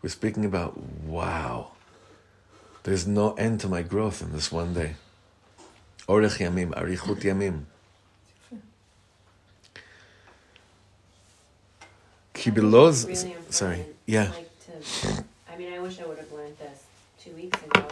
We're 0.02 0.10
speaking 0.10 0.44
about, 0.44 0.78
wow, 1.04 1.72
there's 2.84 3.06
no 3.06 3.34
end 3.34 3.60
to 3.60 3.68
my 3.68 3.82
growth 3.82 4.22
in 4.22 4.32
this 4.32 4.50
one 4.50 4.74
day. 4.74 4.94
Orech 6.08 6.38
yamim, 6.38 6.70
arichut 6.72 7.20
yamim. 7.20 7.64
Kibiloz, 12.34 13.06
Really 13.06 13.36
sorry, 13.50 13.84
yeah. 14.06 14.30
Like 14.30 14.50
to, 14.64 15.24
I 15.52 15.56
mean, 15.58 15.74
I 15.74 15.78
wish 15.78 16.00
I 16.00 16.06
would 16.06 16.16
have 16.16 16.32
learned 16.32 16.56
this 16.56 16.84
two 17.22 17.32
weeks 17.32 17.62
ago, 17.62 17.86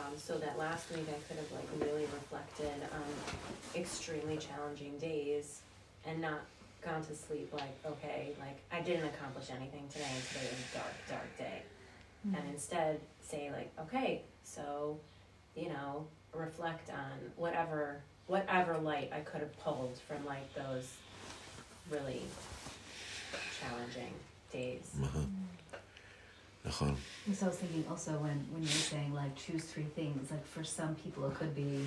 um, 0.00 0.16
so 0.16 0.38
that 0.38 0.58
last 0.58 0.90
week 0.90 1.06
I 1.08 1.18
could 1.28 1.36
have 1.36 1.52
like 1.52 1.68
really 1.80 2.06
reflected 2.14 2.82
on 2.92 3.80
extremely 3.80 4.36
challenging 4.38 4.98
days 4.98 5.60
and 6.06 6.20
not 6.20 6.40
gone 6.82 7.02
to 7.04 7.14
sleep 7.14 7.52
like, 7.52 7.76
okay, 7.84 8.32
like 8.40 8.58
I 8.72 8.80
didn't 8.80 9.06
accomplish 9.06 9.50
anything 9.50 9.86
today. 9.88 10.04
Today 10.28 10.46
was 10.50 10.60
a 10.72 10.78
dark, 10.78 10.94
dark 11.08 11.38
day. 11.38 11.62
Mm-hmm. 12.26 12.36
And 12.36 12.54
instead 12.54 13.00
say 13.22 13.50
like, 13.50 13.70
okay, 13.80 14.22
so, 14.44 14.98
you 15.54 15.68
know, 15.68 16.06
reflect 16.32 16.90
on 16.90 17.32
whatever 17.36 18.00
whatever 18.26 18.78
light 18.78 19.10
I 19.12 19.20
could 19.20 19.40
have 19.40 19.58
pulled 19.58 19.98
from 20.06 20.24
like 20.24 20.54
those 20.54 20.88
really 21.90 22.22
challenging 23.60 24.14
days. 24.52 24.90
Mm-hmm. 24.98 25.18
Mm. 25.18 25.59
נכון. 26.65 26.97
So 27.33 27.45
I 27.45 27.49
was 27.49 27.57
thinking 27.57 27.85
also 27.89 28.11
when, 28.13 28.43
when 28.51 28.61
you 28.63 28.67
were 28.69 28.85
saying 28.93 29.13
like 29.13 29.35
choose 29.35 29.63
three 29.65 29.87
things, 29.95 30.31
like 30.31 30.45
for 30.47 30.63
some 30.63 30.95
people 30.95 31.27
it 31.27 31.35
could 31.35 31.55
be 31.55 31.85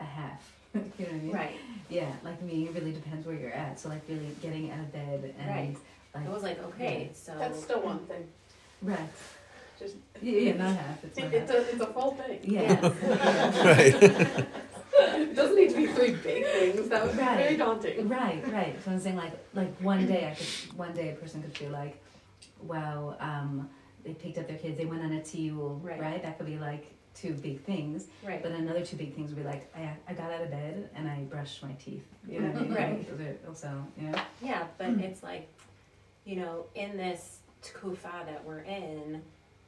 a 0.00 0.04
half. 0.04 0.52
you 0.74 0.80
know 0.80 0.88
what 0.98 1.08
I 1.10 1.12
mean? 1.18 1.32
Right. 1.32 1.56
Yeah, 1.88 2.12
like 2.22 2.42
me, 2.42 2.66
it 2.66 2.74
really 2.74 2.92
depends 2.92 3.26
where 3.26 3.34
you're 3.36 3.52
at. 3.52 3.80
So 3.80 3.88
like 3.88 4.02
really 4.08 4.34
getting 4.42 4.70
out 4.70 4.80
of 4.80 4.92
bed 4.92 5.34
and 5.38 5.48
Right. 5.48 5.76
like 6.14 6.26
I 6.26 6.30
was 6.30 6.42
like, 6.42 6.62
okay, 6.64 7.10
so 7.14 7.32
That's 7.38 7.62
still 7.62 7.80
one 7.80 8.00
thing. 8.00 8.26
right. 8.82 8.98
Just 9.78 9.94
Yeah, 10.20 10.38
yeah, 10.40 10.56
not 10.56 10.76
half. 10.76 11.04
It's 11.04 11.18
not 11.18 11.32
it's 11.32 11.50
half. 11.50 11.60
a 11.60 11.70
it's 11.72 11.80
a 11.80 11.86
full 11.86 12.10
thing. 12.12 12.40
Yeah. 12.42 12.80
Right. 13.64 14.50
It 15.00 15.34
doesn't 15.36 15.54
need 15.56 15.70
to 15.70 15.76
be 15.76 15.86
three 15.86 16.12
big 16.12 16.44
things. 16.44 16.88
That 16.88 17.04
would 17.04 17.12
be 17.12 17.18
very 17.18 17.48
Right. 17.50 17.58
daunting. 17.58 18.08
Right, 18.08 18.52
right. 18.52 18.76
So 18.84 18.90
I'm 18.90 18.98
saying 19.00 19.16
like 19.16 19.32
like 19.54 19.72
one 19.80 20.06
day 20.06 20.28
I 20.30 20.34
could 20.34 20.76
one 20.76 20.92
day 20.92 21.10
a 21.10 21.14
person 21.14 21.40
could 21.42 21.56
feel 21.56 21.70
like, 21.70 21.96
wow, 22.67 23.15
um, 23.19 23.69
they 24.03 24.13
picked 24.13 24.37
up 24.37 24.47
their 24.47 24.57
kids, 24.57 24.77
they 24.77 24.85
went 24.85 25.01
on 25.03 25.13
a 25.13 25.21
tiul, 25.21 25.79
Right. 25.83 25.99
right. 25.99 26.23
That 26.23 26.37
could 26.37 26.47
be 26.47 26.57
like 26.57 26.91
two 27.15 27.33
big 27.33 27.63
things. 27.63 28.07
right. 28.25 28.41
But 28.41 28.51
another 28.53 28.83
two 28.85 28.97
big 28.97 29.13
things 29.15 29.29
would 29.29 29.37
be 29.37 29.47
like 29.47 29.71
I 29.75 29.93
I 30.07 30.13
got 30.13 30.31
out 30.31 30.41
of 30.41 30.49
bed 30.49 30.89
and 30.95 31.07
I 31.07 31.19
brushed 31.29 31.61
my 31.63 31.71
teeth. 31.73 32.05
You 32.27 32.39
know 32.41 32.47
what 32.49 32.57
I 32.57 32.61
mean? 32.63 32.73
Right. 32.75 33.17
Those 33.17 33.21
are 33.27 33.37
also 33.47 33.85
yeah. 34.01 34.23
Yeah, 34.41 34.63
but 34.77 34.89
it's 34.89 35.21
like, 35.23 35.47
you 36.25 36.37
know, 36.37 36.65
in 36.75 36.97
this 36.97 37.39
tkufa 37.63 38.25
that 38.25 38.43
we're 38.45 38.59
in, 38.61 39.21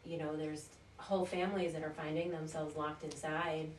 you 0.04 0.18
know, 0.18 0.36
there's 0.36 0.70
whole 0.98 1.26
families 1.26 1.74
that 1.74 1.84
are 1.84 1.92
finding 1.92 2.32
themselves 2.32 2.76
locked 2.76 3.04
inside. 3.04 3.70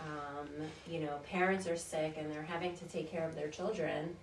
Um, 0.00 0.48
you 0.88 1.00
know, 1.00 1.18
parents 1.28 1.66
are 1.66 1.76
sick 1.76 2.16
and 2.18 2.30
they're 2.32 2.42
having 2.42 2.76
to 2.76 2.84
take 2.84 3.10
care 3.10 3.26
of 3.28 3.34
their 3.34 3.48
children. 3.48 4.14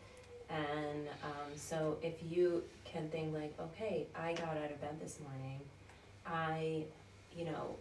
And 0.49 1.07
um, 1.23 1.51
so 1.55 1.97
if 2.01 2.13
you 2.29 2.63
can 2.93 3.09
think 3.09 3.33
like, 3.33 3.53
okay, 3.59 4.05
I 4.15 4.33
got 4.33 4.49
out 4.57 4.71
of 4.71 4.79
bed 4.79 4.99
this 5.01 5.17
morning, 5.19 5.59
I, 6.25 6.83
you 7.35 7.45
know, 7.45 7.75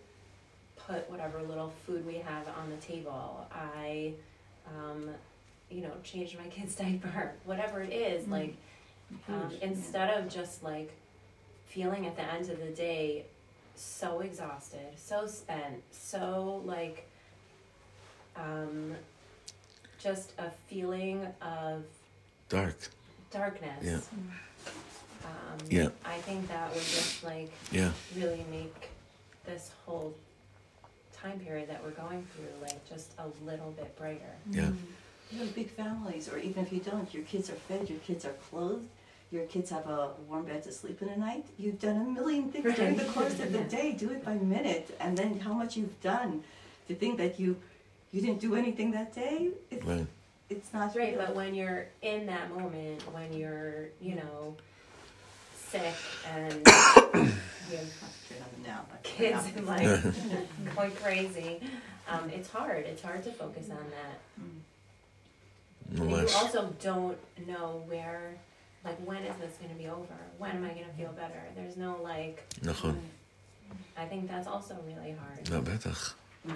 put 0.76 1.08
whatever 1.10 1.42
little 1.42 1.72
food 1.86 2.04
we 2.06 2.14
have 2.14 2.46
on 2.58 2.70
the 2.70 2.76
table, 2.76 3.46
I, 3.52 4.14
um, 4.66 5.10
you 5.70 5.82
know, 5.82 5.92
changed 6.02 6.36
my 6.38 6.46
kid's 6.50 6.74
diaper, 6.74 7.32
whatever 7.44 7.82
it 7.82 7.92
is, 7.92 8.24
Mm. 8.26 8.30
like, 8.30 8.56
um, 9.28 9.50
Huge, 9.50 9.60
instead 9.62 10.18
of 10.18 10.28
just 10.32 10.62
like 10.62 10.90
feeling 11.68 12.06
at 12.06 12.16
the 12.16 12.22
end 12.32 12.48
of 12.48 12.58
the 12.58 12.70
day 12.70 13.26
so 13.76 14.20
exhausted, 14.20 14.86
so 14.96 15.26
spent, 15.26 15.82
so 15.90 16.62
like 16.64 17.06
um, 18.36 18.94
just 20.02 20.32
a 20.38 20.50
feeling 20.68 21.26
of 21.42 21.84
Dark. 22.48 22.76
darkness. 23.30 23.82
Yeah. 23.84 23.98
Um, 25.24 25.58
Yeah. 25.70 25.88
I 26.04 26.18
think 26.18 26.48
that 26.48 26.72
would 26.72 26.82
just 26.82 27.22
like 27.24 27.50
Yeah. 27.70 27.92
really 28.16 28.44
make 28.50 28.88
this 29.44 29.70
whole 29.86 30.14
time 31.14 31.38
period 31.40 31.68
that 31.68 31.82
we're 31.84 31.90
going 31.90 32.26
through 32.34 32.50
like 32.62 32.84
just 32.88 33.12
a 33.18 33.26
little 33.44 33.70
bit 33.72 33.96
brighter. 33.96 34.34
Yeah. 34.50 34.70
You 35.30 35.38
have 35.38 35.54
big 35.54 35.70
families, 35.70 36.28
or 36.28 36.38
even 36.38 36.64
if 36.66 36.72
you 36.72 36.80
don't, 36.80 37.12
your 37.14 37.22
kids 37.24 37.48
are 37.48 37.54
fed, 37.54 37.88
your 37.88 38.00
kids 38.00 38.24
are 38.24 38.34
clothed, 38.50 38.86
your 39.30 39.46
kids 39.46 39.70
have 39.70 39.86
a 39.88 40.10
warm 40.28 40.44
bed 40.44 40.62
to 40.64 40.72
sleep 40.72 41.00
in 41.00 41.08
at 41.08 41.18
night. 41.18 41.46
You've 41.58 41.80
done 41.80 41.96
a 41.96 42.04
million 42.04 42.52
things 42.52 42.74
during 42.74 42.96
the 42.96 43.04
course 43.06 43.38
of 43.40 43.50
the 43.52 43.60
Yeah. 43.60 43.68
day. 43.68 43.92
Do 43.92 44.10
it 44.10 44.22
by 44.24 44.34
minute, 44.34 44.94
and 45.00 45.16
then 45.16 45.40
how 45.40 45.54
much 45.54 45.76
you've 45.76 45.98
done. 46.02 46.44
To 46.88 46.94
think 46.94 47.16
that 47.18 47.38
you 47.40 47.56
you 48.10 48.20
didn't 48.20 48.40
do 48.40 48.54
anything 48.54 48.90
that 48.90 49.14
day, 49.14 49.52
it's, 49.70 49.86
Right. 49.86 50.06
it's 50.50 50.70
not 50.74 50.94
right, 50.94 51.16
real. 51.16 51.24
but 51.24 51.34
when 51.34 51.54
you're 51.54 51.86
in 52.02 52.26
that 52.26 52.50
moment, 52.50 53.00
when 53.14 53.32
you're, 53.32 53.88
you 54.02 54.16
know, 54.16 54.54
sick 55.71 55.95
and 56.33 56.53
you 56.53 56.61
have 56.63 57.33
Turn 58.29 58.41
on 58.41 58.49
it 58.53 58.67
now, 58.67 58.81
but- 58.89 59.03
kids 59.03 59.45
and 59.55 59.65
like 59.67 59.81
Yeah. 59.83 60.01
going 60.75 60.91
crazy, 60.91 61.59
um, 62.07 62.29
it's 62.29 62.49
hard. 62.49 62.85
It's 62.85 63.01
hard 63.01 63.23
to 63.23 63.31
focus 63.31 63.69
on 63.69 63.85
that. 63.97 64.19
And 64.37 65.99
you 65.99 66.03
Mamash. 66.15 66.35
also 66.35 66.73
don't 66.81 67.17
know 67.47 67.81
where, 67.87 68.33
like, 68.83 68.97
when 69.05 69.23
is 69.23 69.35
this 69.37 69.55
going 69.57 69.71
to 69.71 69.77
be 69.77 69.87
over? 69.87 70.15
When 70.37 70.51
am 70.51 70.65
I 70.65 70.69
going 70.69 70.85
to 70.85 70.91
feel 70.97 71.11
better? 71.13 71.41
There's 71.55 71.77
no 71.77 71.97
like. 72.03 72.43
נכון. 72.61 72.97
I 73.97 74.05
think 74.05 74.29
that's 74.29 74.47
also 74.47 74.75
really 74.85 75.15
hard. 75.19 75.49
No, 75.49 75.61
בטח. 75.61 76.13
Yeah. 76.45 76.53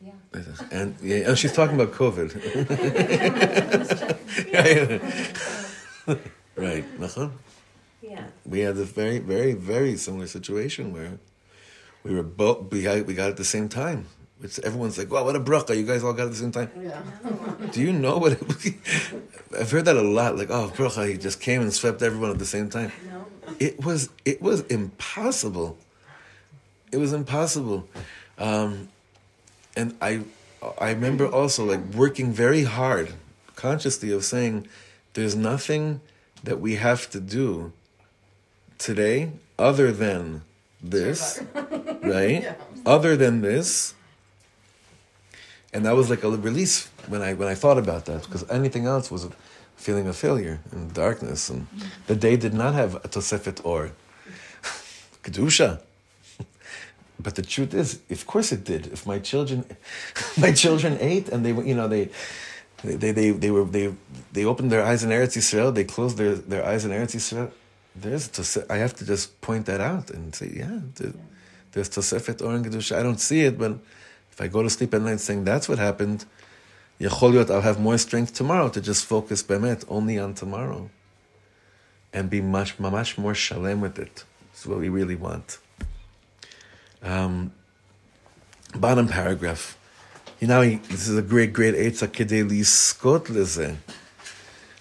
Yeah. 0.00 0.12
בטח. 0.32 0.72
And, 0.72 0.94
yeah, 1.02 1.28
and 1.28 1.38
she's 1.38 1.52
talking 1.52 1.74
about 1.80 1.92
COVID. 1.92 2.30
Right. 6.59 6.85
Uh-huh. 7.01 7.29
Yeah. 8.01 8.25
We 8.45 8.59
had 8.61 8.75
this 8.75 8.89
very, 8.89 9.19
very, 9.19 9.53
very 9.53 9.97
similar 9.97 10.27
situation 10.27 10.93
where 10.93 11.19
we 12.03 12.13
were 12.13 12.23
both 12.23 12.71
we 12.71 12.83
got, 12.83 13.05
we 13.05 13.13
got 13.13 13.29
at 13.29 13.37
the 13.37 13.43
same 13.45 13.69
time. 13.69 14.07
It's, 14.41 14.57
everyone's 14.59 14.97
like, 14.97 15.11
"Wow, 15.11 15.25
what 15.25 15.35
a 15.35 15.39
bracha! 15.39 15.75
You 15.75 15.85
guys 15.85 16.01
all 16.01 16.13
got 16.13 16.27
at 16.27 16.31
the 16.31 16.37
same 16.37 16.51
time." 16.53 16.71
Yeah. 16.81 17.01
Do 17.71 17.81
you 17.81 17.91
know 17.91 18.17
what? 18.17 18.33
It, 18.33 18.75
I've 19.59 19.69
heard 19.69 19.83
that 19.85 19.97
a 19.97 20.01
lot. 20.01 20.37
Like, 20.37 20.49
"Oh, 20.49 20.71
bracha! 20.73 21.09
He 21.09 21.17
just 21.17 21.41
came 21.41 21.61
and 21.61 21.73
swept 21.73 22.01
everyone 22.01 22.29
at 22.31 22.39
the 22.39 22.45
same 22.45 22.69
time." 22.69 22.91
No. 23.11 23.25
It 23.59 23.83
was 23.83 24.09
it 24.23 24.41
was 24.41 24.61
impossible. 24.67 25.77
It 26.91 26.97
was 26.97 27.11
impossible, 27.11 27.87
um, 28.37 28.87
and 29.75 29.95
I 30.01 30.21
I 30.79 30.91
remember 30.91 31.27
also 31.27 31.65
like 31.65 31.83
working 31.93 32.31
very 32.31 32.63
hard, 32.63 33.13
consciously 33.55 34.09
of 34.11 34.23
saying, 34.23 34.67
"There's 35.15 35.35
nothing." 35.35 35.99
That 36.43 36.59
we 36.59 36.75
have 36.75 37.09
to 37.11 37.19
do 37.19 37.71
today 38.77 39.31
other 39.57 39.91
than 39.91 40.41
this, 40.81 41.41
right? 42.01 42.43
Yeah. 42.43 42.55
Other 42.85 43.17
than 43.17 43.41
this, 43.41 43.93
and 45.73 45.85
that 45.85 45.95
was 45.95 46.09
like 46.09 46.23
a 46.23 46.29
release 46.29 46.87
when 47.07 47.21
I 47.21 47.33
when 47.33 47.47
I 47.49 47.55
thought 47.55 47.77
about 47.77 48.05
that 48.05 48.23
because 48.23 48.49
anything 48.49 48.85
else 48.85 49.11
was 49.11 49.25
a 49.25 49.31
feeling 49.75 50.07
of 50.07 50.15
failure 50.15 50.59
and 50.71 50.93
darkness, 50.93 51.49
and 51.49 51.67
the 52.07 52.15
day 52.15 52.37
did 52.37 52.53
not 52.53 52.73
have 52.73 52.95
a 52.95 53.07
tosefet 53.09 53.59
or 53.63 53.91
kedusha. 55.23 55.81
But 57.21 57.35
the 57.35 57.41
truth 57.41 57.73
is, 57.73 57.99
of 58.09 58.25
course 58.25 58.53
it 58.53 58.63
did. 58.63 58.87
If 58.87 59.05
my 59.05 59.19
children, 59.19 59.65
my 60.37 60.53
children 60.53 60.97
ate 61.01 61.27
and 61.27 61.45
they, 61.45 61.51
you 61.51 61.75
know, 61.75 61.89
they, 61.89 62.09
they, 62.83 63.11
they, 63.11 63.31
they 63.31 63.51
were 63.51 63.65
they 63.65 63.93
they 64.31 64.45
opened 64.45 64.71
their 64.71 64.83
eyes 64.83 65.03
in 65.03 65.09
Eretz 65.09 65.35
Yisrael. 65.37 65.73
They 65.73 65.83
closed 65.83 66.17
their, 66.17 66.35
their 66.35 66.65
eyes 66.65 66.85
in 66.85 66.91
Eretz 66.91 67.15
Yisrael. 67.15 67.51
There's 67.95 68.27
tos- 68.27 68.69
I 68.69 68.77
have 68.77 68.95
to 68.95 69.05
just 69.05 69.39
point 69.41 69.65
that 69.65 69.81
out 69.81 70.09
and 70.11 70.33
say, 70.33 70.51
yeah, 70.55 70.79
there- 70.95 71.13
there's 71.71 71.89
Tosefet 71.89 72.41
Or 72.43 72.55
and 72.55 72.65
Kedusha. 72.65 72.97
I 72.97 73.03
don't 73.03 73.19
see 73.19 73.41
it, 73.41 73.59
but 73.59 73.73
if 74.31 74.41
I 74.41 74.47
go 74.47 74.63
to 74.63 74.69
sleep 74.71 74.91
at 74.95 75.01
night 75.03 75.19
saying 75.19 75.43
that's 75.43 75.69
what 75.69 75.77
happened, 75.77 76.25
Yechol 76.99 77.33
Yot, 77.33 77.51
I'll 77.51 77.61
have 77.61 77.79
more 77.79 77.97
strength 77.99 78.33
tomorrow 78.33 78.69
to 78.69 78.81
just 78.81 79.05
focus 79.05 79.43
bemet 79.43 79.85
only 79.87 80.17
on 80.17 80.33
tomorrow, 80.33 80.89
and 82.11 82.27
be 82.29 82.41
much 82.41 82.79
much 82.79 83.17
more 83.17 83.35
shalem 83.35 83.81
with 83.81 83.99
it. 83.99 84.23
It's 84.51 84.65
what 84.65 84.79
we 84.79 84.89
really 84.89 85.15
want. 85.15 85.59
Um, 87.03 87.53
bottom 88.75 89.07
paragraph 89.07 89.77
You 90.40 90.48
know, 90.48 90.60
he- 90.62 90.80
this 90.90 91.08
is 91.08 91.16
a 91.16 91.22
great, 91.22 91.52
great 91.52 91.74
Eitzah 91.74 92.08
Kedei 92.08 92.42
Liskot 92.48 93.26
Leze. 93.30 93.76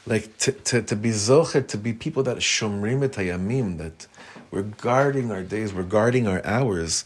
Like 0.05 0.37
to, 0.39 0.51
to, 0.51 0.81
to 0.81 0.95
be 0.95 1.11
zocher, 1.11 1.65
to 1.67 1.77
be 1.77 1.93
people 1.93 2.23
that 2.23 2.37
shomrim 2.37 3.03
et 3.03 3.13
hayamim, 3.13 3.77
that 3.77 4.07
we're 4.51 4.69
guarding 4.81 5.31
our 5.31 5.43
days, 5.43 5.73
we're 5.73 5.83
guarding 5.83 6.27
our 6.27 6.41
hours. 6.45 7.05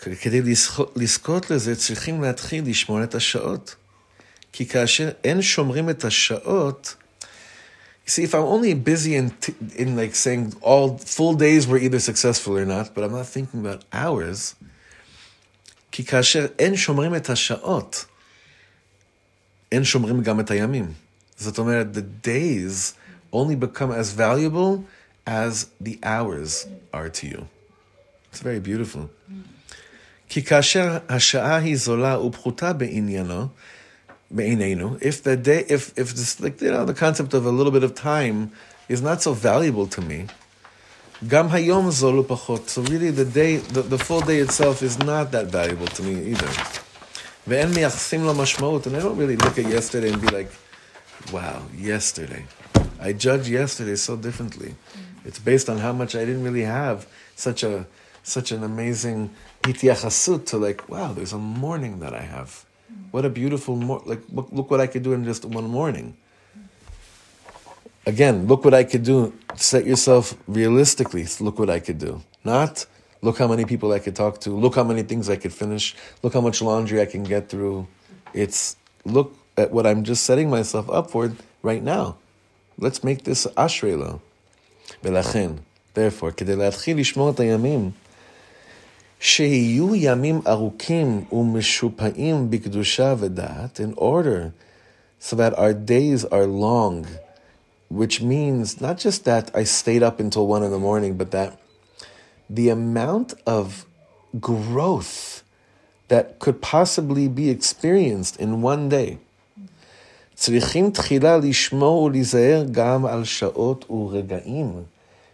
כדי 0.00 0.42
לזכות- 0.42 0.92
לזכות 0.96 1.50
לזה 1.50 1.76
צריכים 1.76 2.22
להתחיל 2.22 2.64
לשמור 2.68 3.02
את 3.02 3.14
השעות. 3.14 3.74
כי 4.52 4.66
כאשר 4.66 5.10
אין 5.24 5.42
שומרים 5.42 5.90
את 5.90 6.04
השעות, 6.04 6.96
you 8.06 8.10
see, 8.10 8.24
if 8.24 8.34
I'm 8.34 8.46
only 8.46 8.74
busy 8.74 9.14
in, 9.14 9.30
t- 9.40 9.54
in 9.76 9.96
like 9.96 10.14
saying 10.14 10.54
all 10.62 10.98
full 10.98 11.34
days 11.34 11.66
were 11.66 11.78
either 11.78 12.00
successful 12.00 12.56
or 12.56 12.64
not, 12.64 12.94
but 12.94 13.04
I'm 13.04 13.12
not 13.12 13.26
thinking 13.26 13.60
about 13.66 13.84
hours, 13.92 14.54
כי 15.94 16.04
כאשר 16.04 16.46
אין 16.58 16.76
שומרים 16.76 17.14
את 17.14 17.30
השעות, 17.30 18.04
אין 19.72 19.84
שומרים 19.84 20.22
גם 20.22 20.40
את 20.40 20.50
הימים. 20.50 20.92
זאת 21.36 21.58
אומרת, 21.58 21.86
the 21.94 22.26
days 22.26 22.94
only 23.32 23.56
become 23.56 23.90
as 23.90 24.12
valuable 24.12 24.84
as 25.26 25.66
the 25.80 25.98
hours 26.02 26.66
are 26.92 27.08
to 27.08 27.26
you. 27.26 27.46
It's 28.32 28.40
very 28.40 28.60
beautiful. 28.60 29.06
כי 30.28 30.42
כאשר 30.42 30.98
השעה 31.08 31.56
היא 31.56 31.76
זולה 31.76 32.20
ופחותה 32.20 32.72
בעניינו, 32.72 33.48
בעינינו, 34.30 34.96
if 35.00 35.24
the 35.24 35.46
day, 35.46 35.70
if, 35.70 35.98
if 35.98 36.14
this, 36.14 36.40
like, 36.40 36.62
you 36.62 36.70
know, 36.70 36.84
the 36.84 36.94
concept 36.94 37.34
of 37.34 37.46
a 37.46 37.50
little 37.50 37.72
bit 37.72 37.82
of 37.82 37.94
time 37.94 38.50
is 38.88 39.02
not 39.02 39.22
so 39.22 39.32
valuable 39.32 39.86
to 39.86 40.00
me, 40.00 40.26
Gam 41.23 41.47
hayom 41.49 41.87
zolu 41.87 42.25
pachot. 42.25 42.67
So 42.67 42.81
really, 42.81 43.09
the 43.09 43.23
day, 43.23 43.57
the, 43.57 43.81
the 43.81 43.97
full 43.97 44.19
day 44.19 44.39
itself 44.39 44.83
is 44.83 44.99
not 44.99 45.31
that 45.31 45.47
valuable 45.47 45.87
to 45.87 46.03
me 46.03 46.31
either. 46.31 46.47
Ve'en 47.47 47.71
miyachsim 47.71 48.25
lo 48.25 48.33
mashmaut. 48.33 48.85
And 48.85 48.97
I 48.97 48.99
don't 48.99 49.15
really 49.17 49.37
look 49.37 49.57
at 49.57 49.65
yesterday 49.65 50.11
and 50.11 50.21
be 50.21 50.27
like, 50.27 50.51
wow, 51.31 51.61
yesterday. 51.73 52.45
I 52.99 53.13
judge 53.13 53.47
yesterday 53.47 53.95
so 53.95 54.17
differently. 54.17 54.69
Mm. 54.69 55.25
It's 55.25 55.39
based 55.39 55.69
on 55.69 55.77
how 55.77 55.93
much 55.93 56.15
I 56.15 56.25
didn't 56.25 56.43
really 56.43 56.63
have 56.63 57.07
such 57.35 57.63
a 57.63 57.87
such 58.23 58.51
an 58.51 58.63
amazing 58.63 59.29
itiachasut 59.61 60.47
to 60.47 60.57
like, 60.57 60.89
wow, 60.89 61.13
there's 61.13 61.31
a 61.31 61.37
morning 61.37 61.99
that 61.99 62.13
I 62.13 62.23
have. 62.23 62.65
Mm. 62.91 63.11
What 63.11 63.23
a 63.23 63.29
beautiful 63.29 63.77
mor- 63.77 64.03
like 64.05 64.21
look, 64.33 64.49
look 64.51 64.69
what 64.69 64.81
I 64.81 64.87
could 64.87 65.03
do 65.03 65.13
in 65.13 65.23
just 65.23 65.45
one 65.45 65.69
morning 65.69 66.17
Again, 68.06 68.46
look 68.46 68.64
what 68.64 68.74
I 68.74 68.84
could 68.84 69.02
do. 69.02 69.32
Set 69.56 69.86
yourself 69.86 70.34
realistically. 70.48 71.26
Look 71.40 71.58
what 71.58 71.70
I 71.70 71.80
could 71.80 71.98
do. 71.98 72.22
Not 72.44 72.86
look 73.22 73.38
how 73.38 73.46
many 73.46 73.64
people 73.64 73.92
I 73.92 73.98
could 73.98 74.16
talk 74.16 74.40
to. 74.40 74.50
Look 74.50 74.74
how 74.74 74.84
many 74.84 75.02
things 75.02 75.28
I 75.28 75.36
could 75.36 75.52
finish. 75.52 75.94
Look 76.22 76.32
how 76.34 76.40
much 76.40 76.62
laundry 76.62 77.00
I 77.00 77.06
can 77.06 77.24
get 77.24 77.48
through. 77.48 77.86
It's 78.32 78.76
look 79.04 79.36
at 79.56 79.70
what 79.70 79.86
I'm 79.86 80.04
just 80.04 80.24
setting 80.24 80.48
myself 80.50 80.88
up 80.90 81.10
for 81.10 81.32
right 81.62 81.82
now. 81.82 82.16
Let's 82.78 83.04
make 83.04 83.24
this 83.24 83.46
ashrela. 83.56 84.20
ולכן, 85.04 85.50
therefore, 85.94 86.32
כדי 86.32 86.56
להתחיל 86.56 86.98
לשמור 86.98 87.30
את 87.30 87.40
הימים, 87.40 87.90
שיהיו 89.20 89.94
ימים 89.94 90.40
ארוכים 90.46 91.24
ומשופעים 91.32 92.50
בקדושה 92.50 93.14
ודעת, 93.18 93.80
in 93.80 93.98
order 93.98 94.52
so 95.20 95.36
that 95.36 95.58
our 95.58 95.74
days 95.74 96.24
are 96.24 96.46
long, 96.46 97.06
which 97.88 98.22
means 98.22 98.80
not 98.80 98.98
just 98.98 99.24
that 99.24 99.50
I 99.54 99.64
stayed 99.64 100.02
up 100.02 100.20
until 100.20 100.46
one 100.46 100.62
in 100.62 100.70
the 100.70 100.78
morning, 100.78 101.16
but 101.16 101.30
that 101.32 101.58
the 102.48 102.68
amount 102.68 103.34
of 103.46 103.86
growth 104.40 105.42
that 106.08 106.38
could 106.38 106.60
possibly 106.60 107.28
be 107.28 107.50
experienced 107.50 108.36
in 108.38 108.62
one 108.62 108.88
day. 108.88 109.18
צריכים 110.34 110.90
תחילה 110.90 111.36
לשמור 111.36 112.02
ולהיזהר 112.02 112.64
גם 112.72 113.06
על 113.06 113.24
שעות 113.24 113.90
ורגעים 113.90 114.82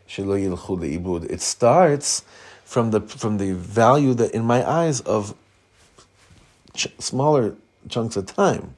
שלא 0.07 0.39
ילכו 0.39 0.77
לאיבוד. 0.77 1.25
It 1.25 1.41
starts 1.41 2.23
from 2.67 2.91
the, 2.91 3.01
from 3.01 3.39
the 3.39 3.53
value 3.53 4.15
that 4.15 4.33
in 4.33 4.43
my 4.43 4.69
eyes 4.69 5.01
of 5.01 5.35
ch- 6.75 6.89
smaller 6.99 7.55
chunks 7.89 8.17
of 8.17 8.27
time 8.27 8.75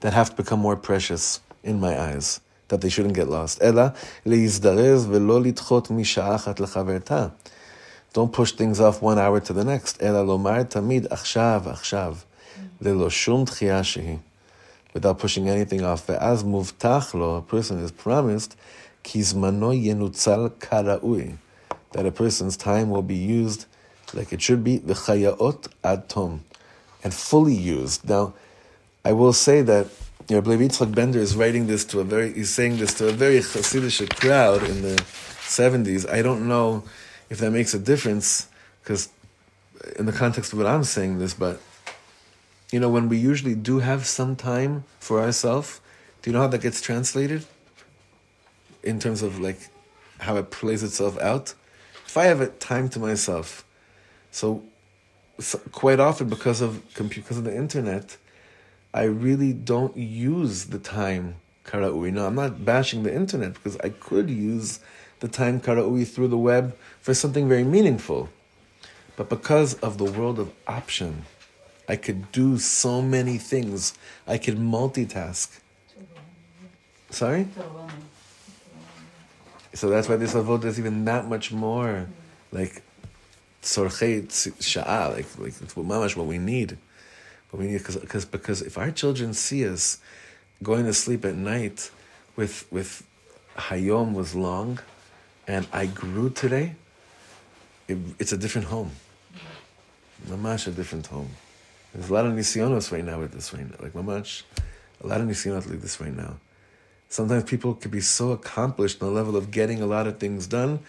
that 0.00 0.12
have 0.12 0.30
to 0.30 0.36
become 0.36 0.60
more 0.60 0.76
precious 0.76 1.40
in 1.62 1.80
my 1.80 1.98
eyes, 1.98 2.40
that 2.68 2.80
they 2.80 2.88
shouldn't 2.88 3.14
get 3.14 3.28
lost. 3.28 3.62
אלא 3.62 3.82
להזדרז 4.26 5.06
ולא 5.10 5.42
לדחות 5.42 5.90
משעה 5.90 6.34
אחת 6.34 6.60
לחברתה. 6.60 7.26
Don't 8.14 8.32
push 8.32 8.52
things 8.52 8.78
off 8.78 9.02
one 9.02 9.18
hour 9.18 9.40
to 9.40 9.52
the 9.52 9.64
next, 9.64 10.02
אלא 10.02 10.26
לומר 10.26 10.62
תמיד 10.62 11.06
עכשיו, 11.10 11.62
עכשיו, 11.66 12.16
ללא 12.80 13.10
שום 13.10 13.44
דחייה 13.44 13.84
שהיא. 13.84 14.16
without 14.94 15.18
pushing 15.18 15.48
anything 15.48 15.82
off. 15.82 16.00
ואז 16.08 16.42
מובטח 16.42 17.14
לו, 17.14 17.38
a 17.38 17.52
person 17.52 17.74
is 17.86 18.06
promised, 18.06 18.54
כי 19.02 19.22
זמנו 19.22 19.72
ינוצל 19.72 20.48
כראוי. 20.60 21.34
That 21.92 22.06
a 22.06 22.10
person's 22.10 22.56
time 22.56 22.90
will 22.90 23.02
be 23.02 23.16
used 23.16 23.64
like 24.14 24.32
it 24.32 24.40
should 24.40 24.64
be, 24.64 24.80
וחייאות 24.86 25.68
עד 25.82 26.00
תום. 26.06 26.38
And 27.02 27.12
fully 27.12 27.54
used. 27.54 28.08
Now, 28.08 28.32
I 29.04 29.12
will 29.12 29.32
say 29.32 29.62
that, 29.62 29.86
you 30.29 30.35
know, 30.35 30.41
I 30.41 30.43
believe 30.43 30.59
Yitzchak 30.59 30.93
Bender 30.93 31.17
is 31.17 31.35
writing 31.35 31.65
this 31.65 31.83
to 31.85 32.01
a 32.01 32.03
very, 32.03 32.31
he's 32.31 32.51
saying 32.51 32.77
this 32.77 32.93
to 32.95 33.09
a 33.09 33.11
very 33.11 33.39
Hasidic 33.39 34.15
crowd 34.19 34.61
in 34.61 34.83
the 34.83 34.95
70s. 35.41 36.07
I 36.07 36.21
don't 36.21 36.47
know 36.47 36.83
if 37.31 37.39
that 37.39 37.49
makes 37.49 37.73
a 37.73 37.79
difference, 37.79 38.47
because 38.83 39.09
in 39.97 40.05
the 40.05 40.11
context 40.11 40.53
of 40.53 40.59
what 40.59 40.67
I'm 40.67 40.83
saying 40.83 41.17
this, 41.17 41.33
but 41.33 41.59
you 42.71 42.79
know, 42.79 42.89
when 42.89 43.09
we 43.09 43.17
usually 43.17 43.55
do 43.55 43.79
have 43.79 44.05
some 44.05 44.35
time 44.35 44.83
for 44.99 45.19
ourselves, 45.19 45.81
do 46.21 46.29
you 46.29 46.33
know 46.35 46.41
how 46.41 46.47
that 46.47 46.61
gets 46.61 46.79
translated? 46.79 47.45
In 48.83 48.99
terms 48.99 49.23
of 49.23 49.39
like 49.39 49.69
how 50.19 50.35
it 50.37 50.51
plays 50.51 50.83
itself 50.83 51.17
out? 51.19 51.55
If 52.05 52.15
I 52.17 52.25
have 52.25 52.39
a 52.39 52.47
time 52.47 52.87
to 52.89 52.99
myself, 52.99 53.65
so, 54.29 54.63
so 55.39 55.57
quite 55.71 55.99
often 55.99 56.29
because 56.29 56.61
of 56.61 56.83
because 56.95 57.37
of 57.37 57.45
the 57.45 57.55
internet, 57.55 58.17
I 58.93 59.03
really 59.03 59.53
don't 59.53 59.95
use 59.95 60.65
the 60.65 60.79
time 60.79 61.35
karaui. 61.63 62.11
No, 62.11 62.25
I'm 62.25 62.35
not 62.35 62.65
bashing 62.65 63.03
the 63.03 63.13
internet 63.13 63.53
because 63.53 63.77
I 63.83 63.89
could 63.89 64.29
use 64.29 64.79
the 65.19 65.27
time 65.27 65.61
karaui 65.61 66.07
through 66.07 66.29
the 66.29 66.37
web 66.37 66.75
for 66.99 67.13
something 67.13 67.47
very 67.47 67.63
meaningful. 67.63 68.29
But 69.15 69.29
because 69.29 69.75
of 69.75 69.97
the 69.97 70.05
world 70.05 70.39
of 70.39 70.51
option, 70.65 71.23
I 71.87 71.95
could 71.97 72.31
do 72.31 72.57
so 72.57 73.01
many 73.01 73.37
things. 73.37 73.93
I 74.25 74.37
could 74.37 74.57
multitask. 74.57 75.59
Sorry? 77.09 77.47
So 79.73 79.89
that's 79.89 80.09
why 80.09 80.15
this 80.15 80.33
avodah 80.33 80.65
is 80.65 80.79
even 80.79 81.05
that 81.05 81.27
much 81.27 81.51
more 81.51 82.07
like 82.51 82.81
sorchei 83.61 84.25
sha'a, 84.25 85.13
like 85.13 85.27
like 85.37 85.61
it's 85.61 85.73
mamash 85.73 86.15
what 86.15 86.25
we 86.25 86.37
need. 86.37 86.77
What 87.51 87.61
we 87.61 87.67
need 87.67 87.79
because 87.79 88.25
because 88.25 88.61
if 88.61 88.77
our 88.77 88.91
children 88.91 89.33
see 89.33 89.67
us 89.67 89.99
going 90.61 90.85
to 90.85 90.93
sleep 90.93 91.25
at 91.25 91.35
night 91.35 91.89
with 92.35 92.67
with 92.71 93.05
hayom 93.57 94.13
was 94.13 94.35
long, 94.35 94.79
and 95.47 95.67
I 95.73 95.87
grew 95.87 96.29
today, 96.29 96.75
it, 97.87 97.97
it's 98.19 98.31
a 98.31 98.37
different 98.37 98.67
home. 98.67 98.91
Mamash 100.27 100.67
a 100.67 100.71
different 100.71 101.07
home. 101.07 101.29
There's 101.93 102.09
a 102.09 102.13
lot 102.13 102.25
of 102.25 102.33
nisionos 102.33 102.91
right 102.91 103.03
now 103.03 103.19
with 103.19 103.31
this 103.31 103.53
right 103.53 103.67
now. 103.67 103.77
Like 103.81 103.93
mamash, 103.93 104.43
a 105.03 105.07
lot 105.07 105.21
of 105.21 105.27
nisionot 105.27 105.67
like 105.67 105.81
this 105.81 105.99
right 105.99 106.15
now. 106.15 106.37
Sometimes 107.09 107.45
people 107.45 107.73
could 107.73 107.89
be 107.89 108.01
so 108.01 108.31
accomplished 108.31 109.01
on 109.01 109.07
the 109.07 109.13
level 109.13 109.35
of 109.35 109.49
getting 109.49 109.81
a 109.81 109.87
lot 109.87 110.05
of 110.05 110.19
things 110.19 110.45
done, 110.45 110.79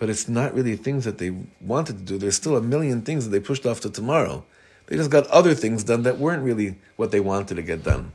but 0.00 0.10
it's 0.10 0.28
not 0.28 0.52
really 0.52 0.74
things 0.74 1.04
that 1.04 1.18
they 1.18 1.30
wanted 1.60 1.98
to 1.98 2.02
do. 2.02 2.18
There's 2.18 2.34
still 2.34 2.56
a 2.56 2.60
million 2.60 3.02
things 3.02 3.24
that 3.24 3.30
they 3.30 3.38
pushed 3.38 3.64
off 3.64 3.80
to 3.82 3.90
tomorrow. 3.90 4.44
They 4.90 4.96
just 4.96 5.10
got 5.10 5.28
other 5.28 5.54
things 5.54 5.84
done 5.84 6.02
that 6.02 6.18
weren't 6.18 6.42
really 6.42 6.74
what 6.96 7.12
they 7.12 7.20
wanted 7.20 7.54
to 7.54 7.62
get 7.62 7.84
done. 7.84 8.12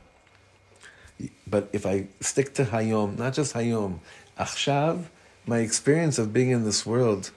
But 1.46 1.70
if 1.72 1.86
I 1.86 2.08
stick 2.20 2.52
to 2.54 2.64
Hayom, 2.66 3.16
not 3.16 3.32
just 3.32 3.54
Hayom, 3.54 4.00
Achshav, 4.38 5.04
my 5.46 5.60
experience 5.60 6.18
of 6.18 6.34
being 6.34 6.50
in 6.50 6.64
this 6.64 6.84
world, 6.84 7.30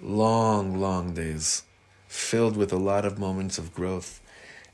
long, 0.00 0.80
long 0.80 1.14
days, 1.14 1.64
filled 2.06 2.56
with 2.56 2.72
a 2.72 2.76
lot 2.76 3.04
of 3.04 3.18
moments 3.18 3.58
of 3.58 3.74
growth. 3.74 4.20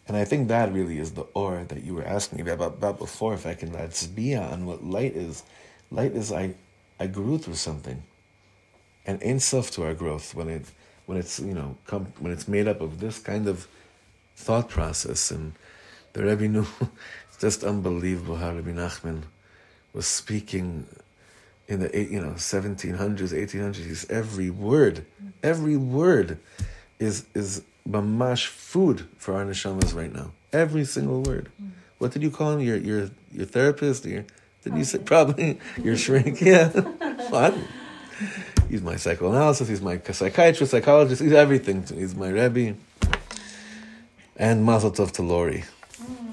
And 0.06 0.14
I 0.14 0.26
think 0.26 0.48
that 0.48 0.74
really 0.74 0.98
is 0.98 1.12
the 1.12 1.22
or 1.32 1.64
that 1.64 1.82
you 1.82 1.94
were 1.94 2.04
asking 2.04 2.44
me 2.44 2.50
about, 2.50 2.74
about 2.74 2.98
before, 2.98 3.32
if 3.32 3.46
I 3.46 3.54
can 3.54 3.74
be 4.14 4.36
on 4.36 4.66
what 4.66 4.84
light 4.84 5.16
is. 5.16 5.42
Light 5.90 6.12
is 6.12 6.30
I, 6.30 6.54
I 7.00 7.06
grew 7.06 7.38
through 7.38 7.54
something. 7.54 8.02
And 9.06 9.22
in 9.22 9.40
self 9.40 9.70
to 9.70 9.84
our 9.84 9.94
growth 9.94 10.34
when 10.34 10.50
it 10.50 10.66
when 11.06 11.16
it's 11.16 11.38
you 11.38 11.54
know 11.54 11.76
come 11.86 12.06
when 12.18 12.32
it's 12.32 12.48
made 12.48 12.66
up 12.66 12.80
of 12.80 12.98
this 12.98 13.20
kind 13.20 13.46
of 13.46 13.68
thought 14.36 14.68
process 14.68 15.30
and 15.30 15.52
the 16.12 16.22
Rebbe 16.24 16.48
knew 16.48 16.66
it's 17.28 17.38
just 17.40 17.64
unbelievable 17.64 18.36
how 18.36 18.52
Rabbi 18.52 18.70
Nachman 18.70 19.22
was 19.92 20.06
speaking 20.06 20.86
in 21.68 21.80
the 21.80 21.98
eight, 21.98 22.10
you 22.10 22.20
know 22.20 22.32
1700s 22.32 22.96
1800s 22.96 24.08
every 24.08 24.50
word 24.50 25.04
every 25.42 25.76
word 25.76 26.38
is 26.98 27.26
is 27.34 27.62
mamash 27.88 28.46
food 28.46 29.06
for 29.16 29.34
our 29.34 29.44
neshamas 29.44 29.94
right 29.94 30.12
now. 30.12 30.32
Every 30.52 30.84
single 30.84 31.22
word. 31.22 31.50
What 31.98 32.12
did 32.12 32.22
you 32.22 32.30
call 32.30 32.52
him? 32.52 32.60
Your 32.60 32.76
your 32.76 33.10
your 33.32 33.46
therapist? 33.46 34.04
Your 34.04 34.24
did 34.62 34.76
you 34.76 34.84
say 34.84 34.98
probably. 34.98 35.58
your 35.82 35.96
shrink? 35.96 36.40
Yeah. 36.46 36.68
What 37.30 37.54
he's 38.68 38.82
my 38.82 38.96
psychoanalysis 38.96 39.68
he's 39.68 39.82
my 39.82 40.00
psychiatrist 40.00 40.70
psychologist. 40.70 41.22
He's 41.22 41.32
everything 41.32 41.82
he's 41.82 42.14
my 42.14 42.28
rebbe 42.28 42.76
and 44.38 44.64
mazel 44.64 44.90
tov 44.90 45.10
to 45.12 45.22
Lori. 45.22 45.64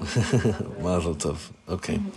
Mazel 0.82 1.14
tov. 1.14 1.50
Okay 1.68 1.96
mm-hmm. 1.96 2.10